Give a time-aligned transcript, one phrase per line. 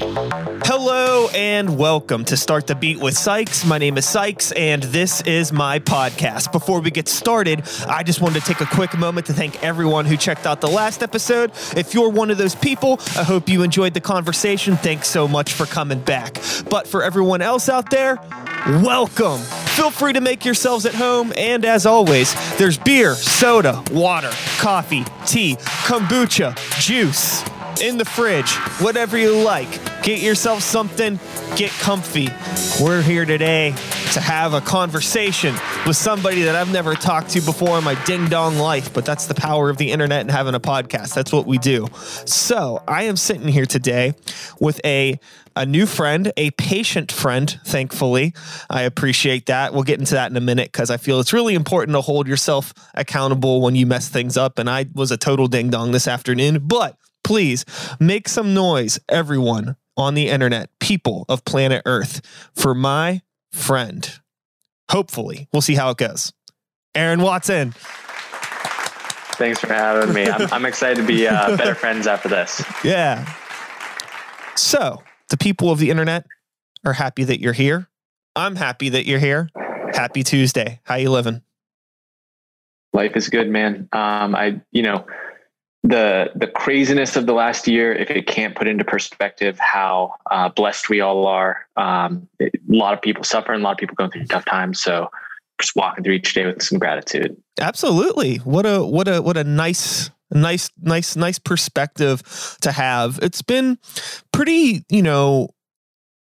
[0.00, 3.64] Hello and welcome to Start the Beat with Sykes.
[3.64, 6.52] My name is Sykes and this is my podcast.
[6.52, 10.04] Before we get started, I just wanted to take a quick moment to thank everyone
[10.06, 11.50] who checked out the last episode.
[11.76, 14.76] If you're one of those people, I hope you enjoyed the conversation.
[14.76, 16.34] Thanks so much for coming back.
[16.70, 18.20] But for everyone else out there,
[18.68, 19.40] welcome.
[19.74, 21.32] Feel free to make yourselves at home.
[21.36, 27.42] And as always, there's beer, soda, water, coffee, tea, kombucha, juice
[27.80, 29.68] in the fridge, whatever you like.
[30.02, 31.18] Get yourself something,
[31.56, 32.28] get comfy.
[32.82, 33.70] We're here today
[34.12, 35.54] to have a conversation
[35.86, 39.26] with somebody that I've never talked to before in my ding dong life, but that's
[39.26, 41.14] the power of the internet and having a podcast.
[41.14, 41.86] That's what we do.
[42.24, 44.14] So I am sitting here today
[44.60, 45.18] with a
[45.56, 48.32] a new friend, a patient friend, thankfully.
[48.70, 49.74] I appreciate that.
[49.74, 52.28] We'll get into that in a minute because I feel it's really important to hold
[52.28, 54.60] yourself accountable when you mess things up.
[54.60, 56.96] And I was a total ding dong this afternoon, but
[57.28, 57.66] please
[58.00, 62.22] make some noise, everyone on the internet, people of planet Earth,
[62.54, 63.20] for my
[63.52, 64.18] friend.
[64.90, 66.32] Hopefully, we'll see how it goes.
[66.94, 67.74] Aaron Watson.
[69.32, 70.26] Thanks for having me.
[70.26, 72.64] I'm, I'm excited to be uh, better friends after this.
[72.82, 73.30] Yeah.
[74.56, 76.24] So, the people of the internet
[76.86, 77.90] are happy that you're here.
[78.34, 79.50] I'm happy that you're here.
[79.92, 80.80] Happy Tuesday.
[80.84, 81.42] How you living?
[82.94, 83.86] Life is good, man.
[83.92, 85.04] Um, I, you know,
[85.84, 90.48] the the craziness of the last year, if it can't put into perspective how uh,
[90.48, 93.94] blessed we all are, um, it, a lot of people suffering, a lot of people
[93.94, 94.80] going through tough times.
[94.80, 95.10] So,
[95.60, 97.36] just walking through each day with some gratitude.
[97.60, 98.36] Absolutely.
[98.38, 103.78] What a what a what a nice nice nice nice perspective to have it's been
[104.32, 105.48] pretty you know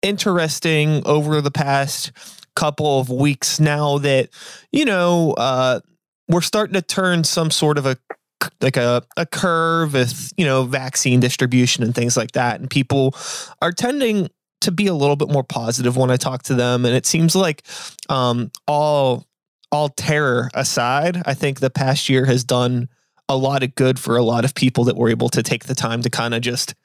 [0.03, 2.11] interesting over the past
[2.55, 4.29] couple of weeks now that
[4.71, 5.79] you know uh
[6.29, 7.97] we're starting to turn some sort of a
[8.61, 13.15] like a, a curve with you know vaccine distribution and things like that and people
[13.61, 14.29] are tending
[14.61, 17.35] to be a little bit more positive when i talk to them and it seems
[17.35, 17.63] like
[18.09, 19.25] um all
[19.71, 22.87] all terror aside i think the past year has done
[23.29, 25.75] a lot of good for a lot of people that were able to take the
[25.75, 26.75] time to kind of just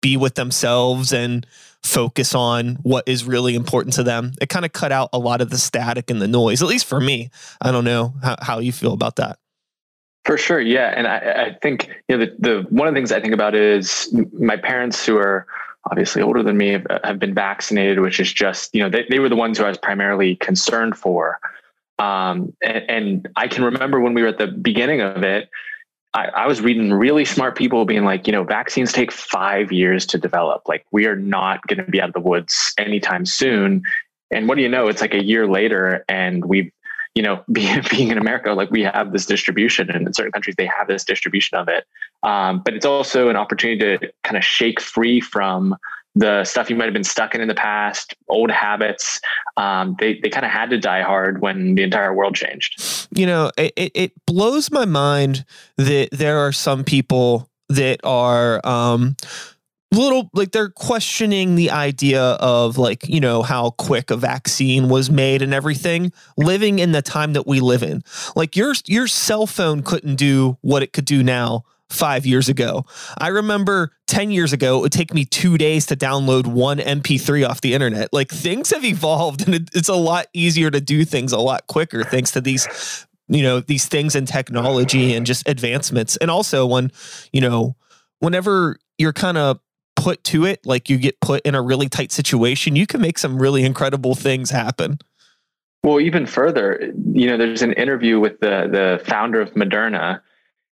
[0.00, 1.46] be with themselves and
[1.82, 4.32] focus on what is really important to them.
[4.40, 6.86] It kind of cut out a lot of the static and the noise, at least
[6.86, 7.30] for me.
[7.60, 9.38] I don't know how, how you feel about that.
[10.24, 13.12] For sure, yeah, and I, I think you know the, the one of the things
[13.12, 15.46] I think about is my parents who are
[15.90, 19.20] obviously older than me have, have been vaccinated, which is just you know they, they
[19.20, 21.38] were the ones who I was primarily concerned for.
[21.98, 25.50] Um, and, and, I can remember when we were at the beginning of it,
[26.14, 30.06] I, I, was reading really smart people being like, you know, vaccines take five years
[30.06, 30.62] to develop.
[30.68, 33.82] Like, we are not going to be out of the woods anytime soon.
[34.30, 34.86] And what do you know?
[34.86, 36.70] It's like a year later, and we've,
[37.18, 40.54] you know, being, being in America, like we have this distribution, and in certain countries
[40.56, 41.84] they have this distribution of it.
[42.22, 45.76] Um, but it's also an opportunity to kind of shake free from
[46.14, 49.20] the stuff you might have been stuck in in the past, old habits,
[49.56, 53.08] um, they, they kind of had to die hard when the entire world changed.
[53.12, 55.44] You know, it, it blows my mind
[55.76, 59.16] that there are some people that are um,
[59.92, 65.10] little like they're questioning the idea of like you know how quick a vaccine was
[65.10, 68.02] made and everything living in the time that we live in
[68.36, 72.84] like your your cell phone couldn't do what it could do now five years ago.
[73.16, 77.48] I remember 10 years ago, it would take me two days to download one MP3
[77.48, 78.12] off the internet.
[78.12, 82.04] Like things have evolved and it's a lot easier to do things a lot quicker
[82.04, 86.16] thanks to these, you know, these things in technology and just advancements.
[86.16, 86.92] And also when,
[87.32, 87.76] you know,
[88.18, 89.60] whenever you're kind of
[89.98, 93.18] put to it, like you get put in a really tight situation, you can make
[93.18, 94.98] some really incredible things happen.
[95.82, 100.20] Well, even further, you know, there's an interview with the the founder of Moderna,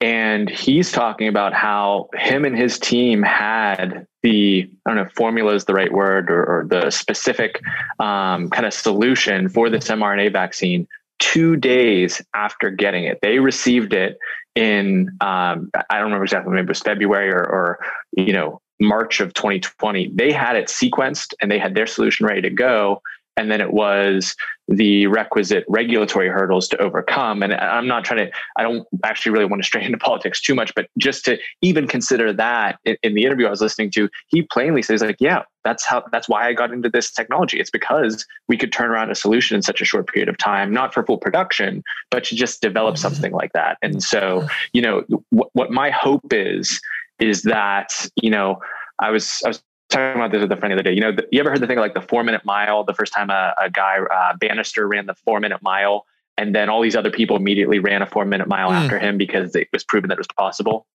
[0.00, 5.54] and he's talking about how him and his team had the I don't know formula
[5.54, 7.60] is the right word or, or the specific
[7.98, 10.86] um, kind of solution for this mRNA vaccine
[11.18, 13.18] two days after getting it.
[13.22, 14.18] They received it
[14.54, 17.78] in um, I don't remember exactly maybe it was February or, or
[18.12, 20.12] you know March of 2020.
[20.14, 23.02] They had it sequenced and they had their solution ready to go
[23.38, 24.34] and then it was
[24.66, 27.42] the requisite regulatory hurdles to overcome.
[27.42, 30.54] And I'm not trying to, I don't actually really want to stray into politics too
[30.56, 34.10] much, but just to even consider that in, in, the interview I was listening to,
[34.26, 37.60] he plainly says like, yeah, that's how, that's why I got into this technology.
[37.60, 40.72] It's because we could turn around a solution in such a short period of time,
[40.72, 43.02] not for full production, but to just develop mm-hmm.
[43.02, 43.78] something like that.
[43.82, 46.80] And so, you know, what, what my hope is,
[47.18, 48.60] is that, you know,
[48.98, 50.92] I was, I was talking about this with a friend the other day.
[50.92, 52.84] You know, the, you ever heard the thing like the four minute mile?
[52.84, 56.06] The first time a, a guy uh, Bannister ran the four minute mile,
[56.36, 58.74] and then all these other people immediately ran a four minute mile mm.
[58.74, 60.86] after him because it was proven that it was possible.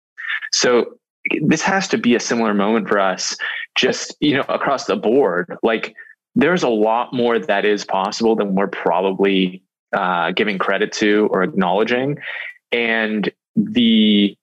[0.52, 0.98] So
[1.42, 3.38] this has to be a similar moment for us,
[3.76, 5.58] just, you know, across the board.
[5.64, 5.96] Like,
[6.36, 9.64] there's a lot more that is possible than we're probably
[9.96, 12.18] uh, giving credit to or acknowledging.
[12.72, 14.36] And the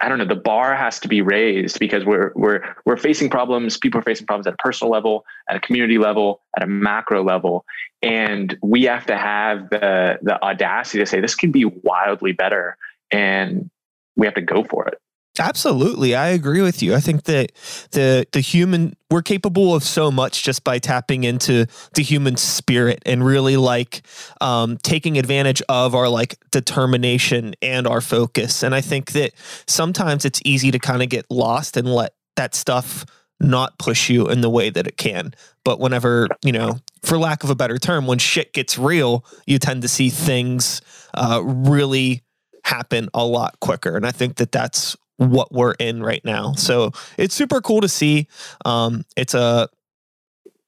[0.00, 3.78] I don't know, the bar has to be raised because we're we're we're facing problems.
[3.78, 7.24] People are facing problems at a personal level, at a community level, at a macro
[7.24, 7.64] level,
[8.02, 12.76] and we have to have the the audacity to say this can be wildly better,
[13.10, 13.70] and
[14.16, 15.00] we have to go for it.
[15.38, 16.94] Absolutely, I agree with you.
[16.94, 17.52] I think that
[17.92, 23.02] the the human we're capable of so much just by tapping into the human spirit
[23.06, 24.02] and really like
[24.40, 28.62] um, taking advantage of our like determination and our focus.
[28.62, 29.32] And I think that
[29.66, 33.04] sometimes it's easy to kind of get lost and let that stuff
[33.38, 35.34] not push you in the way that it can.
[35.64, 39.58] But whenever you know, for lack of a better term, when shit gets real, you
[39.58, 40.80] tend to see things
[41.14, 42.22] uh, really
[42.64, 43.96] happen a lot quicker.
[43.96, 46.52] And I think that that's what we're in right now.
[46.52, 48.28] So it's super cool to see.
[48.64, 49.68] Um, it's a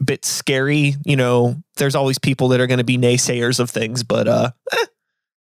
[0.02, 1.56] bit scary, you know.
[1.76, 4.84] There's always people that are going to be naysayers of things, but uh, eh,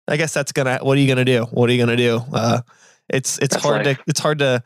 [0.08, 0.78] I guess that's gonna.
[0.82, 1.44] What are you gonna do?
[1.50, 2.20] What are you gonna do?
[2.32, 2.60] Uh,
[3.08, 3.98] it's it's that's hard life.
[3.98, 4.62] to it's hard to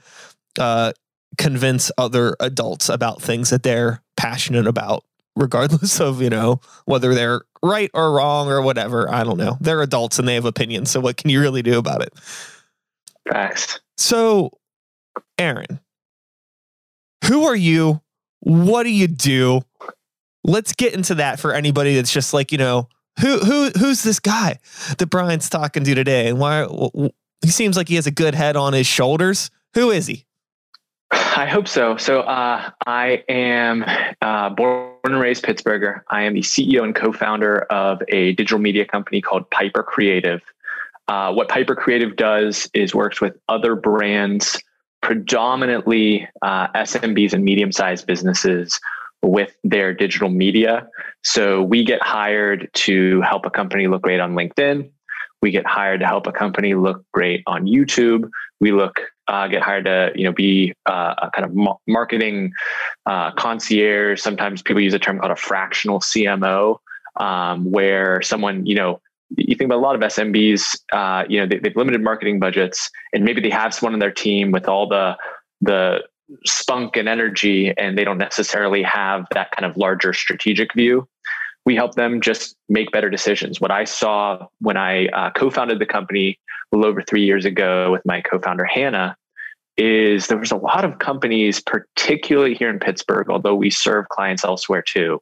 [0.58, 0.92] uh,
[1.38, 5.04] convince other adults about things that they're passionate about,
[5.36, 9.10] regardless of you know whether they're right or wrong or whatever.
[9.10, 9.56] I don't know.
[9.60, 10.90] They're adults and they have opinions.
[10.90, 12.12] So what can you really do about it?
[13.30, 13.80] Facts.
[13.96, 14.50] So,
[15.38, 15.80] Aaron,
[17.26, 18.00] who are you?
[18.40, 19.62] What do you do?
[20.42, 22.88] Let's get into that for anybody that's just like, you know,
[23.20, 24.58] who who who's this guy
[24.98, 26.66] that Brian's talking to today and why
[27.42, 29.50] he seems like he has a good head on his shoulders.
[29.74, 30.24] Who is he?
[31.12, 31.96] I hope so.
[31.96, 33.84] So uh, I am
[34.22, 36.02] uh, born and raised Pittsburgher.
[36.08, 40.40] I am the CEO and co-founder of a digital media company called Piper Creative.
[41.10, 44.62] Uh, what Piper Creative does is works with other brands,
[45.02, 48.78] predominantly uh, SMBs and medium sized businesses
[49.20, 50.86] with their digital media.
[51.24, 54.88] So we get hired to help a company look great on LinkedIn.
[55.42, 58.30] We get hired to help a company look great on YouTube.
[58.60, 62.52] We look uh, get hired to you know be uh, a kind of marketing
[63.06, 64.20] uh, concierge.
[64.20, 66.76] Sometimes people use a term called a fractional CMO,
[67.18, 69.00] um, where someone you know
[69.36, 72.90] you think about a lot of SMBs, uh, you know, they, have limited marketing budgets,
[73.12, 75.16] and maybe they have someone on their team with all the
[75.60, 76.00] the
[76.44, 81.08] spunk and energy, and they don't necessarily have that kind of larger strategic view.
[81.66, 83.60] We help them just make better decisions.
[83.60, 86.38] What I saw when I uh, co-founded the company
[86.72, 89.16] a little over three years ago with my co-founder Hannah
[89.76, 94.44] is there was a lot of companies, particularly here in Pittsburgh, although we serve clients
[94.44, 95.20] elsewhere too,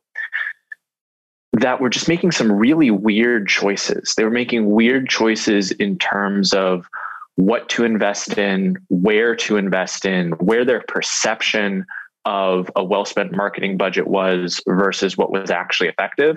[1.52, 4.14] that were just making some really weird choices.
[4.16, 6.86] They were making weird choices in terms of
[7.36, 11.86] what to invest in, where to invest in, where their perception
[12.24, 16.36] of a well spent marketing budget was versus what was actually effective.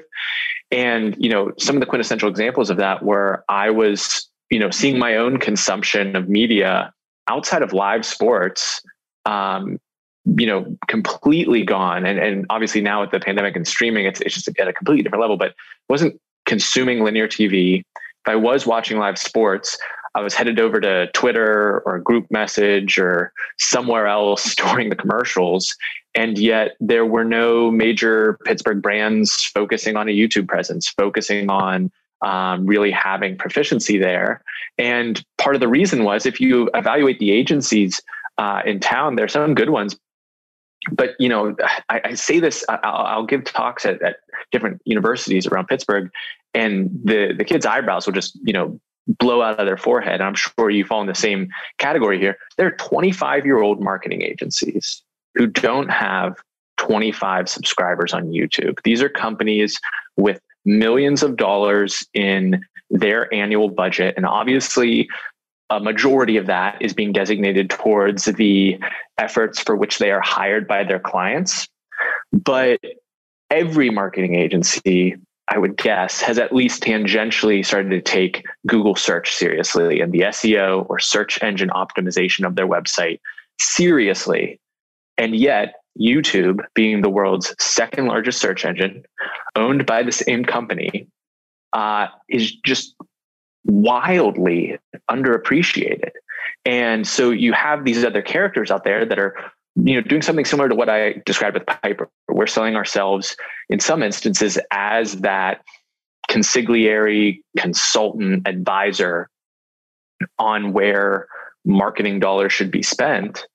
[0.72, 4.70] And, you know, some of the quintessential examples of that were I was, you know,
[4.70, 6.94] seeing my own consumption of media
[7.28, 8.82] outside of live sports
[9.26, 9.80] um,
[10.26, 12.06] you know completely gone.
[12.06, 15.04] And and obviously now with the pandemic and streaming it's it's just at a completely
[15.04, 15.56] different level but
[15.90, 19.78] wasn't consuming linear tv if i was watching live sports
[20.16, 25.76] i was headed over to twitter or group message or somewhere else storing the commercials.
[26.14, 31.90] And yet there were no major pittsburgh brands focusing on a youtube presence focusing on
[32.22, 34.44] um, really having proficiency there.
[34.78, 38.02] And part of the reason was if you evaluate the agencies
[38.38, 39.98] uh, in town, there's some good ones,
[40.92, 41.56] but you know,
[41.90, 42.66] I, I say this.
[42.68, 44.18] I'll, I'll, give talks at, at
[44.52, 46.10] different universities around Pittsburgh,
[46.54, 50.16] and the the kids' eyebrows will just you know blow out of their forehead.
[50.16, 52.38] And I'm sure you fall in the same category here.
[52.58, 55.04] There are 25 year old marketing agencies
[55.36, 56.36] who don't have
[56.78, 58.80] 25 subscribers on YouTube.
[58.84, 59.80] These are companies
[60.18, 65.08] with millions of dollars in their annual budget, and obviously
[65.72, 68.78] a majority of that is being designated towards the
[69.18, 71.66] efforts for which they are hired by their clients.
[72.34, 72.82] But
[73.50, 75.16] every marketing agency,
[75.48, 80.22] I would guess, has at least tangentially started to take Google search seriously and the
[80.22, 83.22] SEO or search engine optimization of their website
[83.58, 84.60] seriously.
[85.18, 89.04] And yet, YouTube, being the world's second largest search engine,
[89.56, 91.08] owned by the same company,
[91.72, 92.94] uh, is just
[93.66, 94.78] wildly
[95.10, 96.12] underappreciated.
[96.66, 99.36] And so you have these other characters out there that are
[99.76, 102.10] you know doing something similar to what I described with Piper.
[102.28, 103.36] We're selling ourselves
[103.70, 105.64] in some instances as that
[106.30, 109.30] consigliere consultant advisor
[110.40, 111.28] on where
[111.66, 113.46] marketing dollars should be spent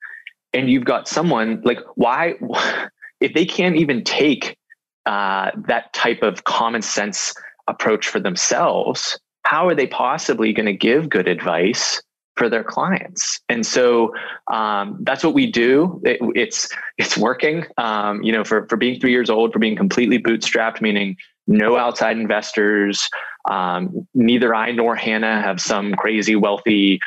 [0.56, 2.34] and you've got someone like why
[3.20, 4.56] if they can't even take
[5.04, 7.34] uh, that type of common sense
[7.68, 12.02] approach for themselves how are they possibly going to give good advice
[12.34, 14.12] for their clients and so
[14.52, 19.00] um, that's what we do it, it's it's working um, you know for, for being
[19.00, 23.08] three years old for being completely bootstrapped meaning no outside investors
[23.48, 26.98] um, neither i nor hannah have some crazy wealthy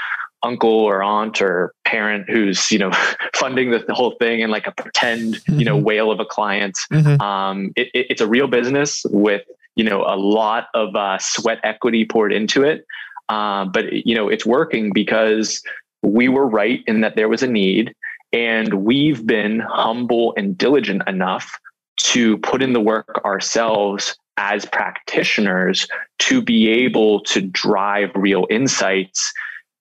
[0.41, 2.91] uncle or aunt or parent who's you know
[3.35, 5.59] funding the, the whole thing and like a pretend mm-hmm.
[5.59, 5.85] you know mm-hmm.
[5.85, 7.21] whale of a client mm-hmm.
[7.21, 9.43] um, it, it, it's a real business with
[9.79, 12.85] you know a lot of uh, sweat equity poured into it
[13.29, 15.63] uh, but you know it's working because
[16.03, 17.95] we were right in that there was a need
[18.33, 21.57] and we've been humble and diligent enough
[21.97, 29.31] to put in the work ourselves as practitioners to be able to drive real insights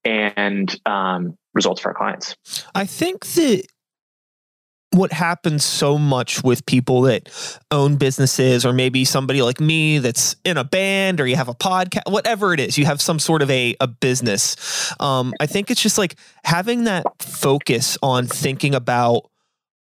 [0.05, 2.37] and um, results for our clients.
[2.75, 3.67] I think that
[4.91, 7.29] what happens so much with people that
[7.71, 11.55] own businesses or maybe somebody like me that's in a band or you have a
[11.55, 14.93] podcast whatever it is you have some sort of a, a business.
[15.01, 19.31] Um, i think it's just like having that focus on thinking about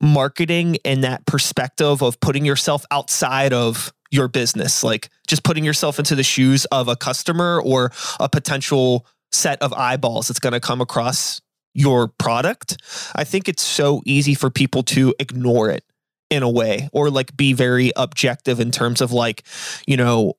[0.01, 5.99] marketing and that perspective of putting yourself outside of your business like just putting yourself
[5.99, 10.59] into the shoes of a customer or a potential set of eyeballs that's going to
[10.59, 11.41] come across
[11.75, 12.81] your product,
[13.15, 15.83] I think it's so easy for people to ignore it
[16.31, 19.43] in a way or like be very objective in terms of like,
[19.85, 20.33] you know,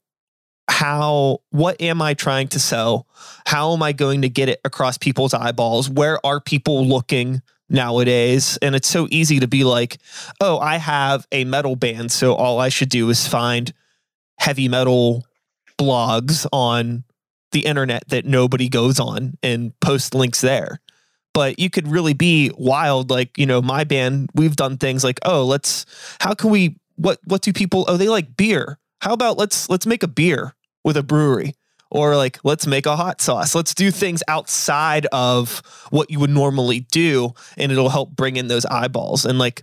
[0.69, 3.07] how what am I trying to sell?
[3.47, 5.88] How am I going to get it across people's eyeballs?
[5.88, 8.59] Where are people looking nowadays?
[8.62, 9.99] And it's so easy to be like,
[10.40, 13.73] "Oh, I have a metal band, so all I should do is find
[14.38, 15.25] heavy metal
[15.78, 17.05] blogs on
[17.52, 20.81] the internet that nobody goes on and post links there.
[21.37, 23.11] But you could really be wild.
[23.11, 25.85] Like, you know, my band, we've done things like, oh, let's,
[26.19, 28.78] how can we, what, what do people, oh, they like beer.
[29.02, 31.52] How about let's, let's make a beer with a brewery
[31.90, 33.55] or like, let's make a hot sauce.
[33.55, 37.35] Let's do things outside of what you would normally do.
[37.59, 39.26] And it'll help bring in those eyeballs.
[39.26, 39.62] And like,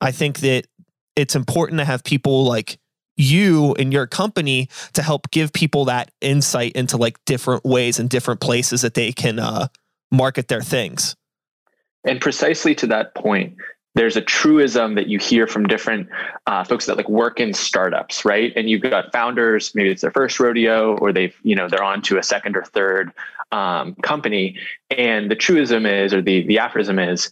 [0.00, 0.68] I think that
[1.16, 2.78] it's important to have people like,
[3.16, 8.08] you and your company to help give people that insight into like different ways and
[8.08, 9.66] different places that they can uh,
[10.10, 11.14] market their things.
[12.04, 13.56] And precisely to that point,
[13.94, 16.08] there's a truism that you hear from different
[16.46, 18.52] uh, folks that like work in startups, right?
[18.54, 22.02] And you've got founders, maybe it's their first rodeo, or they've you know they're on
[22.02, 23.12] to a second or third
[23.50, 24.56] um, company.
[24.90, 27.30] And the truism is, or the the aphorism is,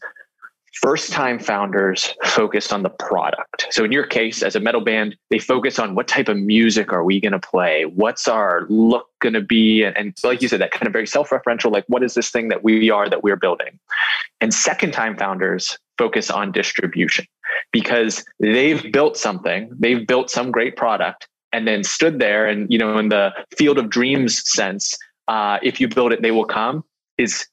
[0.83, 3.67] first time founders focused on the product.
[3.71, 6.93] So in your case, as a metal band, they focus on what type of music
[6.93, 7.85] are we going to play?
[7.85, 9.85] What's our look going to be?
[9.85, 12.49] And, and like you said, that kind of very self-referential, like what is this thing
[12.49, 13.79] that we are that we're building?
[14.41, 17.27] And second time founders focus on distribution
[17.73, 22.79] because they've built something, they've built some great product and then stood there and, you
[22.79, 24.97] know, in the field of dreams sense,
[25.29, 26.85] uh, if you build it, they will come
[27.19, 27.47] is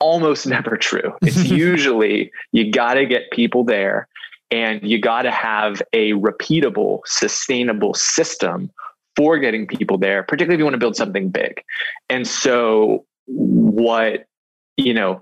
[0.00, 1.14] almost never true.
[1.22, 4.08] It's usually you got to get people there
[4.50, 8.70] and you got to have a repeatable, sustainable system
[9.16, 11.62] for getting people there, particularly if you want to build something big.
[12.08, 14.26] And so, what,
[14.76, 15.20] you know,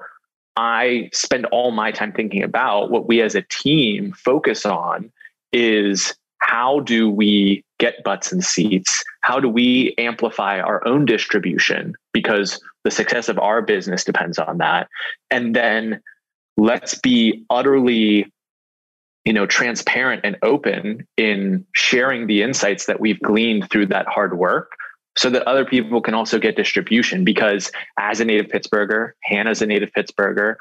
[0.57, 5.11] I spend all my time thinking about, what we as a team focus on
[5.53, 9.05] is how do we get butts and seats?
[9.21, 11.95] How do we amplify our own distribution?
[12.13, 14.89] Because the success of our business depends on that.
[15.31, 16.01] And then
[16.57, 18.33] let's be utterly
[19.27, 24.39] you know transparent and open in sharing the insights that we've gleaned through that hard
[24.39, 24.73] work
[25.19, 29.67] so that other people can also get distribution because as a native pittsburgher hannah's a
[29.67, 30.55] native pittsburgher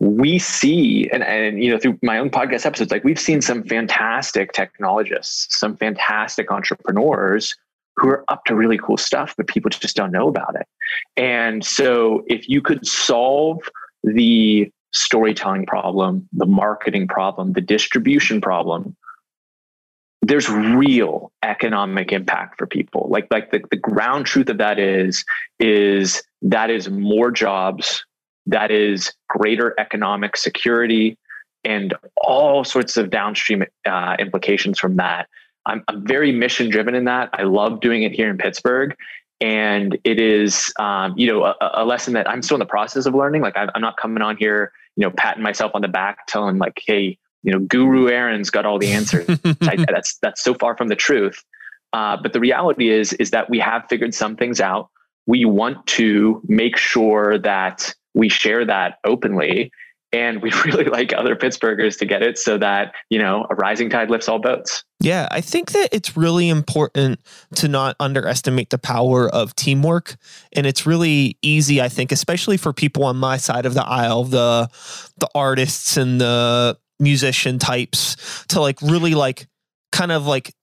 [0.00, 3.62] we see and, and you know through my own podcast episodes like we've seen some
[3.62, 7.54] fantastic technologists some fantastic entrepreneurs
[7.96, 10.66] who are up to really cool stuff but people just don't know about it
[11.16, 13.58] and so if you could solve
[14.02, 18.96] the storytelling problem the marketing problem the distribution problem
[20.24, 25.24] there's real economic impact for people like like the, the ground truth of that is
[25.58, 28.04] is that is more jobs
[28.46, 31.16] that is greater economic security
[31.64, 35.28] and all sorts of downstream uh, implications from that.
[35.66, 37.30] I'm, I'm very mission driven in that.
[37.32, 38.96] I love doing it here in Pittsburgh.
[39.40, 43.06] And it is, um, you know, a, a, lesson that I'm still in the process
[43.06, 43.42] of learning.
[43.42, 46.58] Like I'm, I'm not coming on here, you know, patting myself on the back, telling
[46.58, 49.28] like, "Hey, you know, Guru Aaron's got all the answers."
[49.62, 51.42] I, that's that's so far from the truth.
[51.92, 54.90] Uh, but the reality is, is that we have figured some things out.
[55.26, 59.72] We want to make sure that we share that openly
[60.12, 63.90] and we really like other Pittsburghers to get it so that, you know, a rising
[63.90, 64.84] tide lifts all boats.
[65.00, 67.20] Yeah, I think that it's really important
[67.56, 70.16] to not underestimate the power of teamwork.
[70.52, 74.24] And it's really easy, I think, especially for people on my side of the aisle,
[74.24, 74.68] the
[75.18, 79.48] the artists and the musician types, to like really like
[79.90, 80.54] kind of like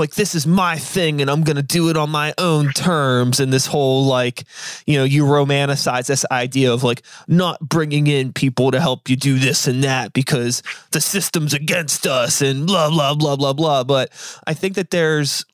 [0.00, 3.38] like this is my thing and I'm to do it on my own terms.
[3.38, 4.44] And this whole like
[4.86, 9.16] you know you romanticize this idea of like not bringing in people to help you
[9.16, 13.84] do this and that because the system's against us and blah blah blah blah blah.
[13.84, 14.10] But
[14.46, 15.44] I think that there's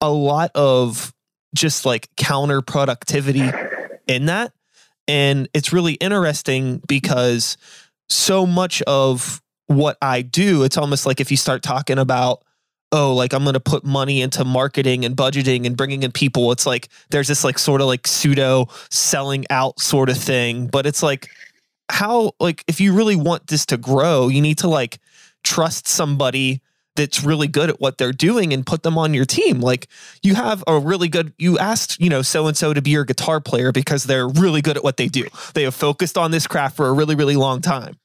[0.00, 1.12] a lot of
[1.54, 4.52] just like counterproductivity in that.
[5.08, 7.56] And it's really interesting because
[8.08, 12.43] so much of what I do it's almost like if you start talking about
[12.94, 16.52] oh, like I'm going to put money into marketing and budgeting and bringing in people.
[16.52, 20.68] It's like there's this like sort of like pseudo selling out sort of thing.
[20.68, 21.28] But it's like,
[21.90, 25.00] how, like, if you really want this to grow, you need to like
[25.42, 26.62] trust somebody
[26.94, 29.60] that's really good at what they're doing and put them on your team.
[29.60, 29.88] Like
[30.22, 33.04] you have a really good, you asked, you know, so and so to be your
[33.04, 35.26] guitar player because they're really good at what they do.
[35.54, 37.98] They have focused on this craft for a really, really long time.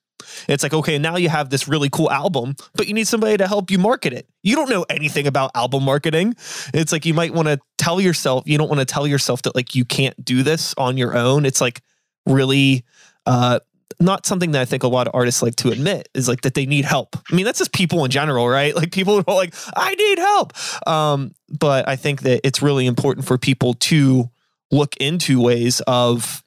[0.47, 3.47] It's like, okay, now you have this really cool album, but you need somebody to
[3.47, 4.27] help you market it.
[4.43, 6.35] You don't know anything about album marketing.
[6.73, 9.55] It's like you might want to tell yourself, you don't want to tell yourself that
[9.55, 11.45] like you can't do this on your own.
[11.45, 11.81] It's like
[12.25, 12.83] really
[13.25, 13.59] uh
[13.99, 16.53] not something that I think a lot of artists like to admit is like that
[16.53, 17.17] they need help.
[17.29, 18.73] I mean, that's just people in general, right?
[18.79, 20.53] Like people are like, I need help.
[20.87, 24.29] Um, but I think that it's really important for people to
[24.71, 26.45] look into ways of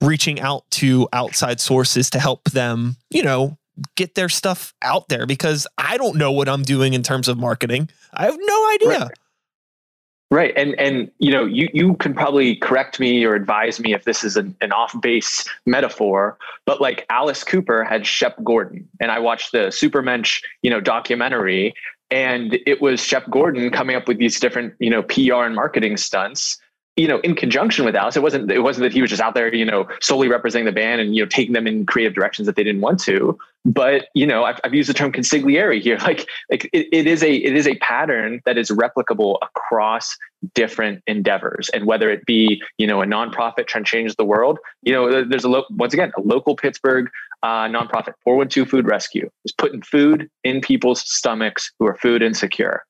[0.00, 3.58] reaching out to outside sources to help them, you know,
[3.94, 7.38] get their stuff out there because I don't know what I'm doing in terms of
[7.38, 7.88] marketing.
[8.12, 8.98] I have no idea.
[9.00, 9.18] Right.
[10.28, 10.52] Right.
[10.56, 14.24] And and you know, you you can probably correct me or advise me if this
[14.24, 18.88] is an, an off-base metaphor, but like Alice Cooper had Shep Gordon.
[18.98, 21.74] And I watched the Supermensch, you know, documentary,
[22.10, 25.96] and it was Shep Gordon coming up with these different, you know, PR and marketing
[25.96, 26.58] stunts
[26.96, 29.34] you know, in conjunction with Alice, it wasn't it wasn't that he was just out
[29.34, 32.46] there, you know, solely representing the band and you know taking them in creative directions
[32.46, 33.38] that they didn't want to.
[33.66, 35.98] But you know, I've, I've used the term consigliere here.
[36.06, 40.16] Like, like it, it is a it is a pattern that is replicable across
[40.54, 44.58] different endeavors, and whether it be you know a nonprofit trying to change the world,
[44.82, 47.10] you know, there's a lo- once again a local Pittsburgh
[47.42, 52.85] uh, nonprofit, 412 Food Rescue, is putting food in people's stomachs who are food insecure.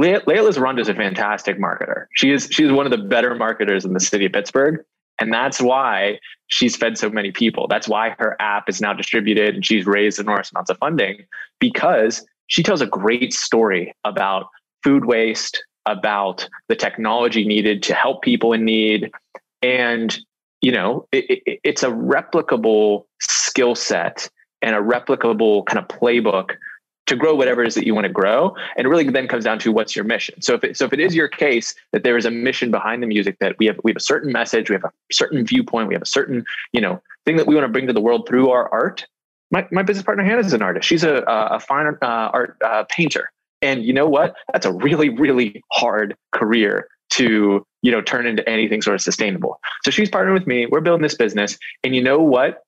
[0.00, 2.06] Leah Lizarondo is a fantastic marketer.
[2.14, 4.82] She is she's one of the better marketers in the city of Pittsburgh.
[5.20, 7.68] And that's why she's fed so many people.
[7.68, 11.26] That's why her app is now distributed and she's raised enormous amounts of funding
[11.58, 14.46] because she tells a great story about
[14.82, 19.10] food waste, about the technology needed to help people in need.
[19.60, 20.18] And,
[20.62, 24.30] you know, it, it, it's a replicable skill set
[24.62, 26.52] and a replicable kind of playbook
[27.10, 28.54] to grow whatever it is that you want to grow.
[28.76, 30.40] And really then comes down to what's your mission.
[30.40, 33.02] So if it, so if it is your case that there is a mission behind
[33.02, 35.88] the music that we have we have a certain message, we have a certain viewpoint,
[35.88, 38.26] we have a certain you know thing that we want to bring to the world
[38.26, 39.06] through our art.
[39.50, 40.88] My my business partner Hannah is an artist.
[40.88, 44.34] She's a a fine uh, art uh, painter, and you know what?
[44.52, 49.60] That's a really really hard career to you know turn into anything sort of sustainable.
[49.82, 50.66] So she's partnering with me.
[50.66, 52.62] We're building this business, and you know what?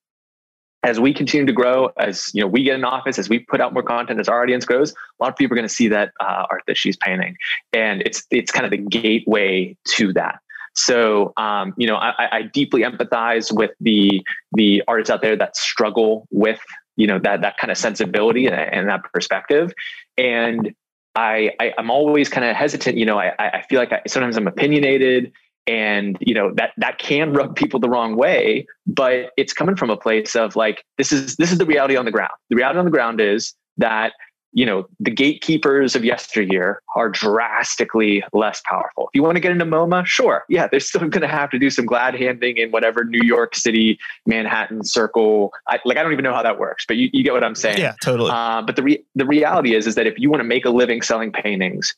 [0.82, 3.60] As we continue to grow, as you know, we get an office, as we put
[3.60, 5.88] out more content, as our audience grows, a lot of people are going to see
[5.88, 7.36] that uh, art that she's painting,
[7.72, 10.40] and it's it's kind of the gateway to that.
[10.74, 15.54] So, um, you know, I, I, deeply empathize with the the artists out there that
[15.54, 16.60] struggle with
[16.96, 19.72] you know that that kind of sensibility and, and that perspective,
[20.16, 20.74] and
[21.14, 22.96] I, I am always kind of hesitant.
[22.96, 25.32] You know, I I feel like I, sometimes I'm opinionated
[25.66, 29.90] and you know that that can rub people the wrong way but it's coming from
[29.90, 32.32] a place of like this is this is the reality on the ground.
[32.50, 34.12] The reality on the ground is that
[34.54, 39.04] you know the gatekeepers of yesteryear are drastically less powerful.
[39.04, 40.44] If you want to get into moma sure.
[40.48, 43.54] Yeah they're still going to have to do some glad handing in whatever new york
[43.54, 45.52] city manhattan circle.
[45.68, 47.54] I, like i don't even know how that works but you, you get what i'm
[47.54, 47.78] saying.
[47.78, 48.30] Yeah totally.
[48.30, 50.70] Uh, but the, re- the reality is is that if you want to make a
[50.70, 51.94] living selling paintings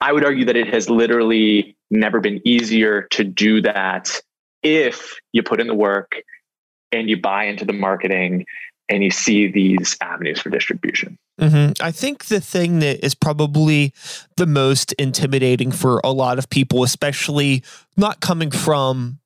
[0.00, 4.20] I would argue that it has literally never been easier to do that
[4.62, 6.22] if you put in the work
[6.92, 8.44] and you buy into the marketing
[8.88, 11.18] and you see these avenues for distribution.
[11.40, 11.82] Mm-hmm.
[11.82, 13.92] I think the thing that is probably
[14.36, 17.62] the most intimidating for a lot of people, especially
[17.96, 19.20] not coming from,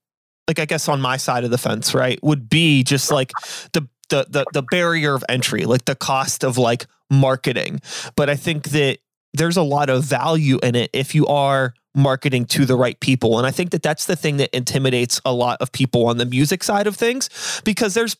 [0.48, 3.30] like, I guess on my side of the fence, right, would be just like
[3.72, 7.80] the the the, the barrier of entry, like the cost of like marketing.
[8.16, 8.98] But I think that
[9.32, 13.38] there's a lot of value in it if you are marketing to the right people.
[13.38, 16.26] And I think that that's the thing that intimidates a lot of people on the
[16.26, 18.16] music side of things because there's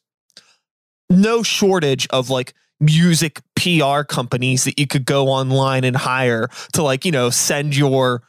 [1.09, 6.83] no shortage of like music PR companies that you could go online and hire to
[6.83, 8.23] like, you know, send your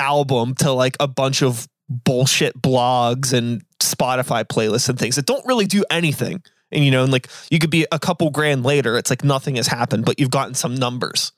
[0.00, 5.44] album to like a bunch of bullshit blogs and Spotify playlists and things that don't
[5.46, 6.42] really do anything.
[6.72, 9.56] And you know, and like you could be a couple grand later, it's like nothing
[9.56, 11.32] has happened, but you've gotten some numbers.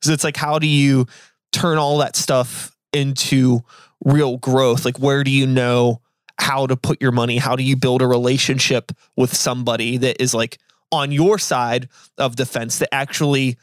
[0.00, 1.06] So it's like, how do you
[1.52, 3.60] turn all that stuff into
[4.04, 4.84] real growth?
[4.84, 6.00] Like, where do you know
[6.38, 7.36] how to put your money?
[7.36, 10.58] How do you build a relationship with somebody that is like
[10.90, 13.56] on your side of the fence that actually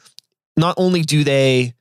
[0.56, 1.74] not only do they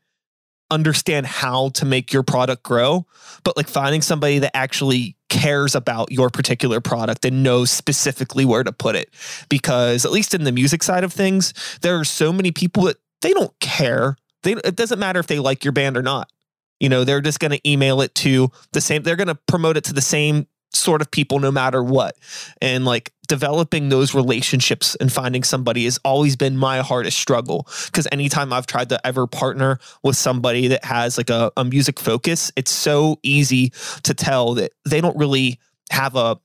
[0.69, 3.05] understand how to make your product grow,
[3.43, 8.63] but like finding somebody that actually cares about your particular product and knows specifically where
[8.63, 9.09] to put it.
[9.49, 12.97] Because at least in the music side of things, there are so many people that
[13.21, 14.17] they don't care.
[14.43, 16.31] They, it doesn't matter if they like your band or not.
[16.79, 19.77] You know, they're just going to email it to the same, they're going to promote
[19.77, 22.15] it to the same sort of people no matter what.
[22.61, 27.67] And like developing those relationships and finding somebody has always been my hardest struggle.
[27.85, 31.99] Because anytime I've tried to ever partner with somebody that has like a, a music
[31.99, 33.73] focus, it's so easy
[34.03, 35.59] to tell that they don't really
[35.91, 36.37] have a,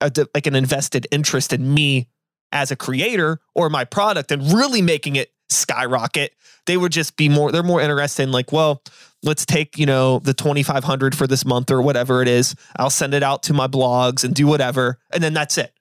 [0.00, 2.08] a like an invested interest in me
[2.52, 6.34] as a creator or my product and really making it skyrocket.
[6.66, 8.82] They would just be more, they're more interested in like, well,
[9.22, 12.54] let's take, you know, the 2500 for this month or whatever it is.
[12.76, 14.98] I'll send it out to my blogs and do whatever.
[15.12, 15.72] And then that's it.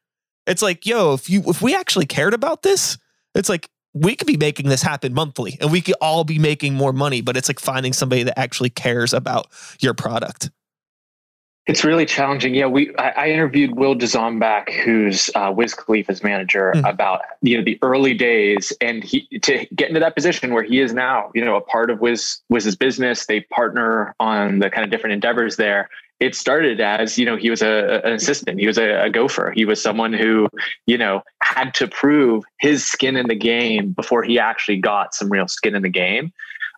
[0.45, 2.97] It's like, yo, if you, if we actually cared about this,
[3.35, 6.73] it's like, we could be making this happen monthly and we could all be making
[6.73, 9.47] more money, but it's like finding somebody that actually cares about
[9.79, 10.49] your product.
[11.65, 12.55] It's really challenging.
[12.55, 16.89] Yeah, we I, I interviewed Will Dzombak, who's uh, Wiz Khalifa's manager, mm.
[16.89, 20.81] about you know the early days, and he to get into that position where he
[20.81, 23.27] is now, you know, a part of Wiz Wiz's business.
[23.27, 25.89] They partner on the kind of different endeavors there.
[26.19, 29.51] It started as you know he was a, an assistant, he was a, a gopher,
[29.55, 30.49] he was someone who
[30.85, 35.29] you know had to prove his skin in the game before he actually got some
[35.29, 36.33] real skin in the game.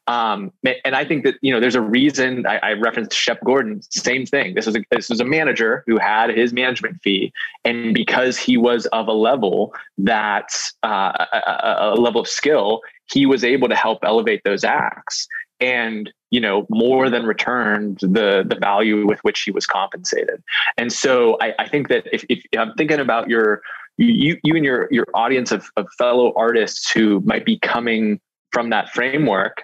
[0.07, 3.81] Um, and I think that you know there's a reason I, I, referenced Shep Gordon.
[3.89, 4.53] Same thing.
[4.53, 8.55] This was a, this was a manager who had his management fee, and because he
[8.55, 10.49] was of a level that
[10.83, 15.27] uh, a, a level of skill, he was able to help elevate those acts,
[15.59, 20.43] and you know more than returned the the value with which he was compensated.
[20.77, 23.63] And so I, I think that if, if I'm thinking about your
[23.97, 28.19] you you and your your audience of, of fellow artists who might be coming
[28.51, 29.63] from that framework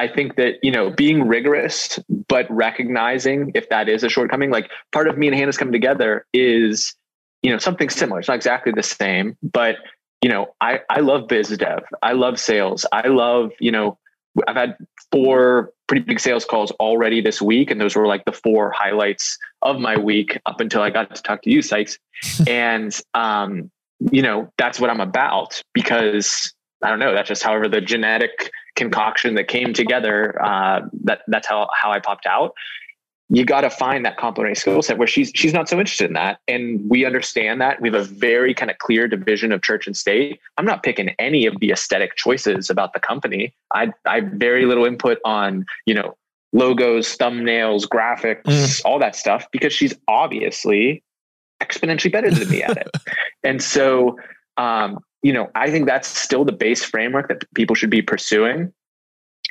[0.00, 4.70] I think that, you know, being rigorous, but recognizing if that is a shortcoming, like
[4.92, 6.94] part of me and Hannah's coming together is,
[7.42, 8.20] you know, something similar.
[8.20, 9.76] It's not exactly the same, but,
[10.22, 11.84] you know, I, I love biz dev.
[12.02, 12.86] I love sales.
[12.90, 13.98] I love, you know,
[14.48, 14.78] I've had
[15.12, 17.70] four pretty big sales calls already this week.
[17.70, 21.20] And those were like the four highlights of my week up until I got to
[21.20, 21.98] talk to you, Sykes.
[22.48, 23.70] and, um,
[24.10, 27.12] you know, that's what I'm about because I don't know.
[27.14, 30.42] That's just however the genetic concoction that came together.
[30.42, 32.54] Uh, that that's how how I popped out.
[33.32, 36.14] You got to find that complementary skill set where she's she's not so interested in
[36.14, 37.80] that, and we understand that.
[37.80, 40.40] We have a very kind of clear division of church and state.
[40.56, 43.54] I'm not picking any of the aesthetic choices about the company.
[43.72, 46.16] I I have very little input on you know
[46.52, 48.82] logos, thumbnails, graphics, mm.
[48.84, 51.04] all that stuff because she's obviously
[51.62, 52.88] exponentially better than me at it.
[53.42, 54.18] And so
[54.58, 58.72] um, you know, I think that's still the base framework that people should be pursuing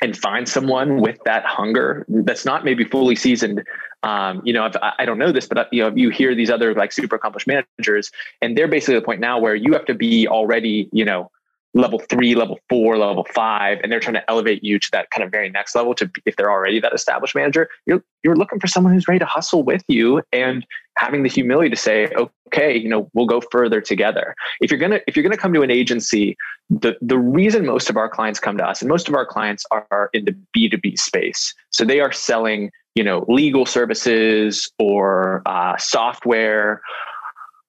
[0.02, 3.62] and find someone with that hunger that's not maybe fully seasoned.
[4.02, 6.50] Um, you know, if, I don't know this, but uh, you know, you hear these
[6.50, 9.94] other like super accomplished managers, and they're basically the point now where you have to
[9.94, 11.30] be already, you know,
[11.74, 15.22] level three, level four, level five, and they're trying to elevate you to that kind
[15.22, 15.94] of very next level.
[15.94, 19.26] To if they're already that established manager, you're you're looking for someone who's ready to
[19.26, 20.66] hustle with you and
[21.00, 22.08] having the humility to say,
[22.48, 24.34] okay, you know, we'll go further together.
[24.60, 26.36] If you're gonna if you're gonna come to an agency,
[26.68, 29.64] the the reason most of our clients come to us, and most of our clients
[29.70, 34.70] are in the B two B space, so they are selling you know legal services
[34.78, 36.82] or uh, software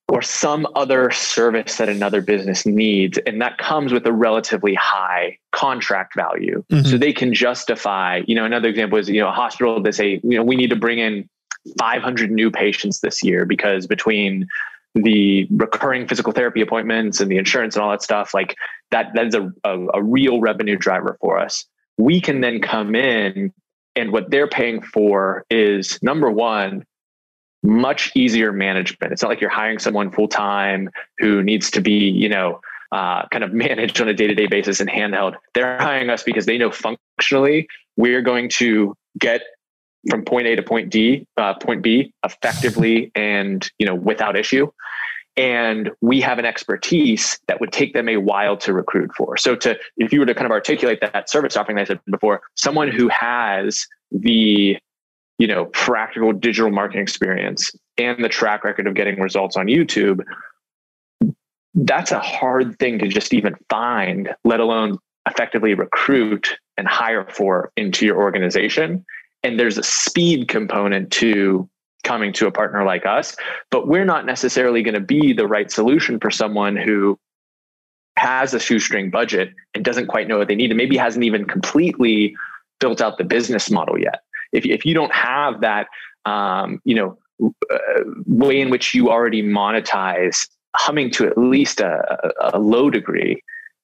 [0.09, 3.17] or some other service that another business needs.
[3.25, 6.65] And that comes with a relatively high contract value.
[6.69, 6.85] Mm-hmm.
[6.89, 10.19] So they can justify, you know, another example is, you know, a hospital, they say,
[10.21, 11.29] you know, we need to bring in
[11.77, 14.47] 500 new patients this year because between
[14.95, 18.55] the recurring physical therapy appointments and the insurance and all that stuff, like
[18.91, 21.65] that, that is a, a, a real revenue driver for us.
[21.97, 23.53] We can then come in
[23.95, 26.85] and what they're paying for is number one,
[27.63, 29.13] much easier management.
[29.13, 32.59] It's not like you're hiring someone full time who needs to be, you know,
[32.91, 35.35] uh, kind of managed on a day to day basis and handheld.
[35.53, 39.41] They're hiring us because they know functionally we're going to get
[40.09, 44.71] from point A to point D, uh, point B effectively and, you know, without issue.
[45.37, 49.37] And we have an expertise that would take them a while to recruit for.
[49.37, 51.99] So to, if you were to kind of articulate that service offering that I said
[52.09, 54.77] before, someone who has the,
[55.37, 60.21] you know, practical digital marketing experience and the track record of getting results on YouTube,
[61.73, 67.71] that's a hard thing to just even find, let alone effectively recruit and hire for
[67.77, 69.05] into your organization.
[69.43, 71.69] And there's a speed component to
[72.03, 73.35] coming to a partner like us,
[73.69, 77.19] but we're not necessarily going to be the right solution for someone who
[78.17, 81.45] has a shoestring budget and doesn't quite know what they need and maybe hasn't even
[81.45, 82.35] completely
[82.79, 84.21] built out the business model yet.
[84.51, 85.87] If, if you don't have that,
[86.25, 87.17] um, you know,
[87.71, 93.41] uh, way in which you already monetize humming to at least a, a low degree,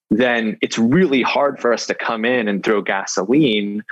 [0.10, 3.84] then it's really hard for us to come in and throw gasoline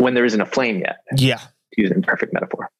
[0.00, 1.02] when there isn't a flame yet.
[1.14, 1.40] Yeah.
[1.76, 2.70] Using perfect metaphor.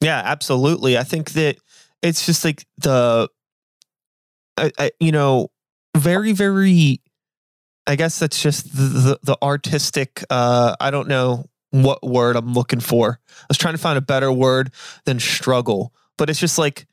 [0.00, 0.98] Yeah, absolutely.
[0.98, 1.56] I think that
[2.02, 3.28] it's just like the,
[4.56, 5.52] I, I, you know,
[5.96, 7.00] very, very,
[7.86, 12.54] I guess that's just the, the, the artistic, uh, I don't know what word I'm
[12.54, 13.20] looking for.
[13.30, 14.72] I was trying to find a better word
[15.04, 16.86] than struggle, but it's just like,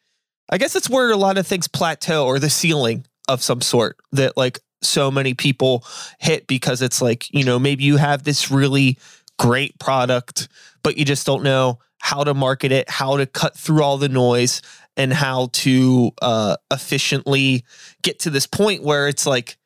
[0.50, 3.98] I guess it's where a lot of things plateau or the ceiling of some sort
[4.12, 5.84] that like so many people
[6.20, 8.98] hit because it's like, you know, maybe you have this really
[9.42, 10.48] great product,
[10.84, 14.08] but you just don't know how to market it, how to cut through all the
[14.08, 14.62] noise,
[14.96, 17.64] and how to uh, efficiently
[18.04, 19.58] get to this point where it's like,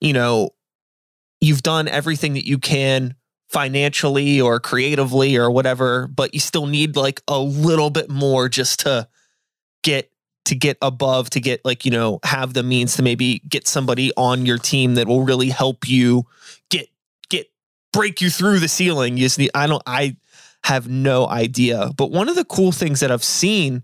[0.00, 0.50] you know,
[1.40, 3.14] you've done everything that you can
[3.48, 8.80] financially or creatively or whatever, but you still need like a little bit more just
[8.80, 9.06] to
[9.84, 10.10] get
[10.46, 14.10] to get above to get like you know have the means to maybe get somebody
[14.16, 16.26] on your team that will really help you
[17.92, 19.16] break you through the ceiling.
[19.16, 20.16] You just need i don't i
[20.64, 21.90] have no idea.
[21.96, 23.82] But one of the cool things that i've seen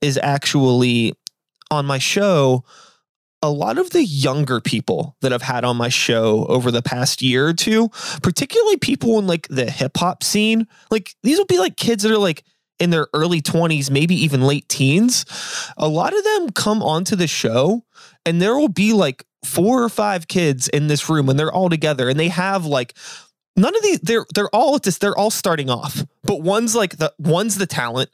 [0.00, 1.14] is actually
[1.70, 2.64] on my show
[3.42, 7.20] a lot of the younger people that I've had on my show over the past
[7.20, 7.88] year or two,
[8.22, 12.12] particularly people in like the hip hop scene, like these will be like kids that
[12.12, 12.44] are like
[12.78, 15.24] in their early 20s, maybe even late teens,
[15.76, 17.84] a lot of them come onto the show
[18.24, 21.68] and there will be like four or five kids in this room and they're all
[21.68, 22.94] together and they have like
[23.56, 26.96] none of these they're they're all at this they're all starting off but one's like
[26.96, 28.10] the one's the talent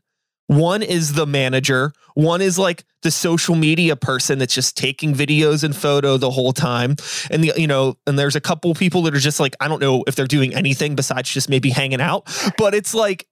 [0.46, 5.62] one is the manager one is like the social media person that's just taking videos
[5.62, 6.96] and photo the whole time.
[7.30, 9.80] And the you know and there's a couple people that are just like i don't
[9.80, 13.28] know if they're doing anything besides just maybe hanging out but it's like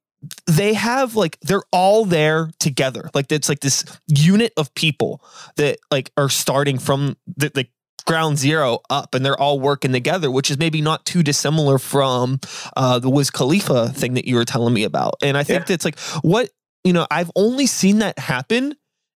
[0.46, 3.10] they have like they're all there together.
[3.14, 5.22] Like it's like this unit of people
[5.56, 7.66] that like are starting from the, the
[8.06, 12.38] ground zero up and they're all working together which is maybe not too dissimilar from
[12.76, 15.66] uh the wiz khalifa thing that you were telling me about and i think yeah.
[15.66, 16.50] that's like what
[16.84, 18.74] you know i've only seen that happen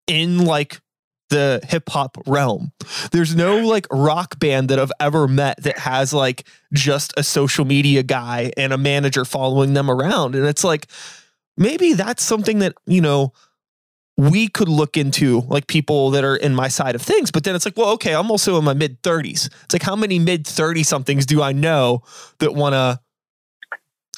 [0.07, 0.81] in like
[1.29, 2.71] the hip hop realm.
[3.11, 7.65] There's no like rock band that I've ever met that has like just a social
[7.65, 10.35] media guy and a manager following them around.
[10.35, 10.87] And it's like,
[11.57, 13.33] maybe that's something that, you know,
[14.19, 17.31] we could look into like people that are in my side of things.
[17.31, 19.47] But then it's like, well, okay, I'm also in my mid 30s.
[19.63, 22.03] It's like, how many mid 30 somethings do I know
[22.39, 22.99] that want to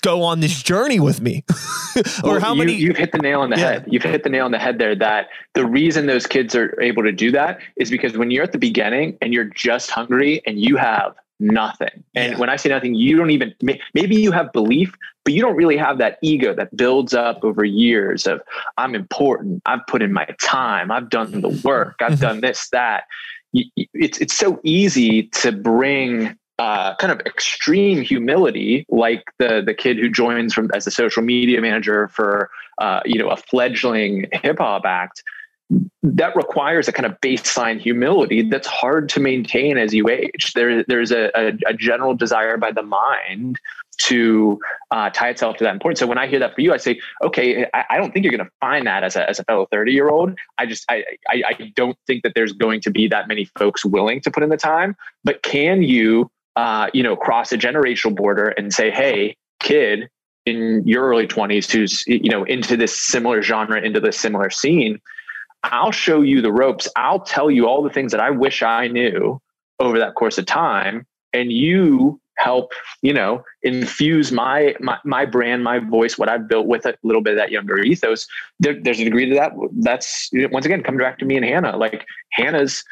[0.01, 1.43] go on this journey with me
[2.23, 3.73] or well, how many you, have hit the nail on the yeah.
[3.73, 6.75] head you've hit the nail on the head there that the reason those kids are
[6.81, 10.41] able to do that is because when you're at the beginning and you're just hungry
[10.47, 12.03] and you have nothing.
[12.15, 12.39] And yeah.
[12.39, 13.53] when i say nothing you don't even
[13.93, 17.63] maybe you have belief but you don't really have that ego that builds up over
[17.63, 18.41] years of
[18.77, 19.61] i'm important.
[19.65, 20.91] I've put in my time.
[20.91, 21.95] I've done the work.
[22.01, 22.21] I've mm-hmm.
[22.21, 23.03] done this that.
[23.53, 29.97] It's it's so easy to bring uh, kind of extreme humility, like the the kid
[29.97, 34.59] who joins from as a social media manager for uh, you know a fledgling hip
[34.59, 35.23] hop act,
[36.03, 40.51] that requires a kind of baseline humility that's hard to maintain as you age.
[40.53, 43.57] There, there's a, a, a general desire by the mind
[44.03, 45.99] to uh, tie itself to that importance.
[45.99, 48.35] So when I hear that for you, I say, okay, I, I don't think you're
[48.35, 50.37] going to find that as a, as a fellow 30 year old.
[50.57, 53.85] I just, I, I, I don't think that there's going to be that many folks
[53.85, 58.15] willing to put in the time, but can you uh, you know, cross a generational
[58.15, 60.09] border and say, hey, kid
[60.45, 64.99] in your early 20s who's, you know, into this similar genre, into this similar scene,
[65.63, 66.87] I'll show you the ropes.
[66.95, 69.39] I'll tell you all the things that I wish I knew
[69.79, 71.05] over that course of time.
[71.33, 76.65] And you help, you know, infuse my, my, my brand, my voice, what I've built
[76.65, 78.27] with a little bit of that younger ethos.
[78.59, 79.51] There, there's a degree to that.
[79.79, 81.77] That's once again, come back to me and Hannah.
[81.77, 82.83] Like Hannah's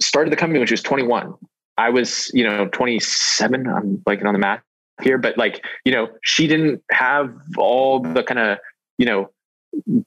[0.00, 1.34] started the company when she was 21.
[1.76, 3.68] I was, you know, 27.
[3.68, 4.62] I'm blanking on the math
[5.02, 8.58] here, but like, you know, she didn't have all the kind of,
[8.96, 9.30] you know,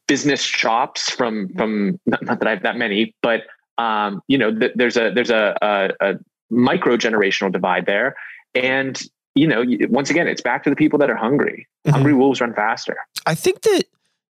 [0.08, 3.44] business chops from from not, not that I have that many, but
[3.78, 6.14] um, you know, th- there's a there's a, a, a
[6.50, 8.16] micro generational divide there,
[8.56, 9.02] and
[9.36, 11.68] you know, once again, it's back to the people that are hungry.
[11.86, 11.94] Mm-hmm.
[11.94, 12.98] Hungry wolves run faster.
[13.26, 13.84] I think that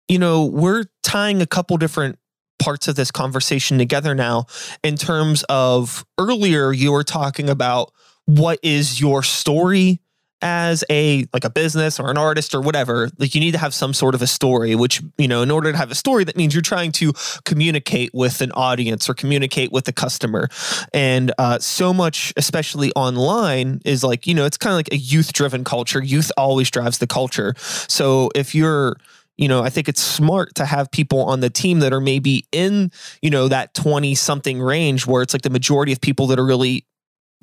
[0.07, 2.17] you know we're tying a couple different
[2.59, 4.45] parts of this conversation together now
[4.83, 7.91] in terms of earlier you were talking about
[8.25, 9.99] what is your story
[10.43, 13.73] as a like a business or an artist or whatever like you need to have
[13.73, 16.35] some sort of a story which you know in order to have a story that
[16.35, 17.13] means you're trying to
[17.45, 20.49] communicate with an audience or communicate with the customer.
[20.93, 24.97] And uh, so much especially online is like you know it's kind of like a
[24.97, 26.03] youth driven culture.
[26.03, 27.55] Youth always drives the culture.
[27.57, 28.97] So if you're
[29.35, 32.45] you know, I think it's smart to have people on the team that are maybe
[32.51, 36.37] in, you know, that 20 something range where it's like the majority of people that
[36.37, 36.85] are really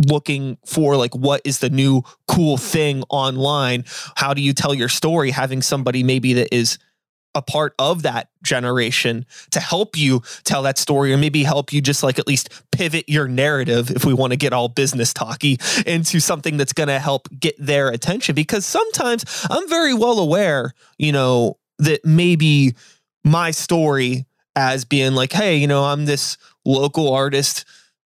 [0.09, 3.85] looking for like what is the new cool thing online?
[4.17, 5.31] How do you tell your story?
[5.31, 6.79] Having somebody maybe that is
[7.35, 11.81] a part of that generation to help you tell that story or maybe help you
[11.81, 15.57] just like at least pivot your narrative if we want to get all business talky
[15.87, 18.35] into something that's going to help get their attention.
[18.35, 22.75] Because sometimes I'm very well aware you know that maybe
[23.25, 27.65] my story as being like hey you know I'm this local artist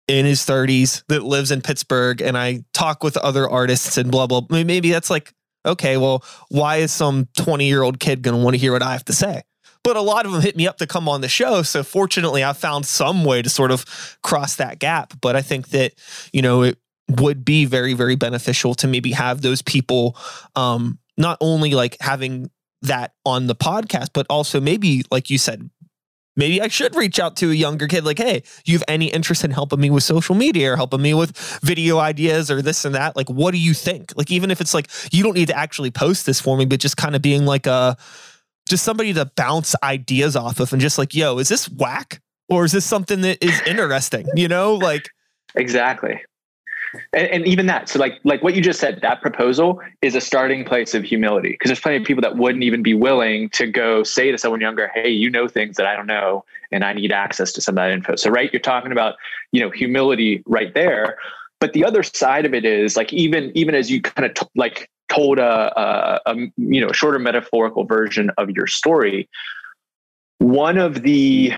[0.08, 4.26] in his 30s that lives in Pittsburgh and I talk with other artists and blah
[4.26, 4.42] blah.
[4.50, 5.32] Maybe that's like
[5.64, 8.82] okay, well, why is some 20 year old kid going to want to hear what
[8.82, 9.42] I have to say?
[9.84, 11.62] But a lot of them hit me up to come on the show.
[11.62, 15.14] So fortunately, I found some way to sort of cross that gap.
[15.20, 15.94] But I think that,
[16.32, 20.16] you know, it would be very, very beneficial to maybe have those people
[20.56, 22.50] um, not only like having
[22.82, 25.70] that on the podcast, but also maybe, like you said,
[26.38, 29.44] maybe I should reach out to a younger kid like, hey, you have any interest
[29.44, 32.94] in helping me with social media or helping me with video ideas or this and
[32.94, 33.16] that?
[33.16, 34.16] Like, what do you think?
[34.16, 36.80] Like, even if it's like, you don't need to actually post this for me, but
[36.80, 37.98] just kind of being like a,
[38.68, 42.22] just somebody to bounce ideas off of and just like, yo, is this whack?
[42.48, 44.26] Or is this something that is interesting?
[44.34, 45.10] You know, like,
[45.54, 46.18] exactly
[47.12, 50.20] and, and, even that so like like what you just said that proposal is a
[50.20, 53.66] starting place of humility because there's plenty of people that wouldn't even be willing to
[53.66, 56.92] go say to someone younger hey you know things that i don't know and i
[56.92, 59.14] need access to some of that info so right you're talking about
[59.52, 61.16] you know humility right there
[61.60, 64.46] but the other side of it is like even even as you kind of t-
[64.56, 69.28] like told a, a, a you know shorter metaphorical version of your story
[70.38, 71.52] one of the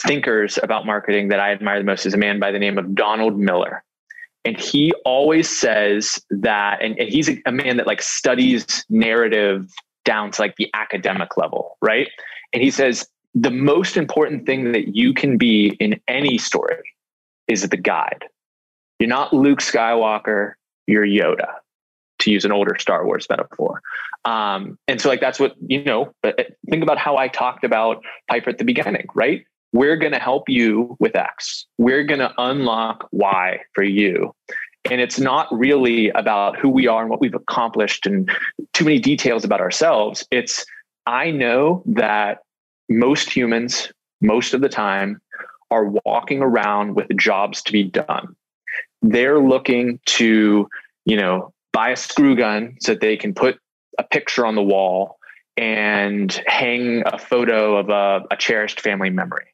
[0.00, 2.94] thinkers about marketing that I admire the most is a man by the name of
[2.94, 3.82] Donald Miller.
[4.44, 9.70] And he always says that, and, and he's a, a man that like studies narrative
[10.04, 12.08] down to like the academic level, right?
[12.52, 16.94] And he says the most important thing that you can be in any story
[17.46, 18.24] is the guide.
[18.98, 20.54] You're not Luke Skywalker,
[20.86, 21.48] you're Yoda,
[22.20, 23.82] to use an older Star Wars metaphor.
[24.24, 26.36] Um, and so, like, that's what, you know, but
[26.68, 29.44] think about how I talked about Piper at the beginning, right?
[29.72, 31.66] We're going to help you with X.
[31.78, 34.34] We're going to unlock Y for you.
[34.90, 38.30] And it's not really about who we are and what we've accomplished and
[38.72, 40.26] too many details about ourselves.
[40.30, 40.64] It's,
[41.06, 42.38] I know that
[42.88, 45.20] most humans, most of the time,
[45.70, 48.34] are walking around with jobs to be done.
[49.02, 50.68] They're looking to,
[51.04, 53.58] you know, buy a screw gun so that they can put
[53.98, 55.18] a picture on the wall
[55.58, 59.46] and hang a photo of a, a cherished family memory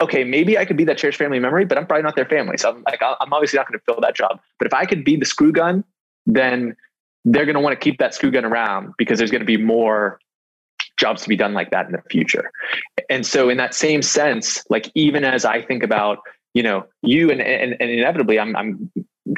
[0.00, 2.56] okay, maybe I could be that cherished family memory, but I'm probably not their family.
[2.56, 4.40] So I'm like, I'm obviously not going to fill that job.
[4.58, 5.84] But if I could be the screw gun,
[6.26, 6.76] then
[7.24, 9.58] they're going to want to keep that screw gun around because there's going to be
[9.58, 10.18] more
[10.96, 12.50] jobs to be done like that in the future.
[13.08, 16.18] And so in that same sense, like even as I think about,
[16.54, 18.90] you know, you and, and, and inevitably I'm, I'm,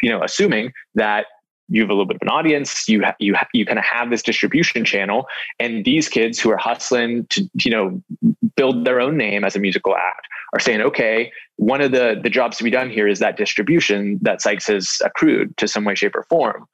[0.02, 1.26] you know, assuming that
[1.72, 3.84] you have a little bit of an audience you ha- you ha- you kind of
[3.84, 5.26] have this distribution channel
[5.58, 8.02] and these kids who are hustling to you know
[8.56, 12.30] build their own name as a musical act are saying okay one of the the
[12.30, 15.94] jobs to be done here is that distribution that Sykes has accrued to some way
[15.94, 16.66] shape or form.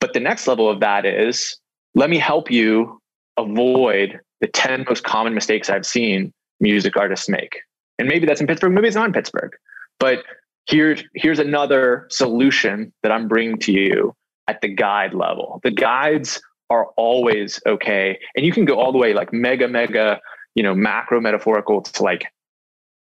[0.00, 1.56] But the next level of that is
[1.94, 3.00] let me help you
[3.36, 7.60] avoid the 10 most common mistakes I've seen music artists make.
[7.98, 9.52] And maybe that's in Pittsburgh maybe it's not in Pittsburgh.
[10.00, 10.24] But
[10.66, 14.14] here's here's another solution that I'm bringing to you
[14.48, 15.60] at the guide level.
[15.62, 16.40] The guides
[16.70, 18.18] are always okay.
[18.36, 20.20] And you can go all the way like mega, mega,
[20.54, 22.26] you know, macro metaphorical to like,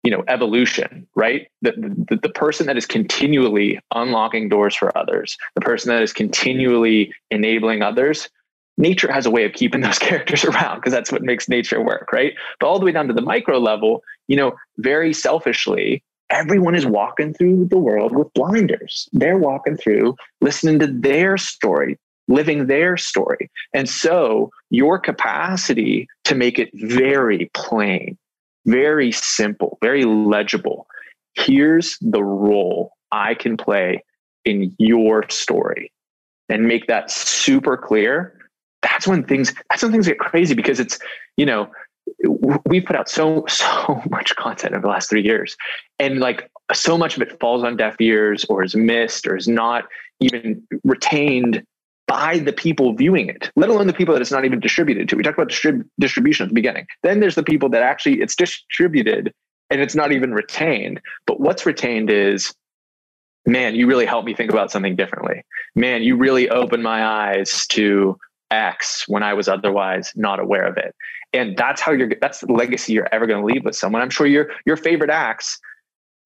[0.04, 1.48] you know, evolution, right?
[1.62, 1.72] The,
[2.10, 7.14] the, the person that is continually unlocking doors for others, the person that is continually
[7.30, 8.30] enabling others,
[8.78, 12.12] nature has a way of keeping those characters around because that's what makes nature work,
[12.12, 12.34] right?
[12.60, 16.86] But all the way down to the micro level, you know, very selfishly, everyone is
[16.86, 19.08] walking through the world with blinders.
[19.12, 23.52] They're walking through, listening to their story, living their story.
[23.74, 28.18] And so your capacity to make it very plain,
[28.66, 30.88] very simple, very legible.
[31.34, 34.04] Here's the role I can play
[34.46, 35.92] in your story
[36.50, 38.38] and make that super clear.
[38.82, 40.98] That's when things that's when things get crazy because it's,
[41.38, 41.70] you know,
[42.66, 45.56] we put out so so much content over the last three years.
[46.00, 49.48] And like so much of it falls on deaf ears or is missed or is
[49.48, 49.86] not
[50.20, 51.64] even retained
[52.08, 55.16] by the people viewing it let alone the people that it's not even distributed to.
[55.16, 56.86] We talked about distrib- distribution at the beginning.
[57.04, 59.34] Then there's the people that actually it's distributed
[59.70, 61.00] and it's not even retained.
[61.26, 62.54] But what's retained is
[63.46, 65.44] man you really helped me think about something differently.
[65.76, 68.18] Man you really opened my eyes to
[68.52, 70.96] x when i was otherwise not aware of it.
[71.34, 74.02] And that's how you're that's the legacy you're ever going to leave with someone.
[74.02, 75.60] I'm sure your your favorite acts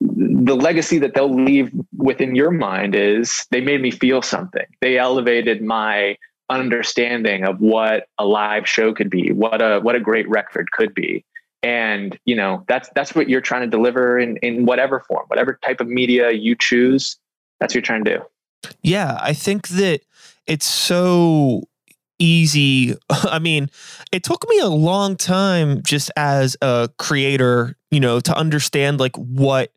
[0.02, 4.66] the legacy that they'll leave within your mind is they made me feel something.
[4.82, 6.18] They elevated my
[6.50, 10.94] understanding of what a live show could be what a what a great record could
[10.94, 11.26] be.
[11.64, 15.60] And you know that's that's what you're trying to deliver in in whatever form whatever
[15.64, 17.18] type of media you choose
[17.60, 18.70] that's what you're trying to do.
[18.84, 20.02] Yeah i think that
[20.46, 21.64] it's so
[22.20, 22.96] easy.
[23.10, 23.70] I mean,
[24.12, 29.16] it took me a long time just as a creator, you know, to understand like
[29.16, 29.72] what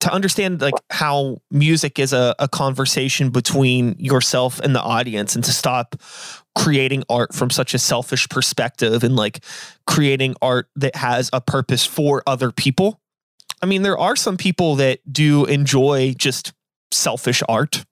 [0.00, 5.42] to understand like how music is a, a conversation between yourself and the audience and
[5.44, 5.96] to stop
[6.54, 9.42] creating art from such a selfish perspective and like
[9.86, 13.00] creating art that has a purpose for other people.
[13.62, 16.52] I mean, there are some people that do enjoy just
[16.92, 17.86] selfish art.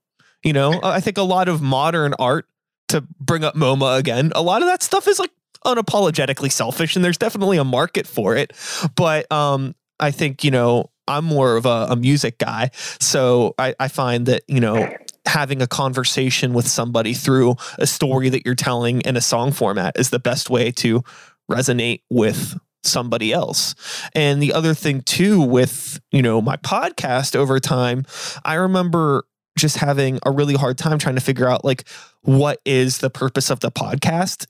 [0.44, 2.46] You know, I think a lot of modern art
[2.93, 5.30] to bring up MoMA again, a lot of that stuff is like
[5.64, 8.53] unapologetically selfish, and there's definitely a market for it.
[8.97, 12.70] But um, I think you know I'm more of a, a music guy,
[13.01, 14.93] so I, I find that you know
[15.26, 19.99] having a conversation with somebody through a story that you're telling in a song format
[19.99, 21.03] is the best way to
[21.51, 23.74] resonate with somebody else.
[24.14, 28.05] And the other thing too with, you know, my podcast over time,
[28.45, 29.24] I remember
[29.57, 31.88] just having a really hard time trying to figure out like
[32.22, 34.46] what is the purpose of the podcast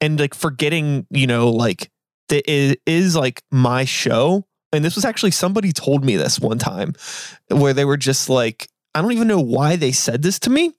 [0.00, 1.90] and like forgetting, you know, like
[2.28, 4.44] that it is like my show.
[4.72, 6.94] And this was actually somebody told me this one time
[7.48, 10.72] where they were just like, I don't even know why they said this to me,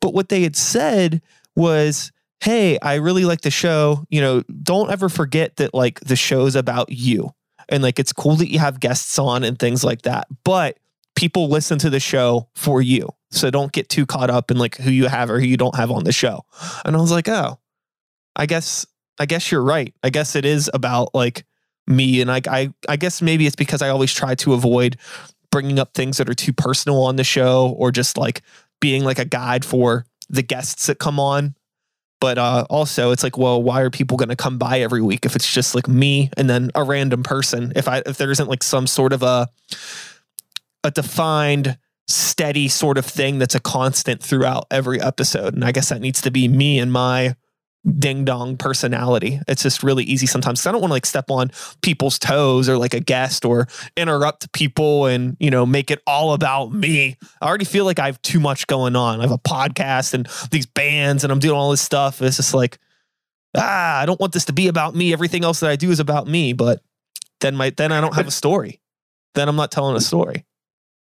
[0.00, 1.22] but what they had said
[1.56, 2.10] was,
[2.40, 4.04] Hey, I really like the show.
[4.10, 7.30] You know, don't ever forget that like the show's about you.
[7.68, 10.26] And like it's cool that you have guests on and things like that.
[10.44, 10.78] But
[11.14, 13.08] people listen to the show for you.
[13.30, 15.76] So don't get too caught up in like who you have or who you don't
[15.76, 16.44] have on the show.
[16.84, 17.58] And I was like, oh,
[18.36, 18.86] I guess
[19.18, 19.94] I guess you're right.
[20.02, 21.44] I guess it is about like
[21.86, 24.96] me and I I I guess maybe it's because I always try to avoid
[25.50, 28.42] bringing up things that are too personal on the show or just like
[28.80, 31.54] being like a guide for the guests that come on.
[32.20, 35.26] But uh, also, it's like, well, why are people going to come by every week
[35.26, 37.72] if it's just like me and then a random person?
[37.76, 39.48] If I if there isn't like some sort of a
[40.84, 45.54] a defined steady sort of thing that's a constant throughout every episode.
[45.54, 47.34] And I guess that needs to be me and my
[47.98, 49.40] ding dong personality.
[49.46, 50.66] It's just really easy sometimes.
[50.66, 51.50] I don't want to like step on
[51.82, 56.32] people's toes or like a guest or interrupt people and, you know, make it all
[56.32, 57.16] about me.
[57.40, 59.20] I already feel like I have too much going on.
[59.20, 62.22] I have a podcast and these bands and I'm doing all this stuff.
[62.22, 62.78] It's just like,
[63.56, 65.12] ah, I don't want this to be about me.
[65.12, 66.52] Everything else that I do is about me.
[66.52, 66.82] But
[67.40, 68.80] then my then I don't have a story.
[69.34, 70.44] Then I'm not telling a story.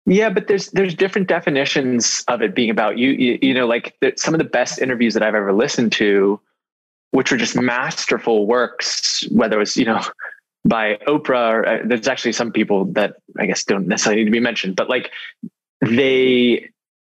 [0.07, 3.11] Yeah, but there's there's different definitions of it being about you.
[3.11, 6.41] You, you know, like the, some of the best interviews that I've ever listened to,
[7.11, 10.03] which were just masterful works, whether it was you know
[10.65, 14.33] by Oprah or uh, there's actually some people that I guess don't necessarily need to
[14.33, 15.11] be mentioned, but like
[15.81, 16.71] they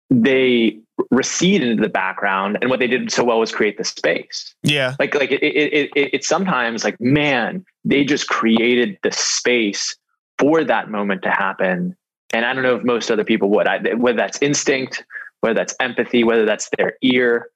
[0.09, 0.77] they
[1.09, 4.95] recede into the background and what they did so well was create the space yeah
[4.99, 9.95] like like it, it, it, it's sometimes like man they just created the space
[10.37, 11.95] for that moment to happen
[12.33, 15.03] and I don't know if most other people would, I, whether that's instinct,
[15.41, 17.49] whether that's empathy, whether that's their ear.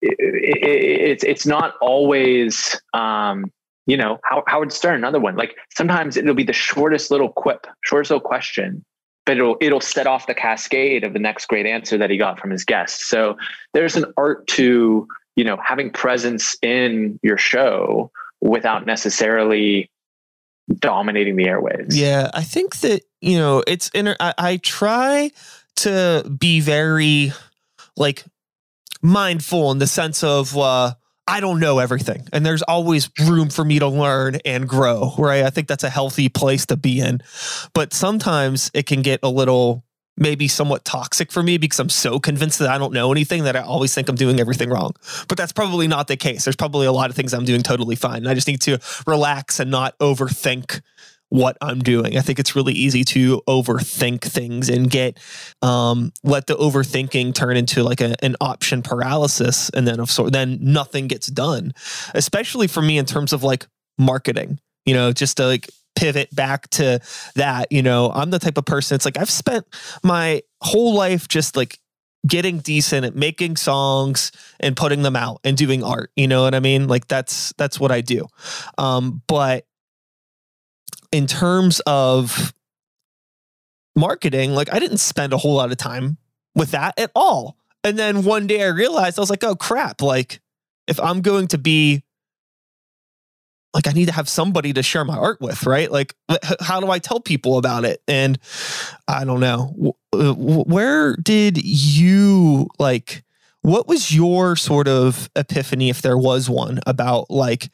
[0.00, 3.52] It, it, it's it's not always um,
[3.86, 5.36] you know how Howard Stern, another one.
[5.36, 8.84] Like sometimes it'll be the shortest little quip, shortest little question,
[9.26, 12.40] but it'll it'll set off the cascade of the next great answer that he got
[12.40, 13.08] from his guest.
[13.08, 13.36] So
[13.74, 19.88] there's an art to you know having presence in your show without necessarily
[20.78, 21.88] dominating the airwaves.
[21.90, 25.30] Yeah, I think that you know it's inter- I, I try
[25.76, 27.32] to be very
[27.96, 28.24] like
[29.02, 30.94] mindful in the sense of uh
[31.26, 35.44] I don't know everything and there's always room for me to learn and grow, right?
[35.44, 37.22] I think that's a healthy place to be in.
[37.74, 39.84] But sometimes it can get a little
[40.16, 43.56] maybe somewhat toxic for me because I'm so convinced that I don't know anything that
[43.56, 44.92] I always think I'm doing everything wrong.
[45.28, 46.44] But that's probably not the case.
[46.44, 48.18] There's probably a lot of things I'm doing totally fine.
[48.18, 50.80] And I just need to relax and not overthink
[51.32, 52.18] what I'm doing.
[52.18, 55.18] I think it's really easy to overthink things and get
[55.62, 60.32] um, let the overthinking turn into like a, an option paralysis, and then of sort
[60.32, 61.72] then nothing gets done.
[62.12, 63.66] Especially for me in terms of like
[63.98, 67.00] marketing, you know, just like pivot back to
[67.34, 67.70] that.
[67.70, 68.94] You know, I'm the type of person.
[68.94, 69.66] It's like I've spent
[70.02, 71.78] my whole life just like
[72.26, 74.30] getting decent at making songs
[74.60, 77.80] and putting them out and doing art you know what i mean like that's that's
[77.80, 78.28] what i do
[78.78, 79.66] um but
[81.10, 82.54] in terms of
[83.94, 86.16] marketing, like I didn't spend a whole lot of time
[86.54, 87.56] with that at all.
[87.84, 90.40] And then one day I realized I was like, oh crap, like
[90.88, 92.02] if I'm going to be
[93.74, 95.90] like I need to have somebody to share my art with, right?
[95.90, 96.14] Like
[96.60, 98.02] how do I tell people about it?
[98.06, 98.38] And
[99.08, 99.96] I don't know.
[100.12, 103.24] Uh, where did you like
[103.62, 107.70] what was your sort of epiphany if there was one about like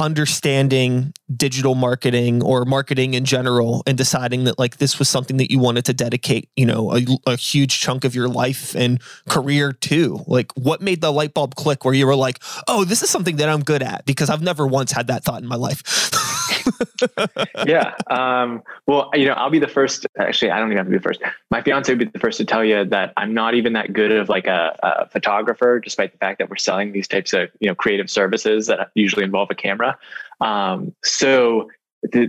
[0.00, 5.50] understanding digital marketing or marketing in general and deciding that like this was something that
[5.50, 9.72] you wanted to dedicate you know a, a, huge chunk of your life and career
[9.72, 13.10] to like what made the light bulb click where you were like oh this is
[13.10, 16.10] something that i'm good at because i've never once had that thought in my life
[17.66, 17.94] yeah.
[18.08, 20.06] Um, well, you know, I'll be the first.
[20.18, 21.20] Actually, I don't even have to be the first.
[21.50, 24.12] My fiance would be the first to tell you that I'm not even that good
[24.12, 27.68] of like a, a photographer, despite the fact that we're selling these types of you
[27.68, 29.98] know creative services that usually involve a camera.
[30.40, 31.68] Um, so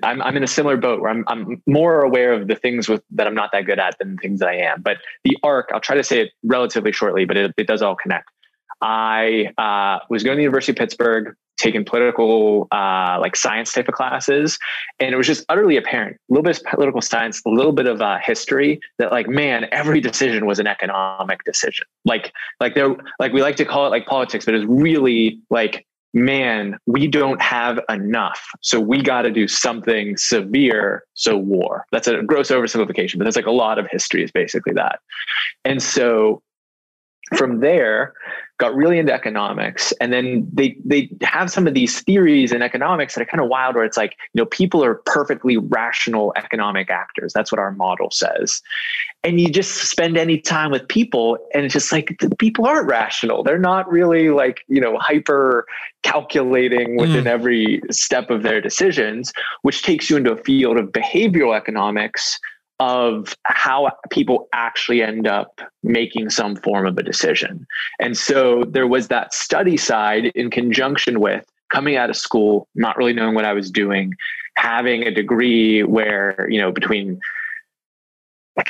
[0.03, 3.03] I'm, I'm in a similar boat where I'm, I'm more aware of the things with,
[3.11, 4.81] that I'm not that good at than things that I am.
[4.81, 7.95] But the arc, I'll try to say it relatively shortly, but it, it does all
[7.95, 8.29] connect.
[8.81, 13.87] I uh, was going to the University of Pittsburgh taken political uh, like science type
[13.87, 14.57] of classes.
[14.99, 17.87] And it was just utterly apparent a little bit of political science a little bit
[17.87, 21.85] of uh, history that like man every decision was an economic decision.
[22.05, 25.85] Like like there like we like to call it like politics but it's really like
[26.13, 28.41] man we don't have enough.
[28.61, 31.85] So we got to do something severe so war.
[31.91, 34.99] That's a gross oversimplification but that's like a lot of history is basically that.
[35.63, 36.41] And so
[37.35, 38.13] from there
[38.61, 39.91] got really into economics.
[39.99, 43.49] And then they they have some of these theories in economics that are kind of
[43.49, 47.33] wild where it's like you know people are perfectly rational economic actors.
[47.33, 48.61] That's what our model says.
[49.23, 52.87] And you just spend any time with people and it's just like the people aren't
[52.87, 53.43] rational.
[53.43, 55.65] They're not really like you know hyper
[56.03, 57.33] calculating within mm.
[57.35, 62.39] every step of their decisions which takes you into a field of behavioral economics
[62.81, 67.67] of how people actually end up making some form of a decision.
[67.99, 72.97] And so there was that study side in conjunction with coming out of school, not
[72.97, 74.15] really knowing what I was doing,
[74.55, 77.19] having a degree where, you know, between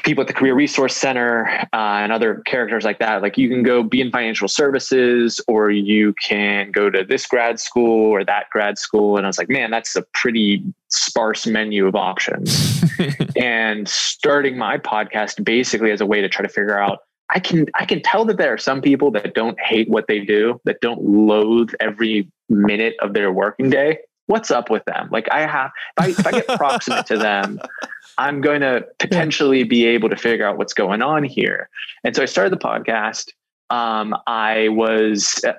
[0.04, 3.64] people at the career resource center uh, and other characters like that like you can
[3.64, 8.46] go be in financial services or you can go to this grad school or that
[8.52, 9.18] grad school.
[9.18, 12.84] And i was like man that's a pretty sparse menu of options.
[13.38, 17.00] And starting my podcast basically as a way to try to figure out
[17.34, 20.20] i can i can tell that there are some people that don't hate what they
[20.20, 23.98] do that don't loathe every minute of their working day
[24.32, 27.60] what's up with them like i have if i, if I get proximate to them
[28.18, 31.70] I'm going to potentially be able to figure out what's going on here.
[32.04, 33.32] And so I started the podcast.
[33.72, 35.54] Um, I was uh,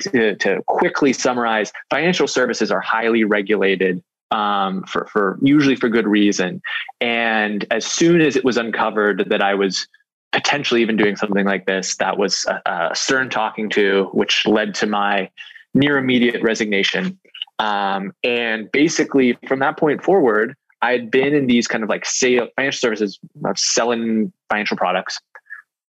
[0.00, 1.72] to, to, quickly summarize.
[1.90, 6.62] Financial services are highly regulated um, for for usually for good reason.
[7.00, 9.88] And as soon as it was uncovered that I was
[10.32, 14.74] potentially even doing something like this, that was a, a stern talking to, which led
[14.76, 15.28] to my
[15.74, 17.18] near immediate resignation.
[17.60, 22.06] Um, and basically, from that point forward, I had been in these kind of like
[22.06, 25.20] sale financial services, of selling financial products,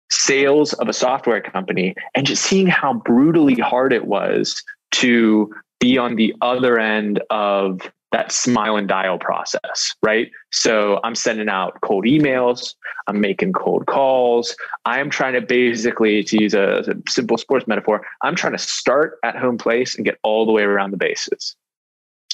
[0.10, 5.98] sales of a software company, and just seeing how brutally hard it was to be
[5.98, 10.32] on the other end of that smile and dial process, right?
[10.52, 12.74] So I'm sending out cold emails,
[13.08, 14.56] I'm making cold calls.
[14.86, 18.60] I am trying to basically, to use a, a simple sports metaphor, I'm trying to
[18.60, 21.56] start at home place and get all the way around the bases.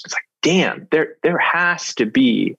[0.05, 2.55] It's like, damn, there there has to be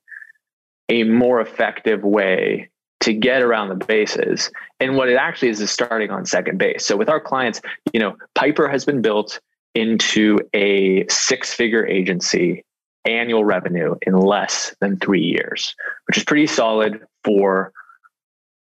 [0.89, 4.51] a more effective way to get around the bases.
[4.81, 6.87] And what it actually is is starting on second base.
[6.87, 7.61] So with our clients,
[7.93, 9.41] you know, Piper has been built
[9.75, 12.65] into a six-figure agency
[13.05, 15.75] annual revenue in less than three years,
[16.07, 17.73] which is pretty solid for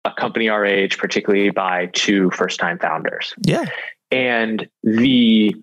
[0.04, 3.34] a company our age, particularly by two first-time founders.
[3.42, 3.64] Yeah.
[4.10, 5.56] And the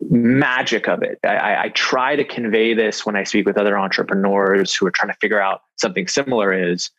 [0.00, 4.74] magic of it, I, I try to convey this when I speak with other entrepreneurs
[4.74, 6.90] who are trying to figure out something similar is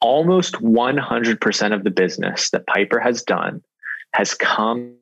[0.00, 3.62] almost 100% of the business that Piper has done
[4.14, 4.94] has come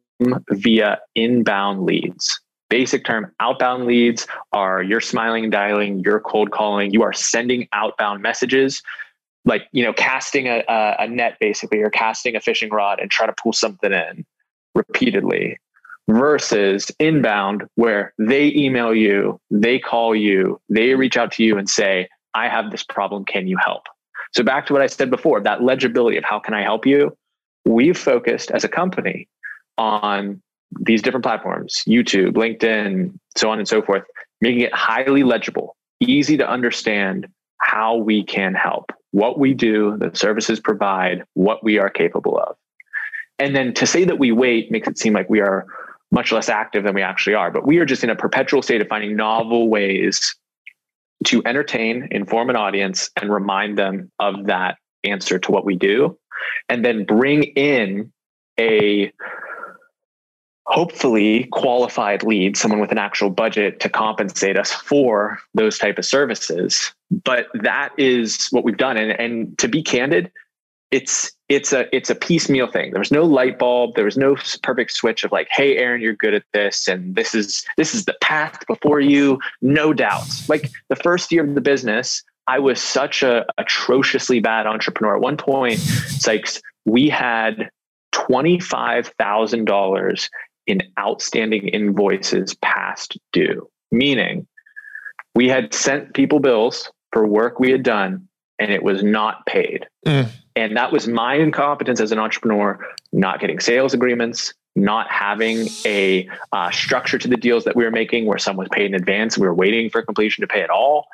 [0.50, 2.40] via inbound leads.
[2.70, 7.68] Basic term outbound leads are you're smiling and dialing, you're cold calling, you are sending
[7.72, 8.82] outbound messages.
[9.44, 13.26] Like you know casting a, a, net basically or casting a fishing rod and try
[13.26, 14.24] to pull something in
[14.74, 15.58] repeatedly
[16.08, 21.68] versus inbound where they email you they call you they reach out to you and
[21.68, 23.82] say i have this problem can you help?
[24.32, 27.16] So back to what i said before that legibility of how can i help you?
[27.66, 29.28] We've focused as a company
[29.78, 30.42] on
[30.80, 34.02] these different platforms youtube linkedin so on and so forth
[34.40, 37.26] making it highly legible easy to understand
[37.58, 42.56] how we can help what we do, the services provide, what we are capable of.
[43.38, 45.66] And then to say that we wait makes it seem like we are
[46.10, 47.52] much less active than we actually are.
[47.52, 50.34] But we are just in a perpetual state of finding novel ways
[51.26, 56.18] to entertain, inform an audience, and remind them of that answer to what we do.
[56.68, 58.12] And then bring in
[58.58, 59.12] a
[60.74, 66.04] hopefully qualified lead someone with an actual budget to compensate us for those type of
[66.04, 66.92] services.
[67.22, 68.96] But that is what we've done.
[68.96, 70.32] And, and to be candid
[70.90, 72.92] it's it's a it's a piecemeal thing.
[72.92, 73.96] There was no light bulb.
[73.96, 77.34] There was no perfect switch of like hey aaron you're good at this and this
[77.34, 79.40] is this is the path before you.
[79.60, 80.28] No doubt.
[80.48, 85.16] like the first year of the business i was such a atrociously bad entrepreneur.
[85.16, 87.70] At one point sykes we had
[88.14, 90.28] $25,000
[90.66, 94.46] in outstanding invoices past due, meaning
[95.34, 99.86] we had sent people bills for work we had done and it was not paid.
[100.06, 100.28] Mm.
[100.56, 102.78] And that was my incompetence as an entrepreneur,
[103.12, 107.90] not getting sales agreements, not having a uh, structure to the deals that we were
[107.90, 110.62] making where someone was paid in advance and we were waiting for completion to pay
[110.62, 111.06] at all.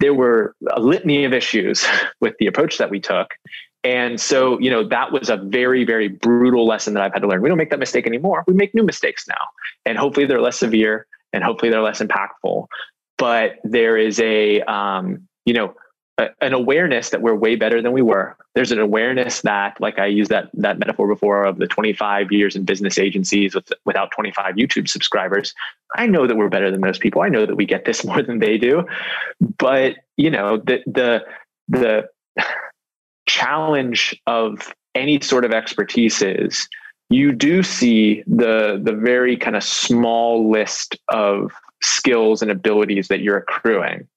[0.00, 1.86] There were a litany of issues
[2.20, 3.34] with the approach that we took.
[3.82, 7.28] And so, you know, that was a very, very brutal lesson that I've had to
[7.28, 7.40] learn.
[7.40, 8.44] We don't make that mistake anymore.
[8.46, 9.48] We make new mistakes now.
[9.86, 12.66] And hopefully they're less severe and hopefully they're less impactful.
[13.16, 15.74] But there is a, um, you know,
[16.40, 18.36] an awareness that we're way better than we were.
[18.54, 22.56] There's an awareness that, like I used that that metaphor before of the 25 years
[22.56, 25.54] in business agencies with, without 25 YouTube subscribers.
[25.96, 27.22] I know that we're better than those people.
[27.22, 28.86] I know that we get this more than they do.
[29.58, 31.24] But you know, the the
[31.68, 32.08] the
[33.30, 36.68] challenge of any sort of expertise is
[37.10, 43.20] you do see the the very kind of small list of skills and abilities that
[43.20, 44.08] you're accruing.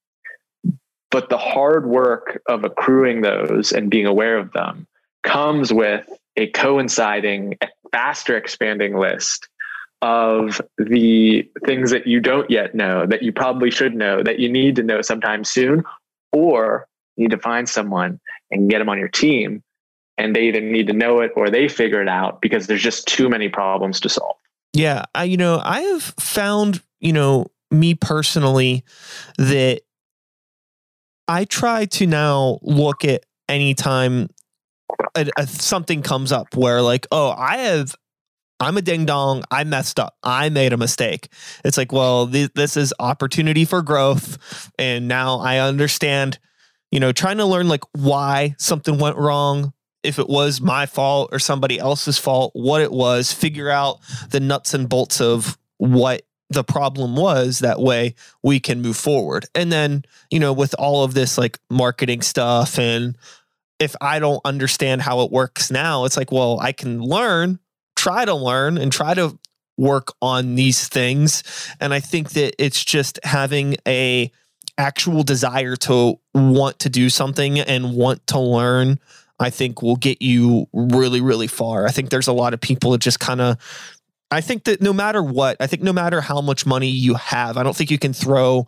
[1.10, 4.86] But the hard work of accruing those and being aware of them
[5.22, 6.06] comes with
[6.36, 7.56] a coinciding
[7.92, 9.48] faster expanding list
[10.02, 14.48] of the things that you don't yet know that you probably should know that you
[14.48, 15.84] need to know sometime soon
[16.32, 18.20] or need to find someone
[18.54, 19.62] and get them on your team
[20.16, 23.06] and they either need to know it or they figure it out because there's just
[23.06, 24.36] too many problems to solve
[24.72, 28.84] yeah i you know i have found you know me personally
[29.36, 29.80] that
[31.28, 34.28] i try to now look at anytime
[35.16, 37.94] a, a, something comes up where like oh i have
[38.60, 39.42] I'm a ding dong.
[39.50, 40.16] I messed up.
[40.22, 41.28] I made a mistake.
[41.64, 44.70] It's like, well, th- this is opportunity for growth.
[44.78, 46.38] And now I understand
[46.94, 49.72] you know, trying to learn like why something went wrong,
[50.04, 53.98] if it was my fault or somebody else's fault, what it was, figure out
[54.30, 58.14] the nuts and bolts of what the problem was that way
[58.44, 59.44] we can move forward.
[59.56, 63.18] And then you know with all of this like marketing stuff and
[63.80, 67.58] if i don't understand how it works now it's like well i can learn
[67.96, 69.36] try to learn and try to
[69.76, 71.42] work on these things.
[71.80, 74.30] And i think that it's just having a
[74.78, 78.98] actual desire to want to do something and want to learn,
[79.38, 81.86] I think will get you really, really far.
[81.86, 83.56] I think there's a lot of people that just kind of,
[84.30, 87.56] I think that no matter what, I think no matter how much money you have,
[87.56, 88.66] I don't think you can throw.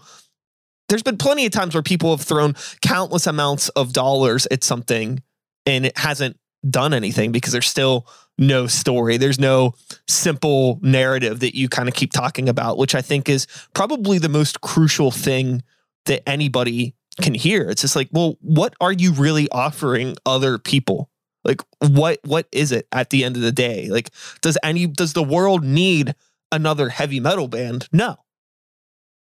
[0.88, 5.22] There's been plenty of times where people have thrown countless amounts of dollars at something
[5.64, 6.38] and it hasn't
[6.68, 8.06] done anything because there's still
[8.38, 9.16] no story.
[9.16, 9.74] There's no
[10.06, 14.28] simple narrative that you kind of keep talking about, which I think is probably the
[14.28, 15.62] most crucial thing
[16.06, 17.70] that anybody can hear.
[17.70, 21.10] It's just like, well, what are you really offering other people?
[21.46, 23.88] Like what what is it at the end of the day?
[23.88, 24.10] Like
[24.42, 26.14] does any does the world need
[26.50, 27.88] another heavy metal band?
[27.92, 28.16] No.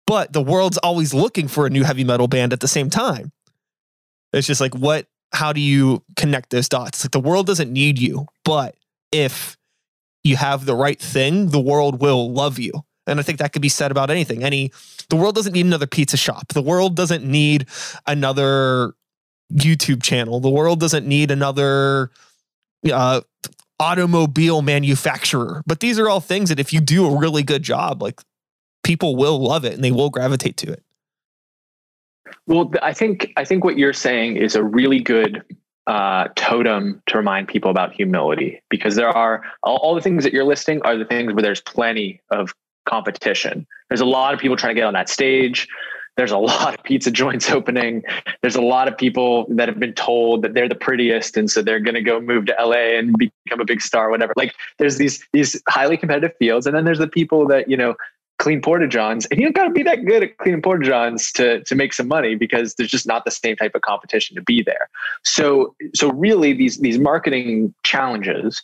[0.08, 3.32] But the world's always looking for a new heavy metal band at the same time.
[4.34, 7.06] It's just like what how do you connect those dots?
[7.06, 8.76] Like the world doesn't need you, but
[9.12, 9.56] if
[10.24, 12.72] you have the right thing, the world will love you.
[13.06, 14.44] And I think that could be said about anything.
[14.44, 14.72] Any
[15.10, 16.54] the world doesn't need another pizza shop.
[16.54, 17.68] The world doesn't need
[18.08, 18.96] another
[19.54, 20.40] YouTube channel.
[20.40, 22.12] The world doesn't need another
[22.92, 23.22] uh,
[23.80, 25.64] automobile manufacturer.
[25.66, 28.22] But these are all things that if you do a really good job, like
[28.84, 30.84] people will love it and they will gravitate to it.
[32.48, 35.44] Well, I think I think what you're saying is a really good
[35.88, 40.34] uh, totem to remind people about humility because there are all, all the things that
[40.34, 42.54] you're listing are the things where there's plenty of
[42.86, 43.68] competition.
[43.90, 45.68] There's a lot of people trying to get on that stage.
[46.18, 48.04] There's a lot of pizza joints opening.
[48.42, 51.62] There's a lot of people that have been told that they're the prettiest, and so
[51.62, 54.34] they're going to go move to LA and become a big star, whatever.
[54.36, 57.96] Like there's these these highly competitive fields, and then there's the people that you know
[58.38, 61.32] clean porta johns, and you don't got to be that good at cleaning porta johns
[61.34, 64.42] to to make some money because there's just not the same type of competition to
[64.42, 64.90] be there.
[65.24, 68.62] So so really, these these marketing challenges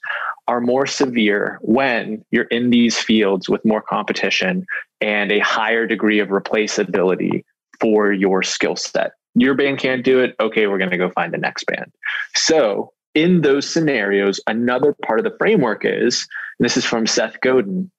[0.47, 4.65] are more severe when you're in these fields with more competition
[4.99, 7.43] and a higher degree of replaceability
[7.79, 9.13] for your skill set.
[9.33, 10.35] Your band can't do it.
[10.39, 11.91] Okay, we're going to go find the next band.
[12.35, 16.27] So, in those scenarios, another part of the framework is
[16.59, 17.89] this is from Seth Godin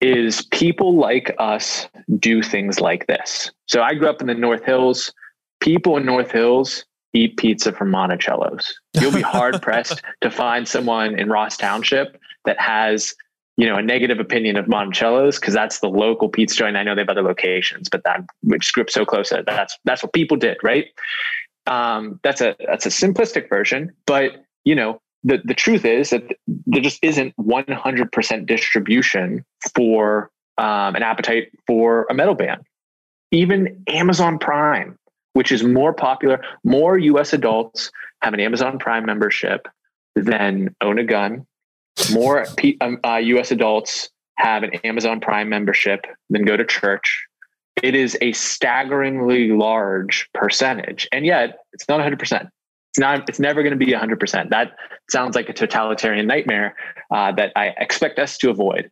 [0.00, 1.88] is people like us
[2.18, 3.50] do things like this.
[3.66, 5.12] So, I grew up in the North Hills.
[5.60, 6.84] People in North Hills
[7.14, 8.78] eat pizza from Monte Cello's.
[9.00, 13.14] You'll be hard pressed to find someone in Ross Township that has
[13.56, 16.76] you know, a negative opinion of Monte Cello's because that's the local pizza joint.
[16.76, 20.02] I know they have other locations, but that which script so close that that's that's
[20.02, 20.86] what people did, right?
[21.66, 26.22] Um, that's a that's a simplistic version, but you know, the the truth is that
[26.46, 32.62] there just isn't 100% distribution for um, an appetite for a metal band.
[33.32, 34.96] Even Amazon Prime,
[35.34, 37.32] which is more popular, more U.S.
[37.32, 37.90] adults
[38.22, 39.68] have an Amazon Prime membership
[40.14, 41.46] than own a gun
[42.12, 43.50] more P, um, uh, U.S.
[43.50, 47.26] adults have an Amazon Prime membership than go to church.
[47.82, 52.48] It is a staggeringly large percentage, and yet it's not 100.
[52.96, 53.28] It's not.
[53.28, 54.18] It's never going to be 100.
[54.18, 54.74] percent That
[55.10, 56.74] sounds like a totalitarian nightmare
[57.10, 58.90] uh, that I expect us to avoid.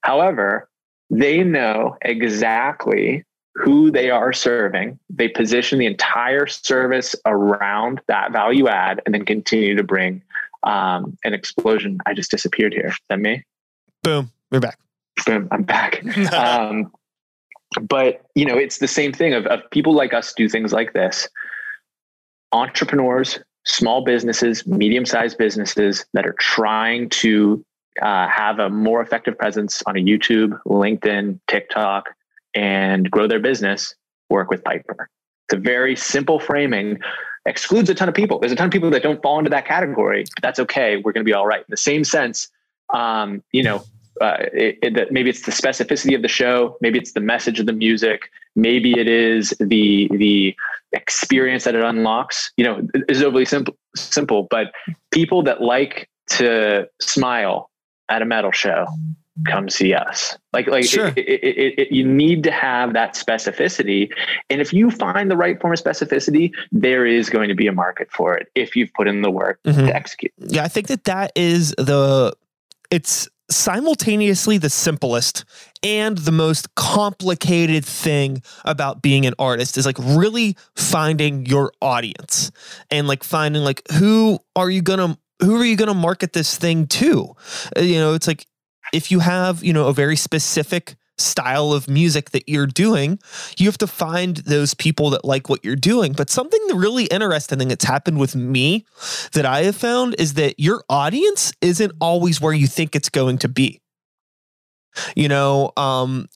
[0.00, 0.70] However,
[1.10, 4.98] they know exactly who they are serving.
[5.10, 10.22] They position the entire service around that value add, and then continue to bring
[10.62, 11.98] um, an explosion.
[12.06, 12.86] I just disappeared here.
[12.86, 13.44] Is that me?
[14.02, 14.30] Boom.
[14.50, 14.78] We're back.
[15.26, 15.48] Boom.
[15.50, 16.02] I'm back.
[16.32, 16.90] um,
[17.82, 20.94] but you know, it's the same thing of, of people like us do things like
[20.94, 21.28] this.
[22.52, 27.64] Entrepreneurs, small businesses, medium-sized businesses that are trying to
[28.00, 32.10] uh, have a more effective presence on a YouTube, LinkedIn, TikTok,
[32.54, 33.94] and grow their business,
[34.30, 35.08] work with Piper.
[35.48, 36.98] It's a very simple framing
[37.46, 38.38] excludes a ton of people.
[38.38, 40.24] There's a ton of people that don't fall into that category.
[40.34, 40.96] But that's okay.
[40.96, 41.60] We're going to be all right.
[41.60, 42.48] In the same sense,
[42.94, 43.84] um, you know,
[44.22, 46.76] uh, it, it, maybe it's the specificity of the show.
[46.80, 48.30] Maybe it's the message of the music.
[48.56, 50.56] Maybe it is the the
[50.92, 52.52] experience that it unlocks.
[52.56, 53.76] You know, it's overly simple.
[53.94, 54.72] Simple, but
[55.10, 57.70] people that like to smile
[58.08, 58.86] at a metal show
[59.46, 60.36] come see us.
[60.52, 61.08] Like, like sure.
[61.08, 64.10] it, it, it, you need to have that specificity.
[64.48, 67.72] And if you find the right form of specificity, there is going to be a
[67.72, 69.86] market for it if you've put in the work mm-hmm.
[69.86, 70.32] to execute.
[70.38, 72.34] Yeah, I think that that is the,
[72.90, 75.44] it's simultaneously the simplest
[75.82, 82.50] and the most complicated thing about being an artist is like really finding your audience
[82.90, 86.86] and like finding like who are you gonna who are you to market this thing
[86.86, 87.34] to?
[87.76, 88.46] Uh, you know, it's like
[88.92, 93.18] if you have, you know, a very specific style of music that you're doing,
[93.58, 96.12] you have to find those people that like what you're doing.
[96.12, 98.86] But something really interesting that's happened with me
[99.32, 103.38] that I have found is that your audience isn't always where you think it's going
[103.38, 103.80] to be.
[105.16, 106.28] You know, um,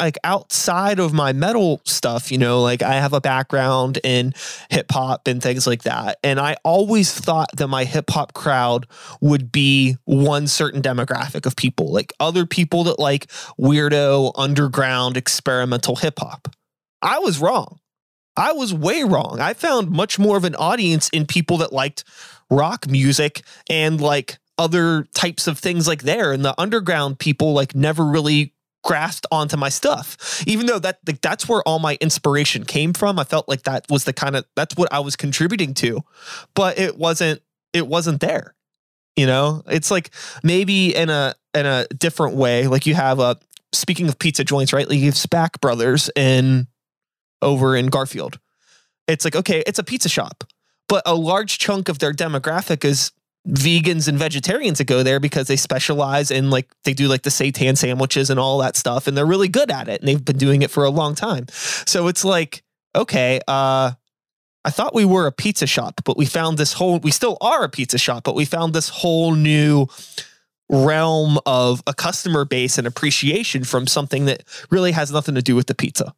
[0.00, 4.34] like outside of my metal stuff, you know, like I have a background in
[4.70, 6.18] hip hop and things like that.
[6.22, 8.86] And I always thought that my hip hop crowd
[9.20, 13.26] would be one certain demographic of people, like other people that like
[13.58, 16.54] weirdo, underground, experimental hip hop.
[17.00, 17.78] I was wrong.
[18.36, 19.40] I was way wrong.
[19.40, 22.04] I found much more of an audience in people that liked
[22.50, 27.74] rock music and like other types of things like there and the underground people like
[27.74, 28.52] never really
[28.86, 30.42] grasped onto my stuff.
[30.46, 33.18] Even though that like, that's where all my inspiration came from.
[33.18, 36.02] I felt like that was the kind of that's what i was contributing to
[36.54, 38.54] but it wasn't it wasn't there
[39.16, 39.62] you know?
[39.66, 40.10] It's like
[40.42, 43.36] maybe in a in a different way like you have a
[43.72, 44.88] speaking of pizza joints right?
[44.88, 46.68] Like you have Spak Brothers in
[47.42, 48.38] over in garfield.
[49.08, 50.44] It's like okay it's a pizza shop
[50.88, 53.10] but a large chunk of their demographic is
[53.48, 57.30] vegans and vegetarians that go there because they specialize in like they do like the
[57.30, 60.36] seitan sandwiches and all that stuff and they're really good at it and they've been
[60.38, 61.46] doing it for a long time.
[61.50, 62.62] So it's like
[62.94, 63.92] okay uh
[64.64, 67.62] i thought we were a pizza shop but we found this whole we still are
[67.62, 69.86] a pizza shop but we found this whole new
[70.68, 75.54] realm of a customer base and appreciation from something that really has nothing to do
[75.54, 76.12] with the pizza.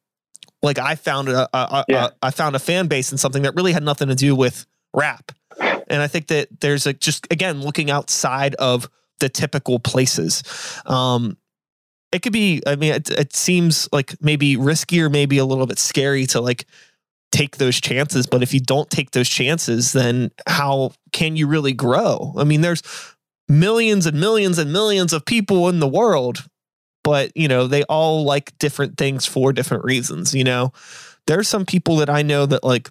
[0.62, 2.06] Like i found a, a, Yeah.
[2.06, 4.66] a I found a fan base in something that really had nothing to do with
[4.94, 5.32] rap
[5.88, 8.88] and I think that there's a just again looking outside of
[9.20, 10.42] the typical places.
[10.86, 11.36] Um,
[12.12, 12.62] it could be.
[12.66, 16.40] I mean, it, it seems like maybe risky or maybe a little bit scary to
[16.40, 16.66] like
[17.32, 18.26] take those chances.
[18.26, 22.34] But if you don't take those chances, then how can you really grow?
[22.38, 22.82] I mean, there's
[23.48, 26.46] millions and millions and millions of people in the world,
[27.04, 30.34] but you know they all like different things for different reasons.
[30.34, 30.72] You know,
[31.26, 32.90] there's some people that I know that like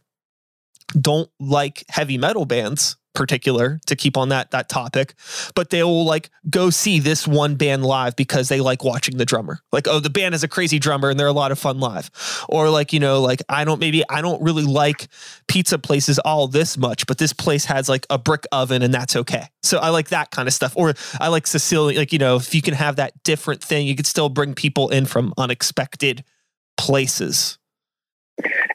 [1.00, 5.16] don't like heavy metal bands particular to keep on that that topic
[5.56, 9.60] but they'll like go see this one band live because they like watching the drummer.
[9.72, 12.12] Like oh the band is a crazy drummer and they're a lot of fun live.
[12.48, 15.08] Or like you know like i don't maybe i don't really like
[15.48, 19.16] pizza places all this much but this place has like a brick oven and that's
[19.16, 19.48] okay.
[19.64, 20.74] So i like that kind of stuff.
[20.78, 23.96] Or i like sicilian like you know if you can have that different thing you
[23.96, 26.24] could still bring people in from unexpected
[26.78, 27.58] places.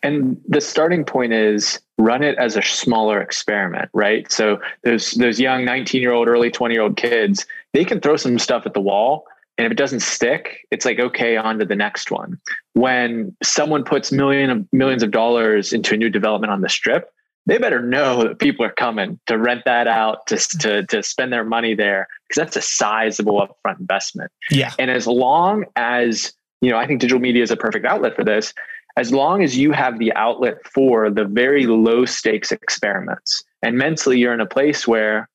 [0.02, 4.30] And the starting point is run it as a smaller experiment right?
[4.30, 8.16] So those those young 19 year old early 20 year old kids they can throw
[8.16, 9.24] some stuff at the wall
[9.58, 12.38] and if it doesn't stick it's like okay on to the next one.
[12.74, 17.12] When someone puts million of millions of dollars into a new development on the strip
[17.46, 21.32] they better know that people are coming to rent that out to, to, to spend
[21.32, 24.30] their money there because that's a sizable upfront investment.
[24.50, 24.72] Yeah.
[24.78, 28.24] And as long as, you know, I think digital media is a perfect outlet for
[28.24, 28.54] this,
[28.96, 34.18] as long as you have the outlet for the very low stakes experiments and mentally
[34.18, 35.28] you're in a place where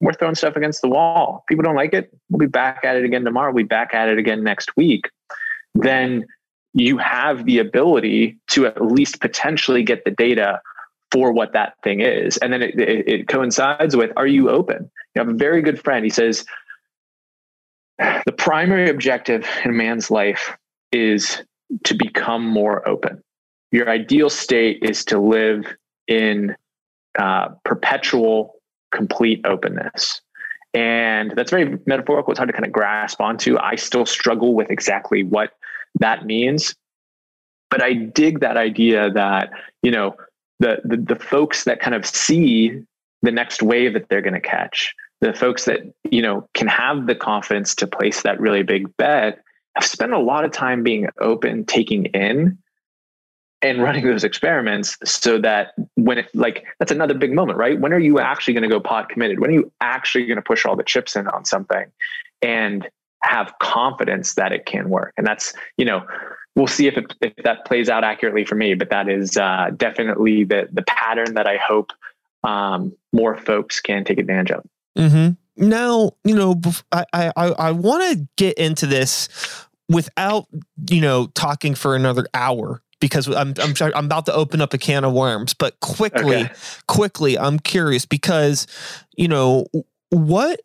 [0.00, 1.44] we're throwing stuff against the wall.
[1.48, 2.12] People don't like it.
[2.30, 3.52] We'll be back at it again tomorrow.
[3.52, 5.08] We'll be back at it again next week.
[5.74, 6.26] Then
[6.74, 10.60] you have the ability to at least potentially get the data
[11.10, 12.36] for what that thing is.
[12.38, 14.90] And then it, it, it coincides with are you open?
[15.14, 16.04] You have a very good friend.
[16.04, 16.44] He says,
[17.98, 20.56] the primary objective in a man's life
[20.90, 21.42] is
[21.84, 23.22] to become more open.
[23.72, 25.66] Your ideal state is to live
[26.06, 26.54] in
[27.18, 28.54] uh, perpetual,
[28.92, 30.20] complete openness.
[30.74, 32.32] And that's very metaphorical.
[32.32, 33.56] It's hard to kind of grasp onto.
[33.58, 35.52] I still struggle with exactly what
[36.00, 36.74] that means.
[37.70, 39.50] But I dig that idea that,
[39.82, 40.16] you know,
[40.60, 42.82] the, the, the folks that kind of see
[43.22, 47.06] the next wave that they're going to catch, the folks that, you know, can have
[47.06, 49.38] the confidence to place that really big bet
[49.74, 52.58] have spent a lot of time being open, taking in
[53.64, 57.80] and running those experiments so that when it like that's another big moment, right?
[57.80, 59.40] When are you actually going to go pot committed?
[59.40, 61.86] When are you actually going to push all the chips in on something
[62.42, 62.88] and
[63.22, 65.14] have confidence that it can work?
[65.16, 66.06] And that's, you know,
[66.54, 69.70] we'll see if, it, if that plays out accurately for me, but that is uh,
[69.76, 71.92] definitely the the pattern that I hope
[72.44, 74.64] um, more folks can take advantage of.
[74.98, 75.68] Mm-hmm.
[75.68, 76.60] Now, you know,
[76.92, 80.46] I I I want to get into this without
[80.90, 84.78] you know talking for another hour because I'm I'm I'm about to open up a
[84.78, 85.54] can of worms.
[85.54, 86.52] But quickly, Okay.
[86.86, 88.66] quickly, I'm curious because
[89.16, 89.66] you know
[90.10, 90.60] what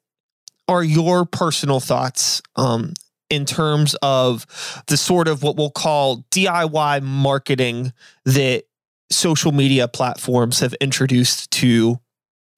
[0.68, 2.94] are your personal thoughts um,
[3.30, 4.46] in terms of
[4.88, 7.92] the sort of what we'll call DIY marketing
[8.26, 8.64] that
[9.12, 12.00] social media platforms have introduced to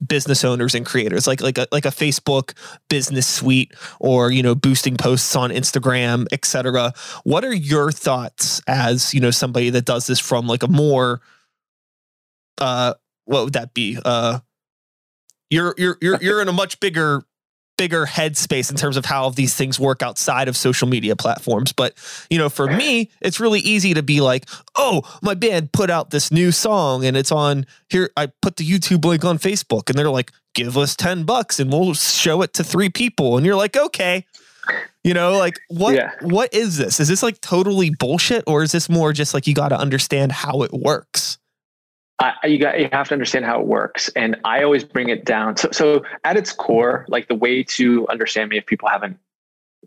[0.06, 2.54] business owners and creators like like a, like a Facebook
[2.90, 6.94] business suite or you know boosting posts on Instagram etc
[7.24, 11.22] what are your thoughts as you know somebody that does this from like a more
[12.60, 12.94] uh
[13.26, 13.98] what would that be?
[14.04, 14.40] Uh
[15.50, 17.24] you're you're you're you're in a much bigger
[17.82, 21.74] bigger headspace in terms of how these things work outside of social media platforms.
[21.74, 21.96] But,
[22.30, 26.12] you know, for me, it's really easy to be like, oh, my band put out
[26.12, 28.12] this new song and it's on here.
[28.16, 31.72] I put the YouTube link on Facebook and they're like, give us 10 bucks and
[31.72, 33.36] we'll show it to three people.
[33.36, 34.28] And you're like, okay.
[35.04, 36.12] You know, like what Yeah.
[36.22, 37.00] what is this?
[37.00, 40.32] Is this like totally bullshit or is this more just like you got to understand
[40.32, 41.40] how it works?
[42.44, 45.58] You got you have to understand how it works, and I always bring it down.
[45.58, 49.18] So, so at its core, like the way to understand me, if people haven't,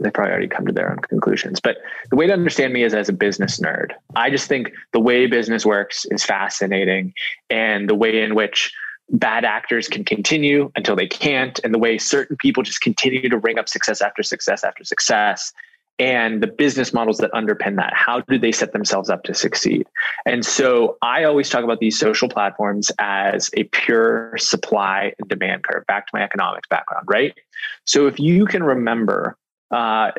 [0.01, 1.61] they probably already come to their own conclusions.
[1.61, 1.79] But
[2.11, 3.93] the way to understand me is as a business nerd.
[4.17, 7.15] I just think the way business works is fascinating,
[7.51, 8.73] and the way in which
[9.11, 13.39] bad actors can continue until they can't, and the way certain people just continue to
[13.39, 15.53] ring up success after success after success.
[15.99, 17.93] And the business models that underpin that.
[17.95, 19.87] How do they set themselves up to succeed?
[20.27, 25.65] And so I always talk about these social platforms as a pure supply and demand
[25.65, 27.37] curve, back to my economics background, right?
[27.85, 29.37] So if you can remember,
[29.71, 30.11] uh,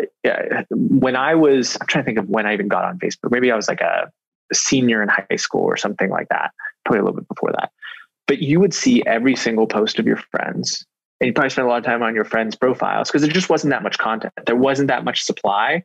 [0.72, 3.32] when I was, I'm trying to think of when I even got on Facebook.
[3.32, 4.12] Maybe I was like a,
[4.52, 6.52] a senior in high school or something like that,
[6.86, 7.72] probably a little bit before that.
[8.28, 10.86] But you would see every single post of your friends
[11.22, 13.50] and you probably spent a lot of time on your friends' profiles because there just
[13.50, 14.34] wasn't that much content.
[14.46, 15.84] There wasn't that much supply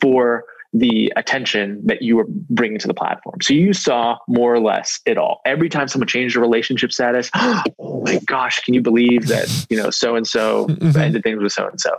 [0.00, 3.36] for the attention that you were bringing to the platform.
[3.42, 5.42] So you saw more or less it all.
[5.44, 9.76] Every time someone changed a relationship status, oh my gosh, can you believe that, you
[9.76, 10.66] know, so and so
[10.96, 11.98] ended things with so and so.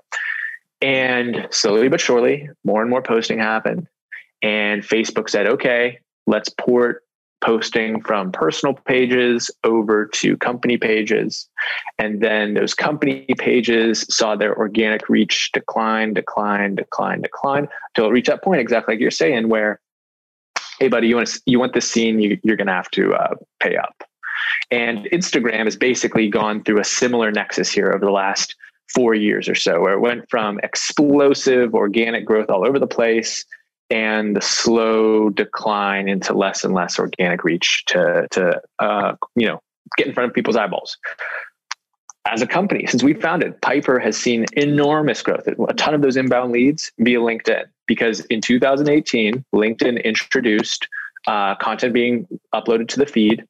[0.81, 3.87] And slowly but surely, more and more posting happened.
[4.41, 7.02] And Facebook said, okay, let's port
[7.43, 11.49] posting from personal pages over to company pages.
[11.99, 18.13] And then those company pages saw their organic reach decline, decline, decline, decline until it
[18.13, 19.81] reached that point, exactly like you're saying, where,
[20.79, 23.13] hey, buddy, you want to, you want this scene, you, you're going to have to
[23.13, 24.03] uh, pay up.
[24.71, 28.55] And Instagram has basically gone through a similar nexus here over the last
[28.93, 33.45] four years or so, where it went from explosive organic growth all over the place
[33.93, 39.61] and the slow decline into less and less organic reach to to uh, you know
[39.97, 40.97] get in front of people's eyeballs.
[42.25, 46.17] As a company, since we founded, Piper has seen enormous growth, a ton of those
[46.17, 47.65] inbound leads via LinkedIn.
[47.85, 50.87] Because in 2018, LinkedIn introduced
[51.27, 52.25] uh, content being
[52.55, 53.45] uploaded to the feed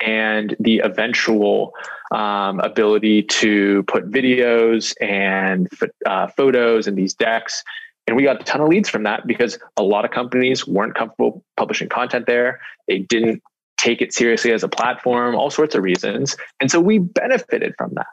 [0.00, 1.72] and the eventual
[2.12, 5.68] um, ability to put videos and
[6.06, 7.62] uh, photos and these decks
[8.06, 10.94] and we got a ton of leads from that because a lot of companies weren't
[10.94, 12.60] comfortable publishing content there.
[12.88, 13.42] They didn't
[13.78, 16.36] take it seriously as a platform, all sorts of reasons.
[16.60, 18.06] And so we benefited from that.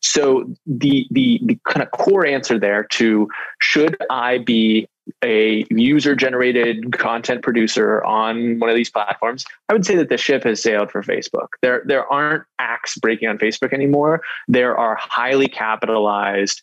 [0.00, 3.28] So the the the kind of core answer there to
[3.60, 4.88] should I be
[5.24, 10.18] a user generated content producer on one of these platforms, I would say that the
[10.18, 11.48] ship has sailed for Facebook.
[11.62, 14.20] There there aren't acts breaking on Facebook anymore.
[14.48, 16.62] There are highly capitalized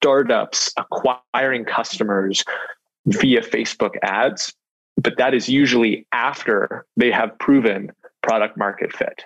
[0.00, 2.44] startups acquiring customers
[3.06, 4.54] via Facebook ads,
[4.96, 7.90] but that is usually after they have proven
[8.22, 9.24] product market fit.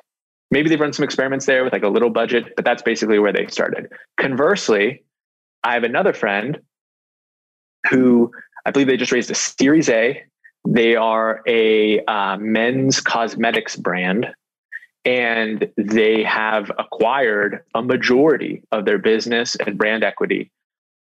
[0.51, 3.33] Maybe they've run some experiments there with like a little budget, but that's basically where
[3.33, 3.91] they started.
[4.19, 5.03] Conversely,
[5.65, 6.59] I have another friend
[7.91, 8.31] who
[8.65, 10.23] I believe they just raised a Series A.
[10.67, 14.27] They are a uh, men's cosmetics brand
[15.05, 20.51] and they have acquired a majority of their business and brand equity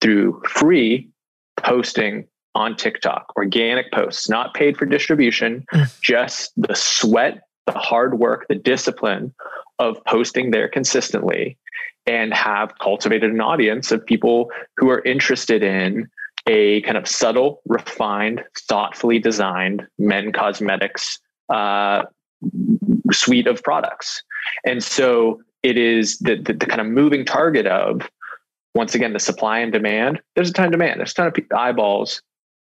[0.01, 1.09] through free
[1.57, 6.01] posting on TikTok, organic posts, not paid for distribution, mm.
[6.01, 9.33] just the sweat, the hard work, the discipline
[9.77, 11.57] of posting there consistently
[12.05, 16.09] and have cultivated an audience of people who are interested in
[16.47, 21.19] a kind of subtle, refined, thoughtfully designed men cosmetics
[21.49, 22.03] uh,
[23.11, 24.23] suite of products.
[24.65, 28.09] And so it is the, the, the kind of moving target of
[28.75, 30.99] once again, the supply and demand, there's a ton of demand.
[30.99, 32.21] There's a ton of eyeballs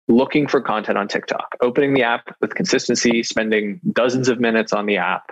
[0.08, 4.86] looking for content on TikTok, opening the app with consistency, spending dozens of minutes on
[4.86, 5.32] the app.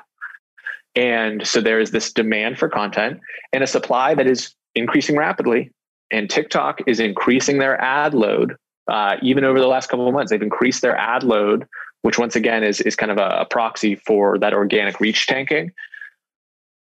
[0.96, 3.20] And so there is this demand for content
[3.52, 5.72] and a supply that is increasing rapidly.
[6.12, 8.56] And TikTok is increasing their ad load.
[8.88, 11.68] Uh, even over the last couple of months, they've increased their ad load,
[12.02, 15.72] which once again is, is kind of a, a proxy for that organic reach tanking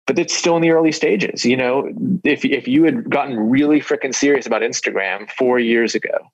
[0.07, 1.45] but it's still in the early stages.
[1.45, 1.89] You know,
[2.23, 6.31] if if you had gotten really freaking serious about Instagram four years ago,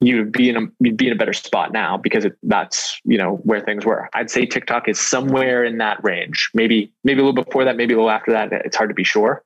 [0.00, 3.18] you'd be in a you'd be in a better spot now because it, that's you
[3.18, 4.08] know where things were.
[4.14, 6.50] I'd say TikTok is somewhere in that range.
[6.54, 8.52] Maybe maybe a little before that, maybe a little after that.
[8.52, 9.42] It's hard to be sure,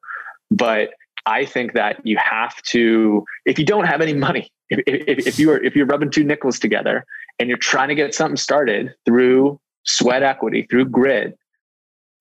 [0.50, 0.90] but
[1.26, 5.38] I think that you have to if you don't have any money, if, if, if
[5.38, 7.04] you are if you're rubbing two nickels together
[7.38, 11.38] and you're trying to get something started through sweat equity through grit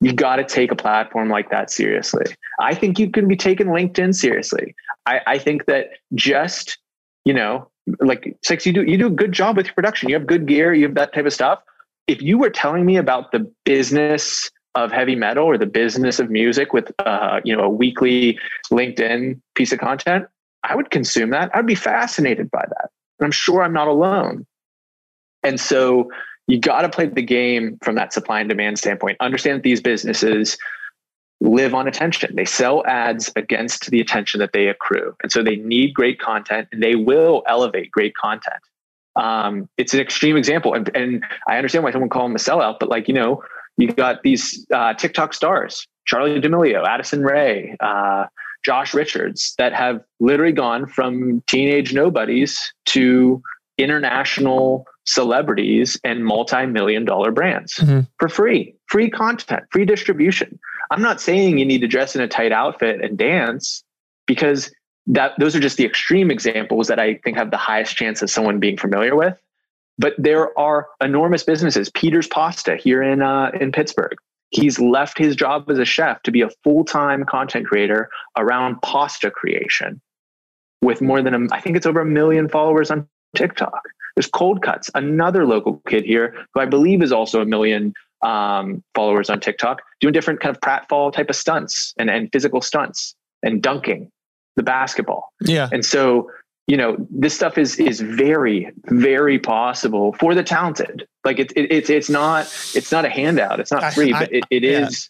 [0.03, 2.25] you got to take a platform like that seriously.
[2.59, 4.75] I think you can be taking LinkedIn seriously.
[5.05, 6.77] I, I think that just,
[7.23, 10.09] you know, like six, you do you do a good job with your production.
[10.09, 11.59] You have good gear, you have that type of stuff.
[12.07, 16.29] If you were telling me about the business of heavy metal or the business of
[16.29, 18.37] music with uh, you know, a weekly
[18.71, 20.25] LinkedIn piece of content,
[20.63, 21.49] I would consume that.
[21.55, 22.89] I'd be fascinated by that.
[23.19, 24.45] And I'm sure I'm not alone.
[25.43, 26.09] And so
[26.47, 29.17] you got to play the game from that supply and demand standpoint.
[29.19, 30.57] Understand that these businesses
[31.41, 32.35] live on attention.
[32.35, 35.15] They sell ads against the attention that they accrue.
[35.21, 38.61] And so they need great content and they will elevate great content.
[39.15, 40.73] Um, it's an extreme example.
[40.73, 43.43] And, and I understand why someone call them a sellout, but like, you know,
[43.77, 48.25] you got these uh, TikTok stars, Charli D'Amelio, Addison Rae, uh,
[48.63, 53.41] Josh Richards that have literally gone from teenage nobodies to
[53.77, 58.01] international celebrities and multi-million dollar brands mm-hmm.
[58.19, 60.59] for free free content free distribution.
[60.91, 63.83] I'm not saying you need to dress in a tight outfit and dance
[64.27, 64.71] because
[65.07, 68.29] that those are just the extreme examples that i think have the highest chance of
[68.29, 69.37] someone being familiar with.
[69.99, 71.91] But there are enormous businesses.
[71.91, 74.15] Peter's pasta here in uh, in pittsburgh.
[74.49, 79.31] He's left his job as a chef to be a full-time content creator around pasta
[79.31, 79.99] creation
[80.83, 83.81] with more than a, I think it's over a million followers on TikTok.
[84.15, 88.83] There's Cold Cuts, another local kid here who I believe is also a million um,
[88.95, 93.15] followers on TikTok, doing different kind of pratfall type of stunts and, and physical stunts
[93.41, 94.09] and dunking
[94.55, 95.29] the basketball.
[95.41, 95.67] Yeah.
[95.71, 96.29] And so,
[96.67, 101.07] you know, this stuff is is very, very possible for the talented.
[101.25, 103.59] Like it's it, it's it's not it's not a handout.
[103.59, 104.87] It's not free, I, but it, it yeah.
[104.87, 105.09] is.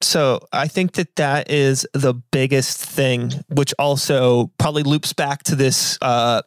[0.00, 5.54] So I think that that is the biggest thing, which also probably loops back to
[5.54, 6.42] this uh,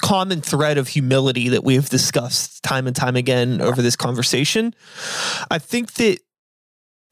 [0.00, 4.74] common thread of humility that we've discussed time and time again over this conversation.
[5.50, 6.18] I think that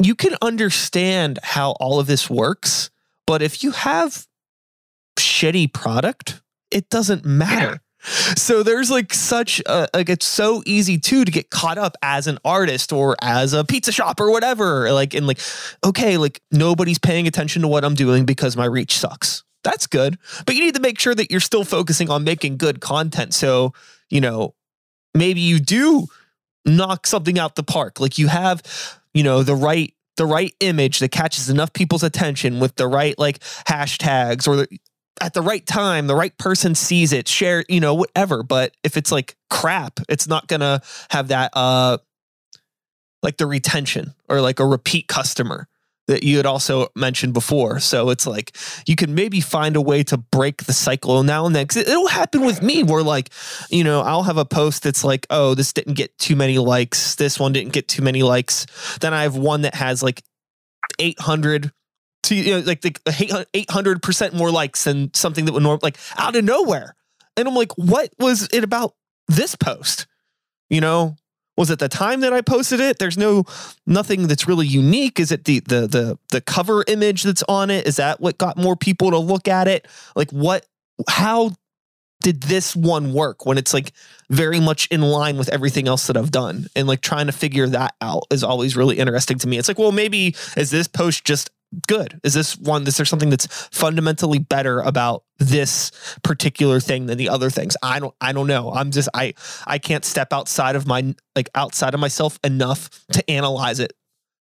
[0.03, 2.91] you can understand how all of this works,
[3.27, 4.27] but if you have
[5.19, 7.81] shitty product, it doesn't matter.
[8.37, 12.27] So there's like such a, like it's so easy too to get caught up as
[12.27, 15.39] an artist or as a pizza shop or whatever like and like
[15.85, 20.19] okay like nobody's paying attention to what I'm doing because my reach sucks that's good.
[20.47, 23.35] But you need to make sure that you're still focusing on making good content.
[23.35, 23.73] So,
[24.09, 24.55] you know,
[25.15, 26.07] maybe you do
[26.65, 28.01] knock something out the park.
[28.01, 28.63] Like you have,
[29.15, 33.19] you know, the right the right image that catches enough people's attention with the right
[33.19, 34.79] like hashtags or the,
[35.23, 38.43] at the right time, the right person sees it, share, you know, whatever.
[38.43, 41.99] But if it's like crap, it's not gonna have that uh
[43.23, 45.69] like the retention or like a repeat customer
[46.11, 47.79] that you had also mentioned before.
[47.79, 51.55] So it's like you can maybe find a way to break the cycle now and
[51.55, 51.69] then.
[51.69, 53.31] Cause it'll happen with me where, like,
[53.71, 57.15] you know, I'll have a post that's like, oh, this didn't get too many likes.
[57.15, 58.67] This one didn't get too many likes.
[59.01, 60.21] Then I have one that has like
[60.99, 61.71] 800
[62.25, 66.35] to, you know, like the 800% more likes than something that would normally, like, out
[66.35, 66.97] of nowhere.
[67.37, 68.95] And I'm like, what was it about
[69.29, 70.09] this post?
[70.69, 71.15] You know,
[71.57, 72.98] was it the time that I posted it?
[72.98, 73.44] There's no
[73.86, 75.20] nothing that's really unique.
[75.20, 77.86] Is it the the the the cover image that's on it?
[77.86, 79.86] Is that what got more people to look at it?
[80.16, 80.66] Like what
[81.09, 81.53] how
[82.22, 83.92] did this one work when it's like
[84.28, 86.66] very much in line with everything else that I've done?
[86.76, 89.59] And like trying to figure that out is always really interesting to me.
[89.59, 91.51] It's like, well, maybe is this post just
[91.87, 92.21] good?
[92.25, 95.93] Is this one, is there something that's fundamentally better about this
[96.23, 97.77] particular thing than the other things?
[97.83, 98.73] I don't, I don't know.
[98.73, 99.35] I'm just, I,
[99.66, 103.93] I can't step outside of my, like outside of myself enough to analyze it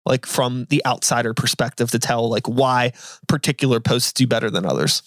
[0.06, 2.94] like from the outsider perspective to tell like why
[3.28, 5.02] particular posts do better than others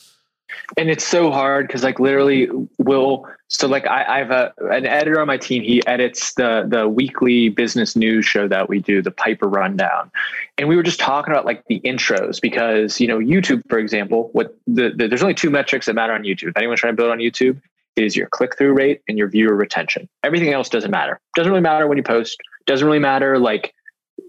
[0.76, 2.48] and it's so hard because like literally
[2.78, 6.66] will so like I, I have a an editor on my team he edits the
[6.68, 10.10] the weekly business news show that we do the piper rundown.
[10.56, 14.30] And we were just talking about like the intros because you know youtube for example
[14.32, 16.50] what the, the there's only two metrics that matter on youtube.
[16.50, 17.60] If anyone's trying to build on youtube
[17.96, 20.08] is your click-through rate and your viewer retention.
[20.22, 21.20] Everything else doesn't matter.
[21.34, 22.38] Doesn't really matter when you post.
[22.66, 23.74] Doesn't really matter like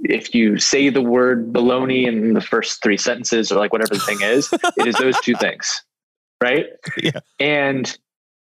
[0.04, 4.00] if you say the word baloney in the first three sentences or like whatever the
[4.00, 4.52] thing is.
[4.78, 5.84] It is those two things
[6.42, 6.66] right?
[7.02, 7.20] Yeah.
[7.40, 7.98] And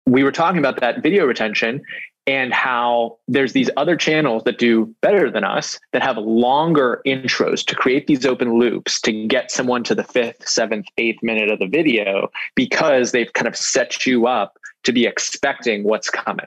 [0.07, 1.82] we were talking about that video retention
[2.26, 7.64] and how there's these other channels that do better than us that have longer intros
[7.64, 11.59] to create these open loops to get someone to the fifth, seventh, eighth minute of
[11.59, 16.46] the video because they've kind of set you up to be expecting what's coming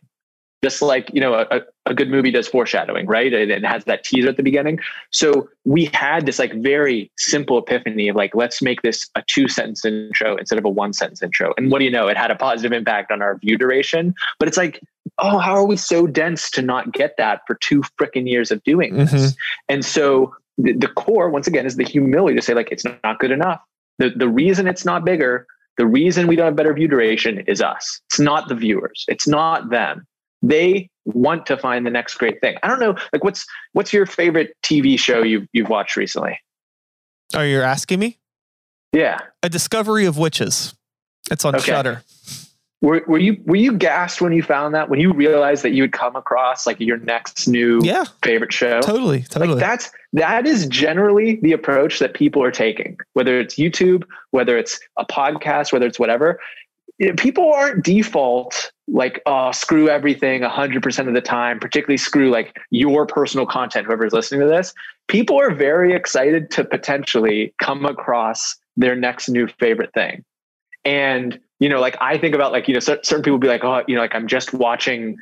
[0.64, 3.34] just like you know a, a good movie does foreshadowing right?
[3.34, 4.80] It, it has that teaser at the beginning.
[5.12, 9.48] So we had this like very simple epiphany of like let's make this a two
[9.48, 11.54] sentence intro instead of a one sentence intro.
[11.58, 12.08] And what do you know?
[12.08, 14.14] It had a positive impact on our view duration.
[14.40, 14.82] But it's like
[15.18, 18.64] oh how are we so dense to not get that for two freaking years of
[18.64, 19.12] doing this?
[19.12, 19.30] Mm-hmm.
[19.70, 23.20] and so the, the core once again is the humility to say like it's not
[23.20, 23.62] good enough.
[23.98, 25.48] The, the reason it's not bigger
[25.78, 28.02] the reason we don't have better view duration is us.
[28.10, 29.06] It's not the viewers.
[29.08, 30.06] It's not them
[30.42, 32.58] they want to find the next great thing.
[32.64, 36.40] I don't know, like what's what's your favorite TV show you've you've watched recently?
[37.36, 38.18] Are you asking me?
[38.94, 40.76] Yeah, A Discovery of Witches.
[41.30, 41.66] It's on okay.
[41.66, 42.04] Shudder.
[42.82, 45.84] Were, were you were you gassed when you found that when you realized that you
[45.84, 48.06] would come across like your next new yeah.
[48.24, 48.82] favorite show?
[48.82, 49.54] Totally, totally.
[49.54, 54.58] Like that's that is generally the approach that people are taking, whether it's YouTube, whether
[54.58, 56.40] it's a podcast, whether it's whatever
[57.18, 63.06] people aren't default like oh screw everything 100% of the time particularly screw like your
[63.06, 64.74] personal content whoever's listening to this.
[65.08, 70.24] People are very excited to potentially come across their next new favorite thing.
[70.84, 73.84] And you know like i think about like you know certain people be like oh
[73.88, 75.16] you know like i'm just watching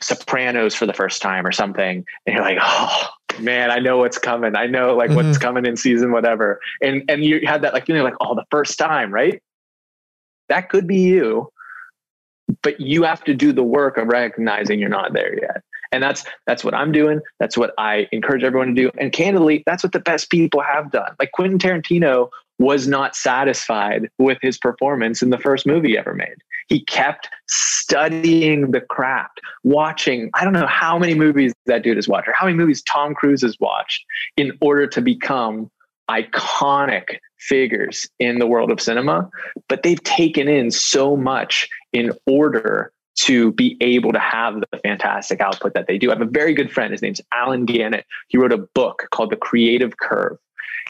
[0.00, 2.04] sopranos for the first time or something.
[2.26, 3.08] And you're like oh
[3.40, 4.54] man i know what's coming.
[4.54, 5.26] I know like mm-hmm.
[5.26, 6.60] what's coming in season whatever.
[6.82, 9.42] And and you had that like feeling like oh the first time right?
[10.50, 11.50] That could be you
[12.62, 15.62] but you have to do the work of recognizing you're not there yet.
[15.92, 17.20] And that's that's what i'm doing.
[17.38, 18.90] That's what i encourage everyone to do.
[18.98, 21.14] And candidly that's what the best people have done.
[21.18, 26.36] Like quentin tarantino was not satisfied with his performance in the first movie ever made.
[26.68, 32.08] He kept studying the craft watching i don't know how many movies that dude has
[32.08, 34.04] watched or how many movies tom cruise has watched
[34.36, 35.70] in order to become
[36.10, 39.28] iconic figures in the world of cinema,
[39.68, 45.40] but they've taken in so much in order to be able to have the fantastic
[45.40, 46.10] output that they do.
[46.10, 46.90] I have a very good friend.
[46.90, 48.06] His name's Allen Gannett.
[48.28, 50.36] He wrote a book called The Creative Curve,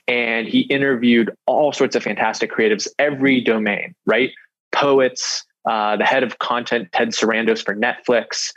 [0.09, 4.31] and he interviewed all sorts of fantastic creatives, every domain, right?
[4.73, 8.53] Poets, uh, the head of content, Ted Sarandos for Netflix,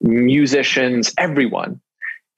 [0.00, 1.80] musicians, everyone.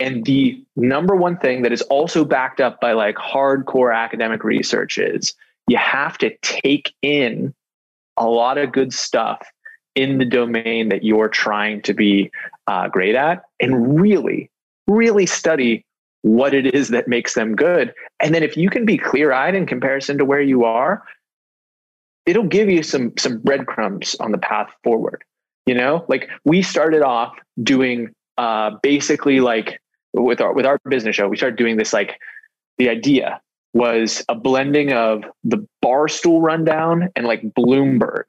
[0.02, 4.98] And the number one thing that is also backed up by like hardcore academic research
[4.98, 5.32] is
[5.68, 7.54] you have to take in
[8.16, 9.46] a lot of good stuff
[9.94, 12.32] in the domain that you're trying to be
[12.66, 14.50] uh, great at and really,
[14.88, 15.84] really study
[16.22, 17.94] what it is that makes them good.
[18.18, 21.04] And then if you can be clear eyed in comparison to where you are,
[22.26, 25.22] it'll give you some some breadcrumbs on the path forward.
[25.66, 29.80] You know, like we started off doing uh, basically like
[30.12, 32.18] with our with our business show, we started doing this like
[32.78, 33.40] the idea
[33.74, 38.24] was a blending of the barstool rundown and like Bloomberg.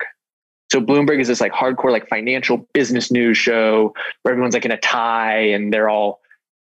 [0.71, 4.71] So Bloomberg is this like hardcore like financial business news show where everyone's like in
[4.71, 6.21] a tie and they're all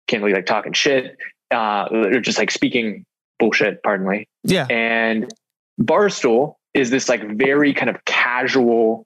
[0.07, 1.17] can't really like talking shit.
[1.51, 3.05] Uh, they're just like speaking
[3.39, 4.27] bullshit, pardon me.
[4.43, 4.67] Yeah.
[4.69, 5.31] And
[5.79, 9.05] Barstool is this like very kind of casual,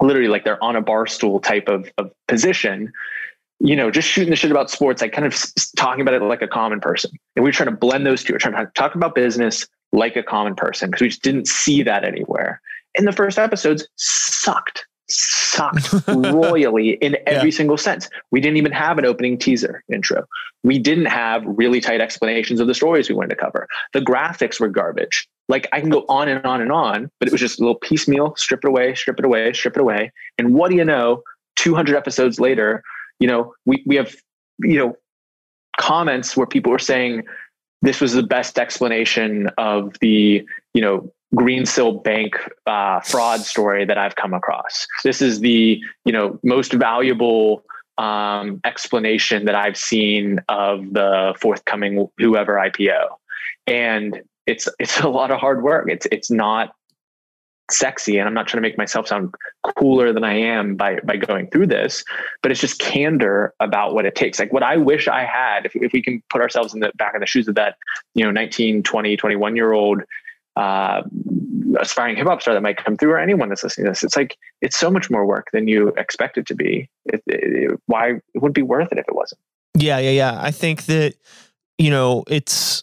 [0.00, 2.92] literally like they're on a bar stool type of, of position
[3.60, 5.36] you know, just shooting the shit about sports, like kind of
[5.76, 7.10] talking about it like a common person.
[7.36, 8.32] And we are trying to blend those two.
[8.34, 11.82] We're trying to talk about business like a common person because we just didn't see
[11.82, 12.60] that anywhere.
[12.96, 17.56] And the first episodes sucked, sucked royally in every yeah.
[17.56, 18.08] single sense.
[18.30, 20.24] We didn't even have an opening teaser intro.
[20.62, 23.68] We didn't have really tight explanations of the stories we wanted to cover.
[23.92, 25.28] The graphics were garbage.
[25.48, 27.78] Like I can go on and on and on, but it was just a little
[27.78, 30.10] piecemeal, strip it away, strip it away, strip it away.
[30.38, 31.22] And what do you know?
[31.56, 32.82] 200 episodes later,
[33.20, 34.14] you know, we, we have,
[34.58, 34.96] you know,
[35.78, 37.24] comments where people are saying
[37.82, 42.36] this was the best explanation of the, you know, Greensill Bank
[42.66, 44.86] uh, fraud story that I've come across.
[45.02, 47.64] This is the, you know, most valuable
[47.98, 53.06] um, explanation that I've seen of the forthcoming whoever IPO.
[53.66, 55.88] And it's it's a lot of hard work.
[55.88, 56.74] It's it's not
[57.70, 59.34] sexy and i'm not trying to make myself sound
[59.78, 62.04] cooler than i am by by going through this
[62.42, 64.38] but it's just candor about what it takes.
[64.38, 67.14] Like what i wish i had if, if we can put ourselves in the back
[67.14, 67.76] in the shoes of that
[68.14, 70.02] you know 19 20 21 year old
[70.56, 71.02] uh,
[71.80, 74.16] aspiring hip hop star that might come through or anyone that's listening to this it's
[74.16, 76.88] like it's so much more work than you expect it to be.
[77.04, 79.40] It, it, why it wouldn't be worth it if it wasn't.
[79.76, 80.38] Yeah yeah yeah.
[80.40, 81.14] I think that
[81.76, 82.82] you know it's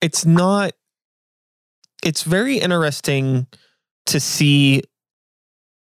[0.00, 0.72] it's not
[2.02, 3.46] it's very interesting
[4.06, 4.82] to see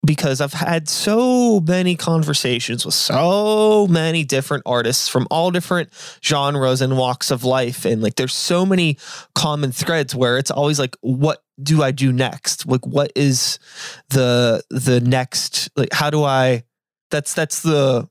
[0.05, 5.91] because I've had so many conversations with so many different artists from all different
[6.25, 7.85] genres and walks of life.
[7.85, 8.99] And like, there's so many
[9.35, 12.67] common threads where it's always like, what do I do next?
[12.67, 13.61] Like, what is
[14.09, 16.65] the, the next, like, how do I,
[17.13, 18.09] that's, that's the,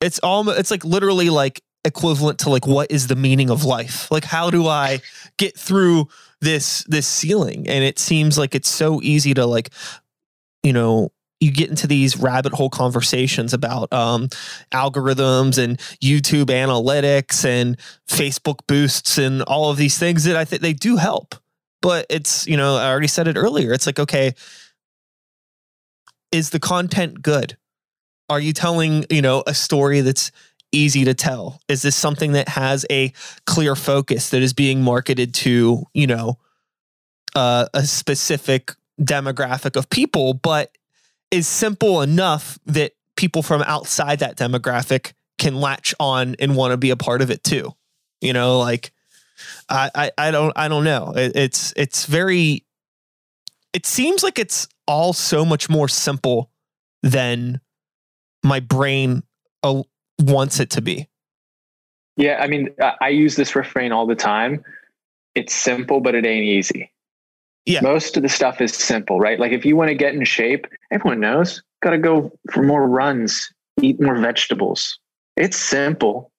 [0.00, 4.10] it's all, it's like literally like equivalent to like, what is the meaning of life?
[4.10, 5.02] Like, how do I
[5.36, 6.08] get through
[6.40, 9.70] this this ceiling and it seems like it's so easy to like
[10.62, 11.10] you know
[11.40, 14.28] you get into these rabbit hole conversations about um,
[14.72, 17.78] algorithms and YouTube analytics and
[18.08, 21.36] Facebook boosts and all of these things that I think they do help.
[21.80, 23.72] But it's, you know, I already said it earlier.
[23.72, 24.34] It's like, okay,
[26.32, 27.56] is the content good?
[28.28, 30.32] Are you telling, you know, a story that's
[30.72, 31.60] easy to tell?
[31.68, 33.12] Is this something that has a
[33.46, 36.38] clear focus that is being marketed to, you know,
[37.34, 40.76] uh, a specific demographic of people, but
[41.30, 46.76] is simple enough that people from outside that demographic can latch on and want to
[46.76, 47.74] be a part of it too.
[48.20, 48.90] You know, like
[49.68, 51.12] I, I, I don't, I don't know.
[51.14, 52.64] It, it's, it's very
[53.72, 56.50] it seems like it's all so much more simple
[57.02, 57.60] than
[58.42, 59.22] my brain
[60.20, 61.08] wants it to be.
[62.16, 62.70] Yeah, I mean,
[63.00, 64.64] I use this refrain all the time.
[65.36, 66.90] It's simple, but it ain't easy.
[67.64, 67.80] Yeah.
[67.80, 69.38] Most of the stuff is simple, right?
[69.38, 72.88] Like if you want to get in shape, everyone knows, got to go for more
[72.88, 74.98] runs, eat more vegetables.
[75.36, 76.32] It's simple.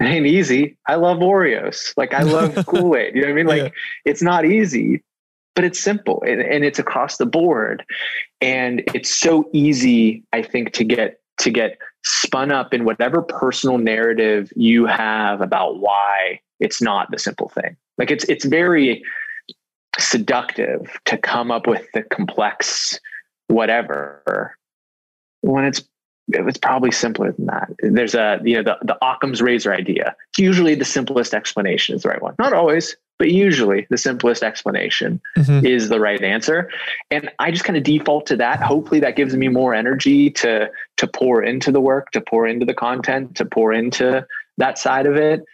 [0.00, 0.76] It ain't easy.
[0.86, 1.94] I love Oreos.
[1.96, 3.14] Like I love Kool Aid.
[3.14, 3.46] You know what I mean?
[3.46, 3.68] Like yeah.
[4.04, 5.02] it's not easy,
[5.54, 7.84] but it's simple and, and it's across the board.
[8.40, 13.78] And it's so easy, I think, to get to get spun up in whatever personal
[13.78, 17.76] narrative you have about why it's not the simple thing.
[17.98, 19.02] Like it's it's very
[19.98, 23.00] seductive to come up with the complex
[23.48, 24.56] whatever
[25.40, 25.82] when it's
[26.28, 27.70] it's probably simpler than that.
[27.80, 30.14] There's a you know the the Occam's razor idea.
[30.30, 32.36] It's usually the simplest explanation is the right one.
[32.38, 35.64] Not always, but usually the simplest explanation mm-hmm.
[35.64, 36.70] is the right answer.
[37.10, 38.62] And I just kind of default to that.
[38.62, 42.66] Hopefully that gives me more energy to to pour into the work, to pour into
[42.66, 44.26] the content, to pour into
[44.58, 45.44] that side of it.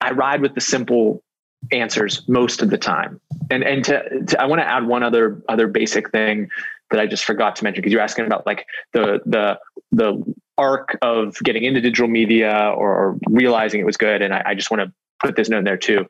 [0.00, 1.22] I ride with the simple
[1.70, 3.20] answers most of the time.
[3.50, 6.48] And and to, to I want to add one other other basic thing
[6.90, 9.58] that I just forgot to mention because you're asking about like the the
[9.90, 14.22] the arc of getting into digital media or realizing it was good.
[14.22, 16.06] And I, I just want to put this note in there too.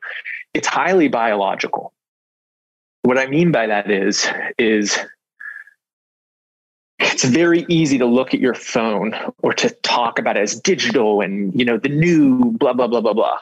[0.53, 1.93] It's highly biological.
[3.01, 4.27] What I mean by that is
[4.57, 4.97] is
[6.99, 11.21] it's very easy to look at your phone or to talk about it as digital
[11.21, 13.37] and you know the new blah blah blah blah blah.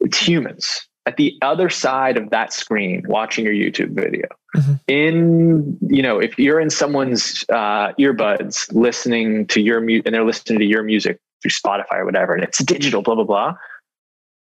[0.00, 4.26] It's humans at the other side of that screen watching your YouTube video.
[4.56, 4.72] Mm-hmm.
[4.88, 10.24] In, you know, if you're in someone's uh, earbuds listening to your music and they're
[10.24, 13.54] listening to your music through Spotify or whatever, and it's digital, blah, blah, blah,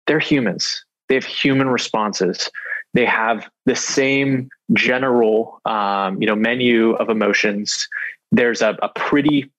[0.07, 0.85] they're humans.
[1.09, 2.51] They have human responses.
[2.93, 7.89] They have the same general, um, you know, menu of emotions.
[8.31, 9.51] There's a, a pretty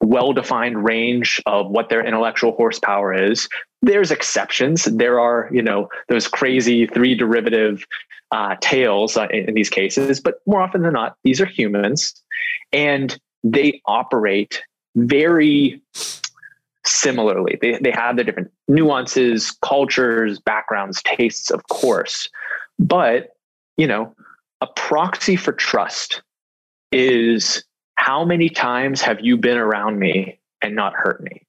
[0.00, 3.48] well-defined range of what their intellectual horsepower is.
[3.82, 4.84] There's exceptions.
[4.84, 7.84] There are you know those crazy three derivative
[8.30, 12.20] uh, tails uh, in, in these cases but more often than not these are humans
[12.72, 14.62] and they operate
[14.96, 15.80] very
[16.86, 17.58] similarly.
[17.60, 22.28] They, they have the different nuances cultures backgrounds tastes of course
[22.78, 23.30] but
[23.76, 24.14] you know
[24.60, 26.22] a proxy for trust
[26.90, 27.64] is
[28.04, 31.40] how many times have you been around me and not hurt me?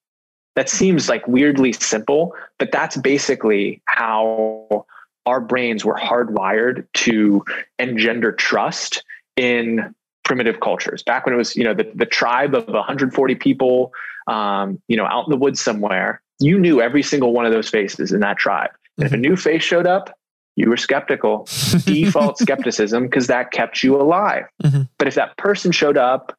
[0.55, 4.85] That seems like weirdly simple, but that's basically how
[5.25, 7.43] our brains were hardwired to
[7.77, 9.03] engender trust
[9.35, 11.03] in primitive cultures.
[11.03, 13.91] Back when it was, you know, the, the tribe of 140 people,
[14.27, 17.67] um, you know, out in the woods somewhere, you knew every single one of those
[17.67, 18.71] faces in that tribe.
[18.95, 19.23] And if a mm-hmm.
[19.23, 20.17] new face showed up,
[20.55, 21.49] you were skeptical,
[21.83, 24.45] default skepticism, because that kept you alive.
[24.63, 24.83] Mm-hmm.
[24.97, 26.31] But if that person showed up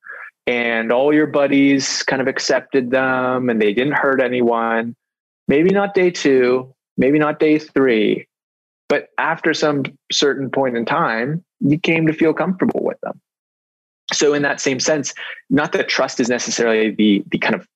[0.47, 4.95] and all your buddies kind of accepted them and they didn't hurt anyone,
[5.49, 8.27] maybe not day two, maybe not day three,
[8.89, 13.21] but after some certain point in time, you came to feel comfortable with them.
[14.13, 15.15] So, in that same sense,
[15.51, 17.67] not that trust is necessarily the the kind of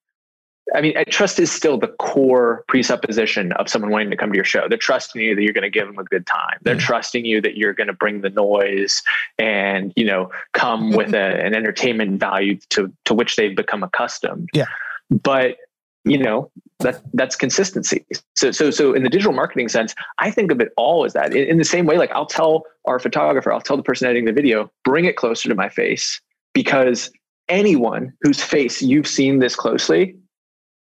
[0.75, 4.45] I mean, trust is still the core presupposition of someone wanting to come to your
[4.45, 4.69] show.
[4.69, 6.59] They're trusting you that you're going to give them a good time.
[6.63, 6.85] They're mm-hmm.
[6.85, 9.03] trusting you that you're going to bring the noise
[9.39, 14.49] and you know come with a, an entertainment value to to which they've become accustomed.
[14.53, 14.67] Yeah.
[15.11, 15.57] But
[16.05, 18.07] you know that that's consistency.
[18.37, 21.35] So so so in the digital marketing sense, I think of it all as that.
[21.35, 24.25] In, in the same way, like I'll tell our photographer, I'll tell the person editing
[24.25, 26.21] the video, bring it closer to my face
[26.55, 27.11] because
[27.49, 30.17] anyone whose face you've seen this closely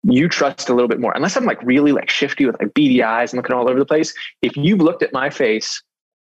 [0.03, 1.13] you trust a little bit more.
[1.15, 3.87] Unless I'm like really like shifty with like beady eyes and looking all over the
[3.87, 4.15] place.
[4.43, 5.83] If you've looked at my face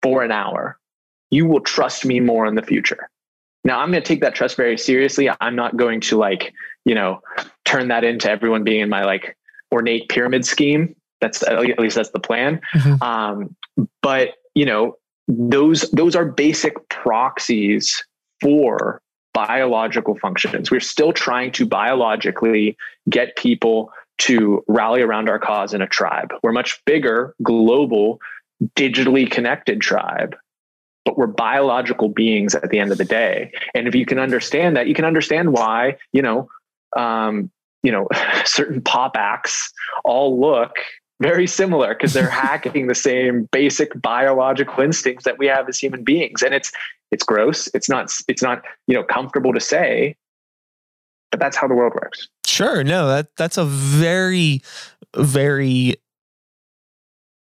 [0.01, 0.79] for an hour,
[1.31, 3.09] you will trust me more in the future.
[3.63, 5.29] Now I'm going to take that trust very seriously.
[5.41, 6.53] I'm not going to like,
[6.85, 7.21] you know,
[7.65, 9.37] turn that into everyone being in my like
[9.73, 10.95] ornate pyramid scheme.
[11.19, 12.61] That's at least that's the plan.
[12.73, 13.03] Mm-hmm.
[13.03, 13.55] Um,
[14.01, 14.95] but you know,
[15.27, 18.01] those those are basic proxies
[18.39, 19.01] for
[19.45, 20.71] biological functions.
[20.71, 22.75] We're still trying to biologically
[23.07, 26.33] get people to rally around our cause in a tribe.
[26.41, 28.19] We're much bigger, global,
[28.75, 30.35] digitally connected tribe,
[31.05, 33.51] but we're biological beings at the end of the day.
[33.75, 36.49] And if you can understand that, you can understand why, you know,
[36.95, 37.51] um,
[37.83, 38.07] you know,
[38.45, 39.71] certain pop acts
[40.03, 40.71] all look
[41.21, 46.03] very similar because they're hacking the same basic biological instincts that we have as human
[46.03, 46.41] beings.
[46.41, 46.71] And it's
[47.11, 47.67] it's gross.
[47.73, 50.15] It's not it's not, you know, comfortable to say,
[51.31, 52.27] but that's how the world works.
[52.45, 52.83] Sure.
[52.83, 54.61] No, that that's a very
[55.15, 55.95] very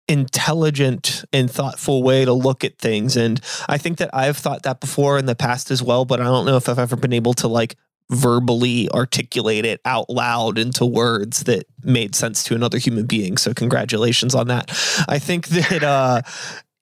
[0.07, 3.15] intelligent and thoughtful way to look at things.
[3.15, 3.39] And
[3.69, 6.45] I think that I've thought that before in the past as well, but I don't
[6.45, 7.75] know if I've ever been able to like
[8.13, 13.37] verbally articulate it out loud into words that made sense to another human being.
[13.37, 14.69] So congratulations on that.
[15.07, 16.21] I think that uh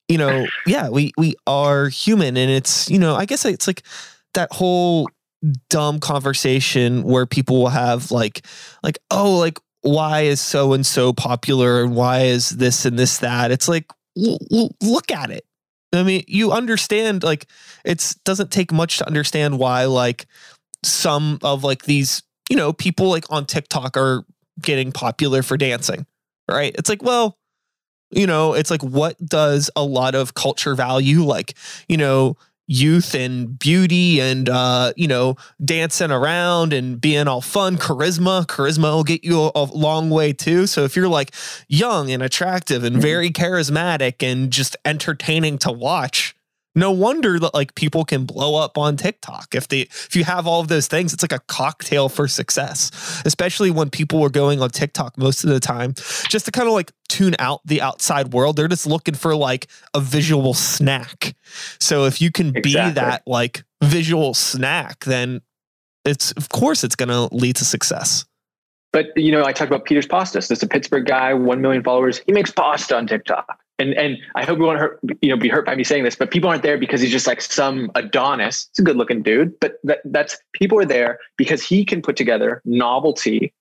[0.07, 3.83] you know, yeah, we we are human and it's, you know, I guess it's like
[4.33, 5.07] that whole
[5.69, 8.45] dumb conversation where people will have like
[8.83, 13.17] like oh like why is so and so popular and why is this and this
[13.19, 13.85] that it's like
[14.17, 15.43] l- l- look at it
[15.93, 17.47] i mean you understand like
[17.83, 20.27] it doesn't take much to understand why like
[20.83, 24.23] some of like these you know people like on tiktok are
[24.61, 26.05] getting popular for dancing
[26.49, 27.37] right it's like well
[28.11, 31.55] you know it's like what does a lot of culture value like
[31.87, 32.35] you know
[32.71, 38.93] youth and beauty and uh, you know dancing around and being all fun charisma charisma
[38.93, 41.33] will get you a, a, long way too so if you're like
[41.67, 43.01] young and attractive and mm-hmm.
[43.01, 46.33] very charismatic and just entertaining to watch
[46.75, 50.47] no wonder that like people can blow up on TikTok if they if you have
[50.47, 51.13] all of those things.
[51.13, 55.49] It's like a cocktail for success, especially when people are going on TikTok most of
[55.49, 55.93] the time
[56.29, 58.55] just to kind of like tune out the outside world.
[58.55, 61.35] They're just looking for like a visual snack.
[61.79, 62.91] So if you can exactly.
[62.91, 65.41] be that like visual snack, then
[66.05, 68.25] it's of course it's going to lead to success.
[68.93, 70.47] But you know, I talked about Peter's Pastas.
[70.47, 72.21] This is a Pittsburgh guy, one million followers.
[72.25, 75.49] He makes pasta on TikTok and and I hope we won't hurt, you know, be
[75.49, 78.69] hurt by me saying this, but people aren't there because he's just like some Adonis.
[78.71, 82.15] He's a good looking dude, but that, that's people are there because he can put
[82.15, 83.53] together novelty,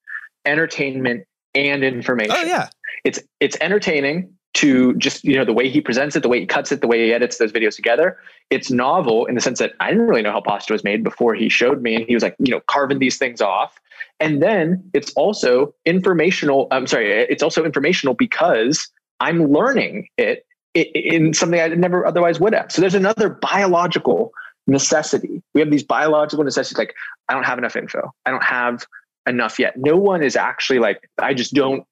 [0.45, 2.37] entertainment, and information.
[2.39, 2.69] Oh yeah,
[3.05, 6.47] it's it's entertaining to just you know the way he presents it, the way he
[6.47, 8.19] cuts it, the way he edits those videos together.
[8.51, 11.35] It's novel in the sense that I didn't really know how pasta was made before
[11.35, 13.81] he showed me, and he was like you know carving these things off.
[14.19, 16.69] And then it's also informational.
[16.71, 18.91] I'm sorry, it's also informational because
[19.21, 22.73] I'm learning it in something I never otherwise would have.
[22.73, 24.33] So there's another biological
[24.67, 25.43] necessity.
[25.55, 26.95] We have these biological necessities like,
[27.29, 28.13] I don't have enough info.
[28.25, 28.87] I don't have
[29.27, 29.77] enough yet.
[29.77, 31.85] No one is actually like, I just don't.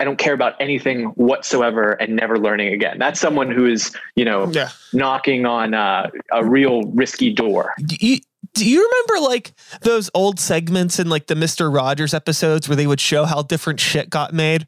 [0.00, 2.98] I don't care about anything whatsoever and never learning again.
[2.98, 4.70] That's someone who is, you know, yeah.
[4.92, 7.72] knocking on uh, a real risky door.
[8.00, 8.18] You,
[8.52, 9.52] do you remember like
[9.82, 11.72] those old segments in like the Mr.
[11.72, 14.66] Rogers episodes where they would show how different shit got made?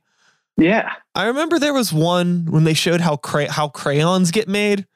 [0.56, 0.92] Yeah.
[1.14, 4.86] I remember there was one when they showed how cray- how crayons get made.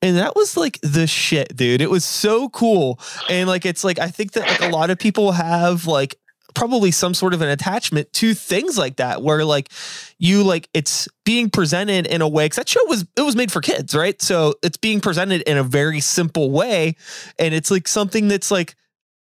[0.00, 1.80] And that was like the shit, dude.
[1.80, 2.98] It was so cool.
[3.28, 6.16] And like it's like I think that like a lot of people have like
[6.54, 9.70] probably some sort of an attachment to things like that where like
[10.18, 13.52] you like it's being presented in a way cuz that show was it was made
[13.52, 14.20] for kids, right?
[14.20, 16.96] So it's being presented in a very simple way
[17.38, 18.74] and it's like something that's like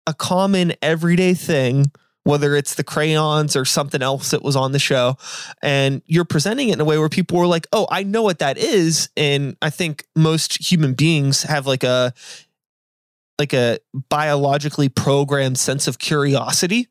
[0.07, 1.91] a common everyday thing
[2.25, 5.15] whether it's the crayons or something else that was on the show.
[5.61, 8.39] And you're presenting it in a way where people were like, oh, I know what
[8.39, 9.09] that is.
[9.15, 12.13] And I think most human beings have like a
[13.37, 13.79] like a
[14.09, 16.87] biologically programmed sense of curiosity.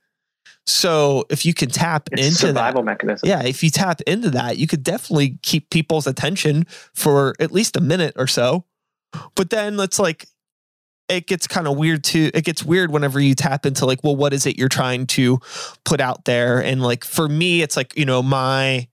[0.67, 3.29] So if you can tap it's into survival that, mechanism.
[3.29, 7.77] Yeah, if you tap into that, you could definitely keep people's attention for at least
[7.77, 8.65] a minute or so.
[9.35, 10.27] But then let's like
[11.09, 12.31] it gets kind of weird too.
[12.33, 15.39] It gets weird whenever you tap into like, well, what is it you're trying to
[15.85, 16.63] put out there?
[16.63, 18.89] And like for me, it's like, you know, my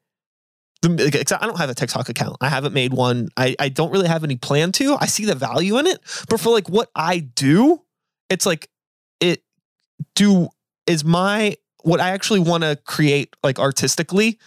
[0.83, 2.37] I don't have a TikTok account.
[2.41, 3.29] I haven't made one.
[3.37, 4.97] I, I don't really have any plan to.
[4.99, 5.99] I see the value in it.
[6.27, 7.83] But for like what I do,
[8.29, 8.67] it's like
[9.19, 9.43] it
[10.15, 10.49] do
[10.87, 14.39] is my what I actually want to create like artistically,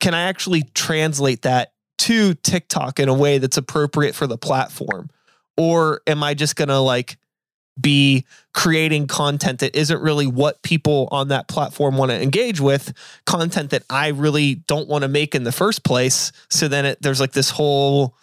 [0.00, 5.08] can I actually translate that to TikTok in a way that's appropriate for the platform?
[5.56, 7.16] Or am I just going to like
[7.80, 12.92] be creating content that isn't really what people on that platform want to engage with,
[13.26, 16.30] content that I really don't want to make in the first place.
[16.50, 18.14] So then it, there's like this whole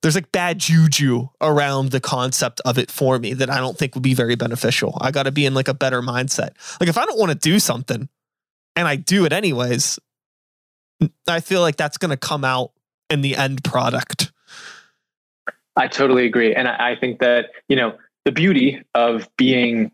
[0.00, 3.94] there's like bad juju around the concept of it for me that I don't think
[3.94, 4.96] would be very beneficial.
[5.00, 6.50] I got to be in like a better mindset.
[6.80, 8.08] Like if I don't want to do something
[8.76, 9.98] and I do it anyways,
[11.26, 12.70] I feel like that's going to come out
[13.10, 14.30] in the end product.
[15.78, 16.54] I totally agree.
[16.54, 19.92] And I, I think that, you know, the beauty of being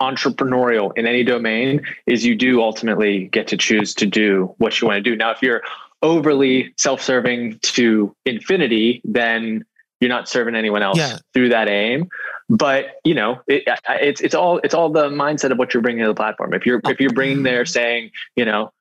[0.00, 4.86] entrepreneurial in any domain is you do ultimately get to choose to do what you
[4.86, 5.14] want to do.
[5.14, 5.62] Now, if you're
[6.00, 9.64] overly self-serving to infinity, then
[10.00, 11.18] you're not serving anyone else yeah.
[11.34, 12.08] through that aim.
[12.48, 16.02] But you know, it, it's it's all it's all the mindset of what you're bringing
[16.02, 16.54] to the platform.
[16.54, 18.72] If you're if you're bringing there saying, you know,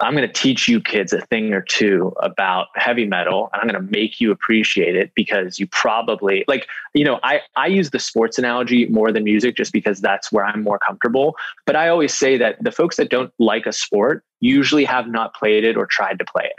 [0.00, 3.68] I'm going to teach you kids a thing or two about heavy metal and I'm
[3.68, 7.90] going to make you appreciate it because you probably like, you know, I, I use
[7.90, 11.34] the sports analogy more than music just because that's where I'm more comfortable.
[11.64, 15.34] But I always say that the folks that don't like a sport usually have not
[15.34, 16.56] played it or tried to play it.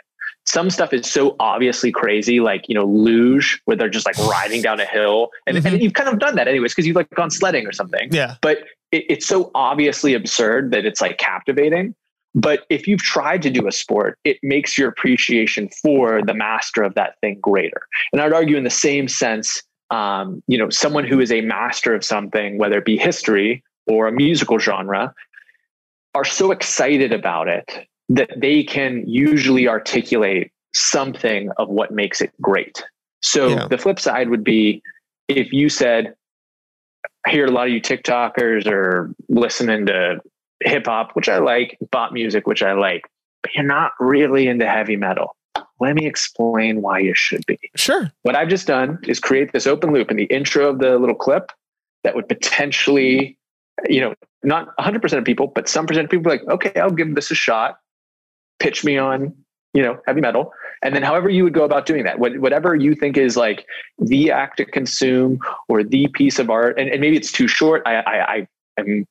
[0.47, 4.61] some stuff is so obviously crazy, like you know, luge, where they're just like riding
[4.61, 5.67] down a hill, and, mm-hmm.
[5.67, 8.07] and you've kind of done that anyways because you've like gone sledding or something.
[8.11, 8.35] Yeah.
[8.41, 8.59] But
[8.91, 11.93] it, it's so obviously absurd that it's like captivating.
[12.37, 16.83] But if you've tried to do a sport, it makes your appreciation for the master
[16.83, 17.87] of that thing greater.
[18.13, 21.95] And I'd argue in the same sense, um, you know, someone who is a master
[21.95, 25.15] of something, whether it be history or a musical genre,
[26.13, 32.31] are so excited about it that they can usually articulate something of what makes it
[32.39, 32.83] great.
[33.23, 33.67] So yeah.
[33.67, 34.83] the flip side would be
[35.27, 36.13] if you said,
[37.25, 40.21] I hear a lot of you TikTokers are listening to
[40.61, 43.03] hip hop, which I like, pop music, which I like,
[43.41, 45.35] but you're not really into heavy metal.
[45.79, 47.59] Let me explain why you should be.
[47.75, 48.11] Sure.
[48.23, 51.15] What I've just done is create this open loop in the intro of the little
[51.15, 51.51] clip
[52.03, 53.37] that would potentially,
[53.87, 57.13] you know, not 100% of people, but some percent of people like, okay, I'll give
[57.15, 57.77] this a shot
[58.59, 59.33] pitch me on
[59.73, 60.51] you know heavy metal
[60.81, 63.65] and then however you would go about doing that whatever you think is like
[63.99, 67.83] the act to consume or the piece of art and, and maybe it's too short
[67.85, 68.47] i i, I
[68.79, 69.05] am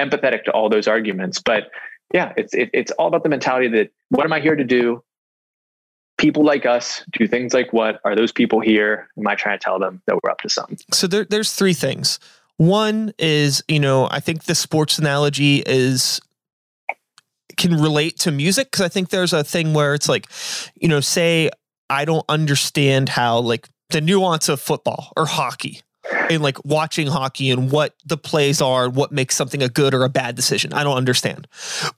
[0.00, 1.70] empathetic to all those arguments but
[2.12, 5.02] yeah it's it, it's all about the mentality that what am i here to do?
[6.18, 7.98] People like us do things like what?
[8.04, 9.08] Are those people here?
[9.16, 10.78] Am i trying to tell them that we're up to something?
[10.92, 12.18] So there, there's three things.
[12.56, 16.20] One is you know i think the sports analogy is
[17.60, 20.26] can relate to music because I think there's a thing where it's like,
[20.74, 21.50] you know, say
[21.90, 25.82] I don't understand how like the nuance of football or hockey
[26.30, 29.94] and like watching hockey and what the plays are and what makes something a good
[29.94, 30.72] or a bad decision.
[30.72, 31.46] I don't understand.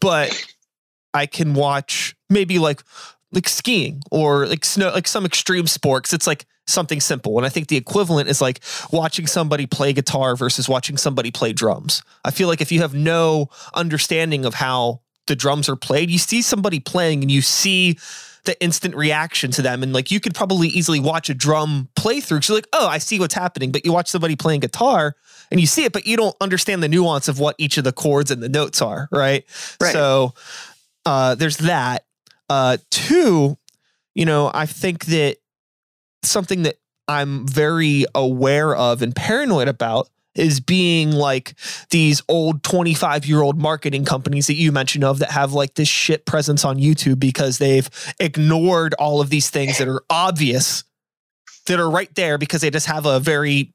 [0.01, 0.47] But
[1.15, 2.83] I can watch maybe like
[3.33, 6.13] like skiing or like snow like some extreme sports.
[6.13, 7.37] It's like something simple.
[7.39, 8.61] And I think the equivalent is like
[8.91, 12.03] watching somebody play guitar versus watching somebody play drums.
[12.25, 16.19] I feel like if you have no understanding of how the drums are played, you
[16.19, 17.99] see somebody playing and you see
[18.45, 19.83] the instant reaction to them.
[19.83, 22.43] And like you could probably easily watch a drum playthrough.
[22.43, 23.71] So you're like, oh, I see what's happening.
[23.71, 25.15] But you watch somebody playing guitar
[25.51, 27.93] and you see it, but you don't understand the nuance of what each of the
[27.93, 29.45] chords and the notes are, right?
[29.81, 29.93] right.
[29.93, 30.35] So
[31.07, 32.05] uh, there's that.
[32.49, 33.57] Uh, two,
[34.15, 35.37] you know, I think that
[36.23, 36.77] something that
[37.09, 41.55] I'm very aware of and paranoid about is being like
[41.91, 45.89] these old 25 year old marketing companies that you mentioned of that have like this
[45.89, 47.89] shit presence on YouTube because they've
[48.19, 50.85] ignored all of these things that are obvious
[51.67, 53.73] that are right there because they just have a very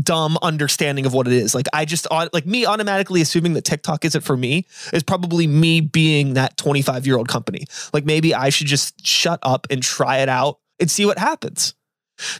[0.00, 1.54] dumb understanding of what it is.
[1.54, 5.80] Like I just like me automatically assuming that TikTok isn't for me is probably me
[5.80, 7.64] being that 25 year old company.
[7.92, 11.74] Like maybe I should just shut up and try it out and see what happens.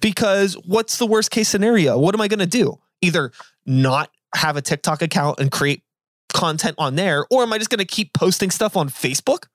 [0.01, 1.99] Because what's the worst case scenario?
[1.99, 2.79] What am I going to do?
[3.01, 3.33] Either
[3.67, 5.83] not have a TikTok account and create
[6.33, 9.47] content on there, or am I just going to keep posting stuff on Facebook?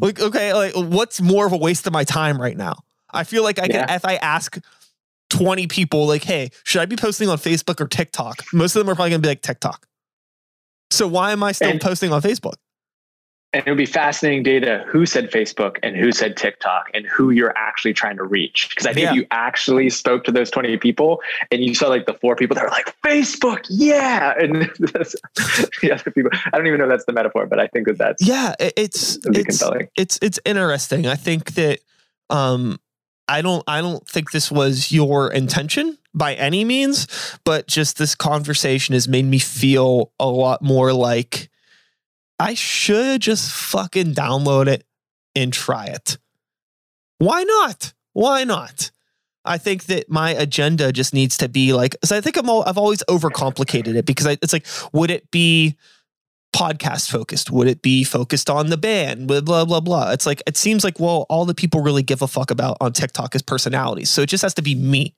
[0.00, 2.76] Like, okay, like what's more of a waste of my time right now?
[3.10, 3.86] I feel like I yeah.
[3.86, 4.58] can, if I ask
[5.30, 8.42] 20 people, like, hey, should I be posting on Facebook or TikTok?
[8.52, 9.86] Most of them are probably going to be like TikTok.
[10.90, 12.54] So why am I still and, posting on Facebook?
[13.54, 17.30] And it would be fascinating data who said Facebook and who said TikTok and who
[17.30, 18.70] you're actually trying to reach.
[18.70, 19.12] Because I think yeah.
[19.12, 21.20] you actually spoke to those 20 people
[21.50, 24.32] and you saw like the four people that were like, Facebook, yeah.
[24.42, 27.86] And the other people, I don't even know if that's the metaphor, but I think
[27.86, 29.88] that that's yeah, it's it's, compelling.
[29.96, 31.06] it's it's interesting.
[31.06, 31.80] I think that
[32.30, 32.80] um
[33.28, 37.06] I don't I don't think this was your intention by any means,
[37.44, 41.50] but just this conversation has made me feel a lot more like
[42.42, 44.84] I should just fucking download it
[45.36, 46.18] and try it.
[47.18, 47.92] Why not?
[48.14, 48.90] Why not?
[49.44, 52.64] I think that my agenda just needs to be like, so I think I'm all,
[52.66, 55.76] I've always overcomplicated it because I, it's like, would it be
[56.52, 57.52] podcast focused?
[57.52, 59.28] Would it be focused on the band?
[59.28, 60.10] Blah, blah, blah, blah.
[60.10, 62.92] It's like, it seems like, well, all the people really give a fuck about on
[62.92, 64.10] TikTok is personalities.
[64.10, 65.14] So it just has to be me.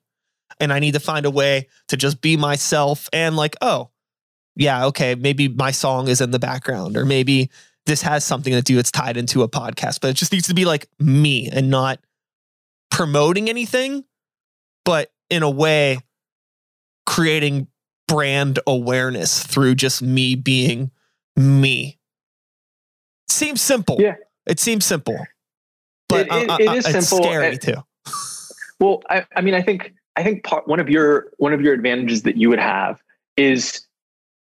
[0.59, 3.89] And I need to find a way to just be myself and like, oh,
[4.55, 7.49] yeah, okay, maybe my song is in the background, or maybe
[7.85, 10.53] this has something to do, it's tied into a podcast, but it just needs to
[10.53, 11.99] be like me and not
[12.89, 14.03] promoting anything,
[14.85, 15.99] but in a way,
[17.05, 17.67] creating
[18.07, 20.91] brand awareness through just me being
[21.35, 21.99] me.
[23.27, 23.97] Seems simple.
[23.99, 24.15] Yeah.
[24.45, 25.17] It seems simple.
[26.07, 27.25] But it, it, uh, it is it's simple.
[27.25, 27.75] scary and, too.
[28.79, 31.73] Well, I, I mean, I think I think part one of your one of your
[31.73, 33.01] advantages that you would have
[33.37, 33.84] is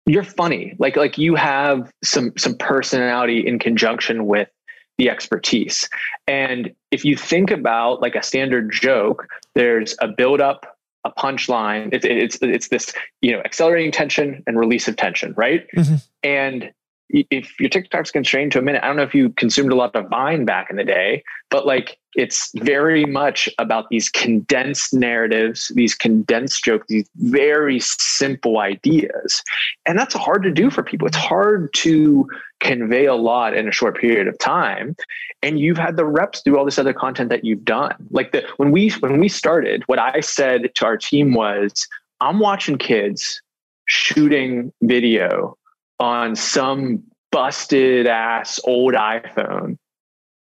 [0.06, 0.76] you're funny.
[0.80, 4.50] Like like you have some some personality in conjunction with
[4.98, 5.90] the expertise.
[6.28, 11.90] And if you think about like a standard joke, there's a build up, a punchline.
[11.92, 15.68] It's it's it's this you know accelerating tension and release of tension, right?
[15.76, 15.96] Mm-hmm.
[16.24, 16.72] And
[17.10, 19.96] if your TikTok's constrained to a minute, I don't know if you consumed a lot
[19.96, 25.72] of Vine back in the day, but like it's very much about these condensed narratives,
[25.76, 29.44] these condensed jokes, these very simple ideas.
[29.86, 31.08] And that's hard to do for people.
[31.08, 32.28] It's hard to
[32.60, 34.96] convey a lot in a short period of time.
[35.44, 37.96] And you've had the reps do all this other content that you've done.
[38.10, 41.88] Like the when we when we started, what I said to our team was,
[42.22, 43.42] I'm watching kids
[43.88, 45.58] shooting video
[46.00, 49.78] on some busted ass old iPhone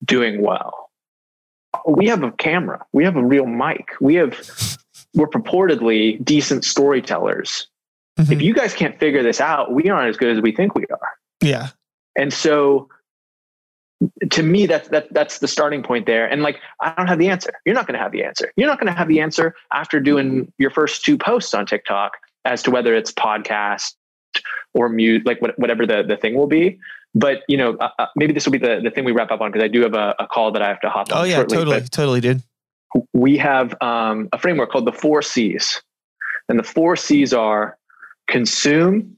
[0.05, 0.91] doing well.
[1.87, 2.85] We have a camera.
[2.93, 3.91] We have a real mic.
[4.01, 4.37] We have
[5.15, 7.69] we're purportedly decent storytellers.
[8.19, 8.33] Mm-hmm.
[8.33, 10.85] If you guys can't figure this out, we aren't as good as we think we
[10.91, 11.11] are.
[11.41, 11.69] Yeah.
[12.17, 12.89] And so
[14.31, 17.29] to me that's that that's the starting point there and like i don't have the
[17.29, 19.55] answer you're not going to have the answer you're not going to have the answer
[19.73, 22.13] after doing your first two posts on tiktok
[22.45, 23.95] as to whether it's podcast
[24.75, 26.79] or mute, like whatever the, the thing will be.
[27.15, 29.41] But you know, uh, uh maybe this will be the, the thing we wrap up
[29.41, 31.19] on because I do have a, a, call that I have to hop on.
[31.19, 32.43] Oh yeah, shortly, totally, totally, dude.
[33.13, 35.83] We have um, a framework called the four C's,
[36.49, 37.79] and the four C's are
[38.29, 39.17] consume,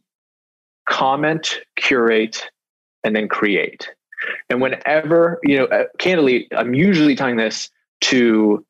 [0.89, 2.49] comment, curate,
[3.05, 3.91] and then create.
[4.49, 7.71] And whenever you know, uh, candidly, I'm usually telling this
[8.03, 8.65] to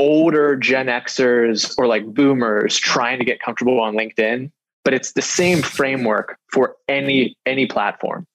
[0.00, 4.50] older Gen Xers or like boomers trying to get comfortable on LinkedIn,
[4.84, 8.26] but it's the same framework for any any platform.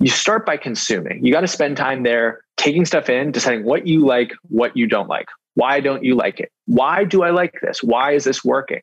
[0.00, 1.24] You start by consuming.
[1.24, 4.86] You got to spend time there taking stuff in, deciding what you like, what you
[4.86, 5.26] don't like.
[5.54, 6.52] Why don't you like it?
[6.66, 7.82] Why do I like this?
[7.82, 8.82] Why is this working?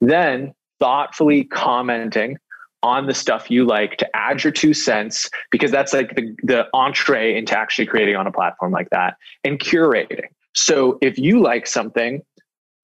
[0.00, 2.38] Then thoughtfully commenting
[2.82, 6.66] on the stuff you like to add your two cents because that's like the, the
[6.74, 9.14] entree into actually creating on a platform like that
[9.44, 12.22] and curating so if you like something,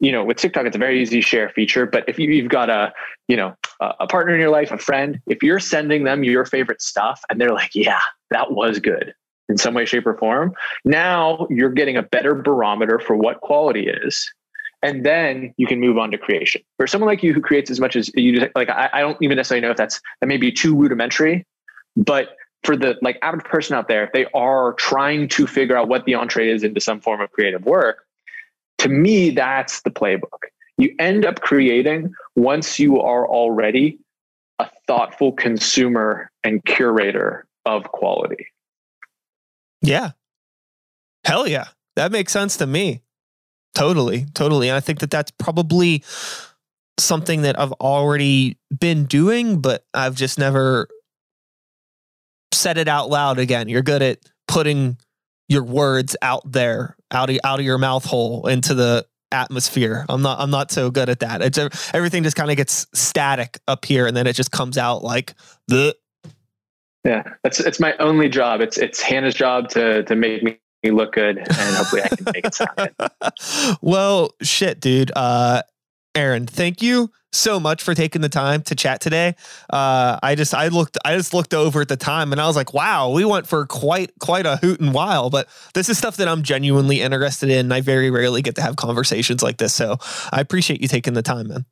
[0.00, 1.86] you know, with TikTok, it's a very easy share feature.
[1.86, 2.92] But if you, have got a,
[3.26, 6.80] you know, a partner in your life, a friend, if you're sending them your favorite
[6.80, 8.00] stuff and they're like, yeah,
[8.30, 9.14] that was good
[9.48, 10.52] in some way, shape, or form,
[10.84, 14.30] now you're getting a better barometer for what quality is.
[14.82, 16.62] And then you can move on to creation.
[16.76, 19.18] For someone like you who creates as much as you just like, I, I don't
[19.20, 21.44] even necessarily know if that's that may be too rudimentary,
[21.96, 25.88] but for the like average person out there, if they are trying to figure out
[25.88, 28.04] what the entree is into some form of creative work,
[28.78, 30.48] to me, that's the playbook.
[30.76, 33.98] You end up creating once you are already
[34.59, 38.46] a thoughtful consumer and curator of quality.
[39.82, 40.12] Yeah.
[41.24, 41.68] Hell yeah.
[41.96, 43.02] That makes sense to me.
[43.74, 44.26] Totally.
[44.34, 44.68] Totally.
[44.68, 46.02] And I think that that's probably
[46.98, 50.88] something that I've already been doing, but I've just never
[52.52, 53.68] said it out loud again.
[53.68, 54.18] You're good at
[54.48, 54.96] putting
[55.48, 60.06] your words out there, out of out of your mouth hole into the atmosphere.
[60.09, 61.43] I'm not I'm not so good at that.
[61.43, 61.59] It's
[61.94, 65.35] everything just kind of gets static up here and then it just comes out like
[65.68, 65.97] the
[67.05, 68.60] Yeah, that's it's my only job.
[68.60, 72.47] It's it's Hannah's job to to make me look good and hopefully I can make
[72.47, 73.78] it sound good.
[73.82, 75.12] well, shit, dude.
[75.14, 75.62] Uh
[76.14, 79.34] Aaron, thank you so much for taking the time to chat today.
[79.70, 82.56] Uh, I just I looked I just looked over at the time and I was
[82.56, 85.30] like, wow, we went for quite quite a hoot and while.
[85.30, 87.70] But this is stuff that I'm genuinely interested in.
[87.72, 89.96] I very rarely get to have conversations like this, so
[90.32, 91.64] I appreciate you taking the time, man.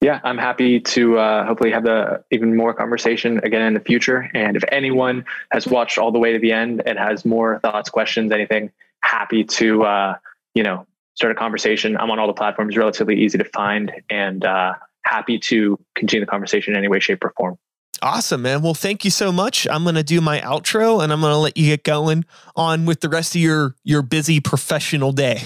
[0.00, 4.28] Yeah, I'm happy to uh, hopefully have the even more conversation again in the future.
[4.34, 7.88] And if anyone has watched all the way to the end and has more thoughts,
[7.88, 8.72] questions, anything,
[9.04, 10.16] happy to uh,
[10.54, 11.96] you know start a conversation.
[11.96, 16.30] I'm on all the platforms, relatively easy to find, and uh, happy to continue the
[16.30, 17.58] conversation in any way, shape, or form.
[18.00, 18.62] Awesome, man.
[18.62, 19.66] Well, thank you so much.
[19.70, 22.24] I'm going to do my outro and I'm going to let you get going
[22.56, 25.44] on with the rest of your your busy professional day.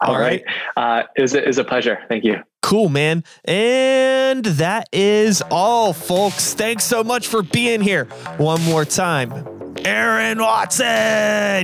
[0.00, 0.42] All, all right.
[0.76, 1.02] right.
[1.02, 1.98] Uh, it, was it was a pleasure.
[2.08, 2.42] Thank you.
[2.62, 3.24] Cool, man.
[3.44, 6.54] And that is all, folks.
[6.54, 8.06] Thanks so much for being here.
[8.38, 9.53] One more time.
[9.84, 10.84] Aaron Watson.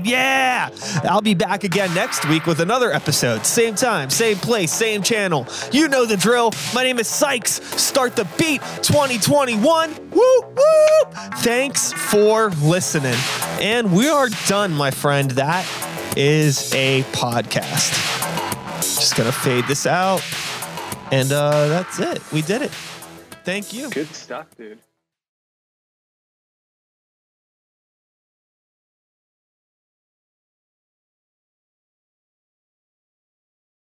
[0.05, 0.71] Yeah.
[1.05, 3.47] I'll be back again next week with another episode.
[3.47, 5.47] Same time, same place, same channel.
[5.73, 6.53] You know the drill.
[6.75, 7.53] My name is Sykes.
[7.81, 10.11] Start the beat 2021.
[10.11, 11.11] Woo, woo.
[11.39, 13.17] Thanks for listening.
[13.61, 15.31] And we are done, my friend.
[15.33, 15.67] That
[16.17, 17.95] is a podcast.
[18.77, 20.23] Just going to fade this out.
[21.13, 22.23] And uh, that's it.
[22.33, 22.71] We did it.
[23.45, 23.91] Thank you.
[23.91, 24.79] Good stuff, dude.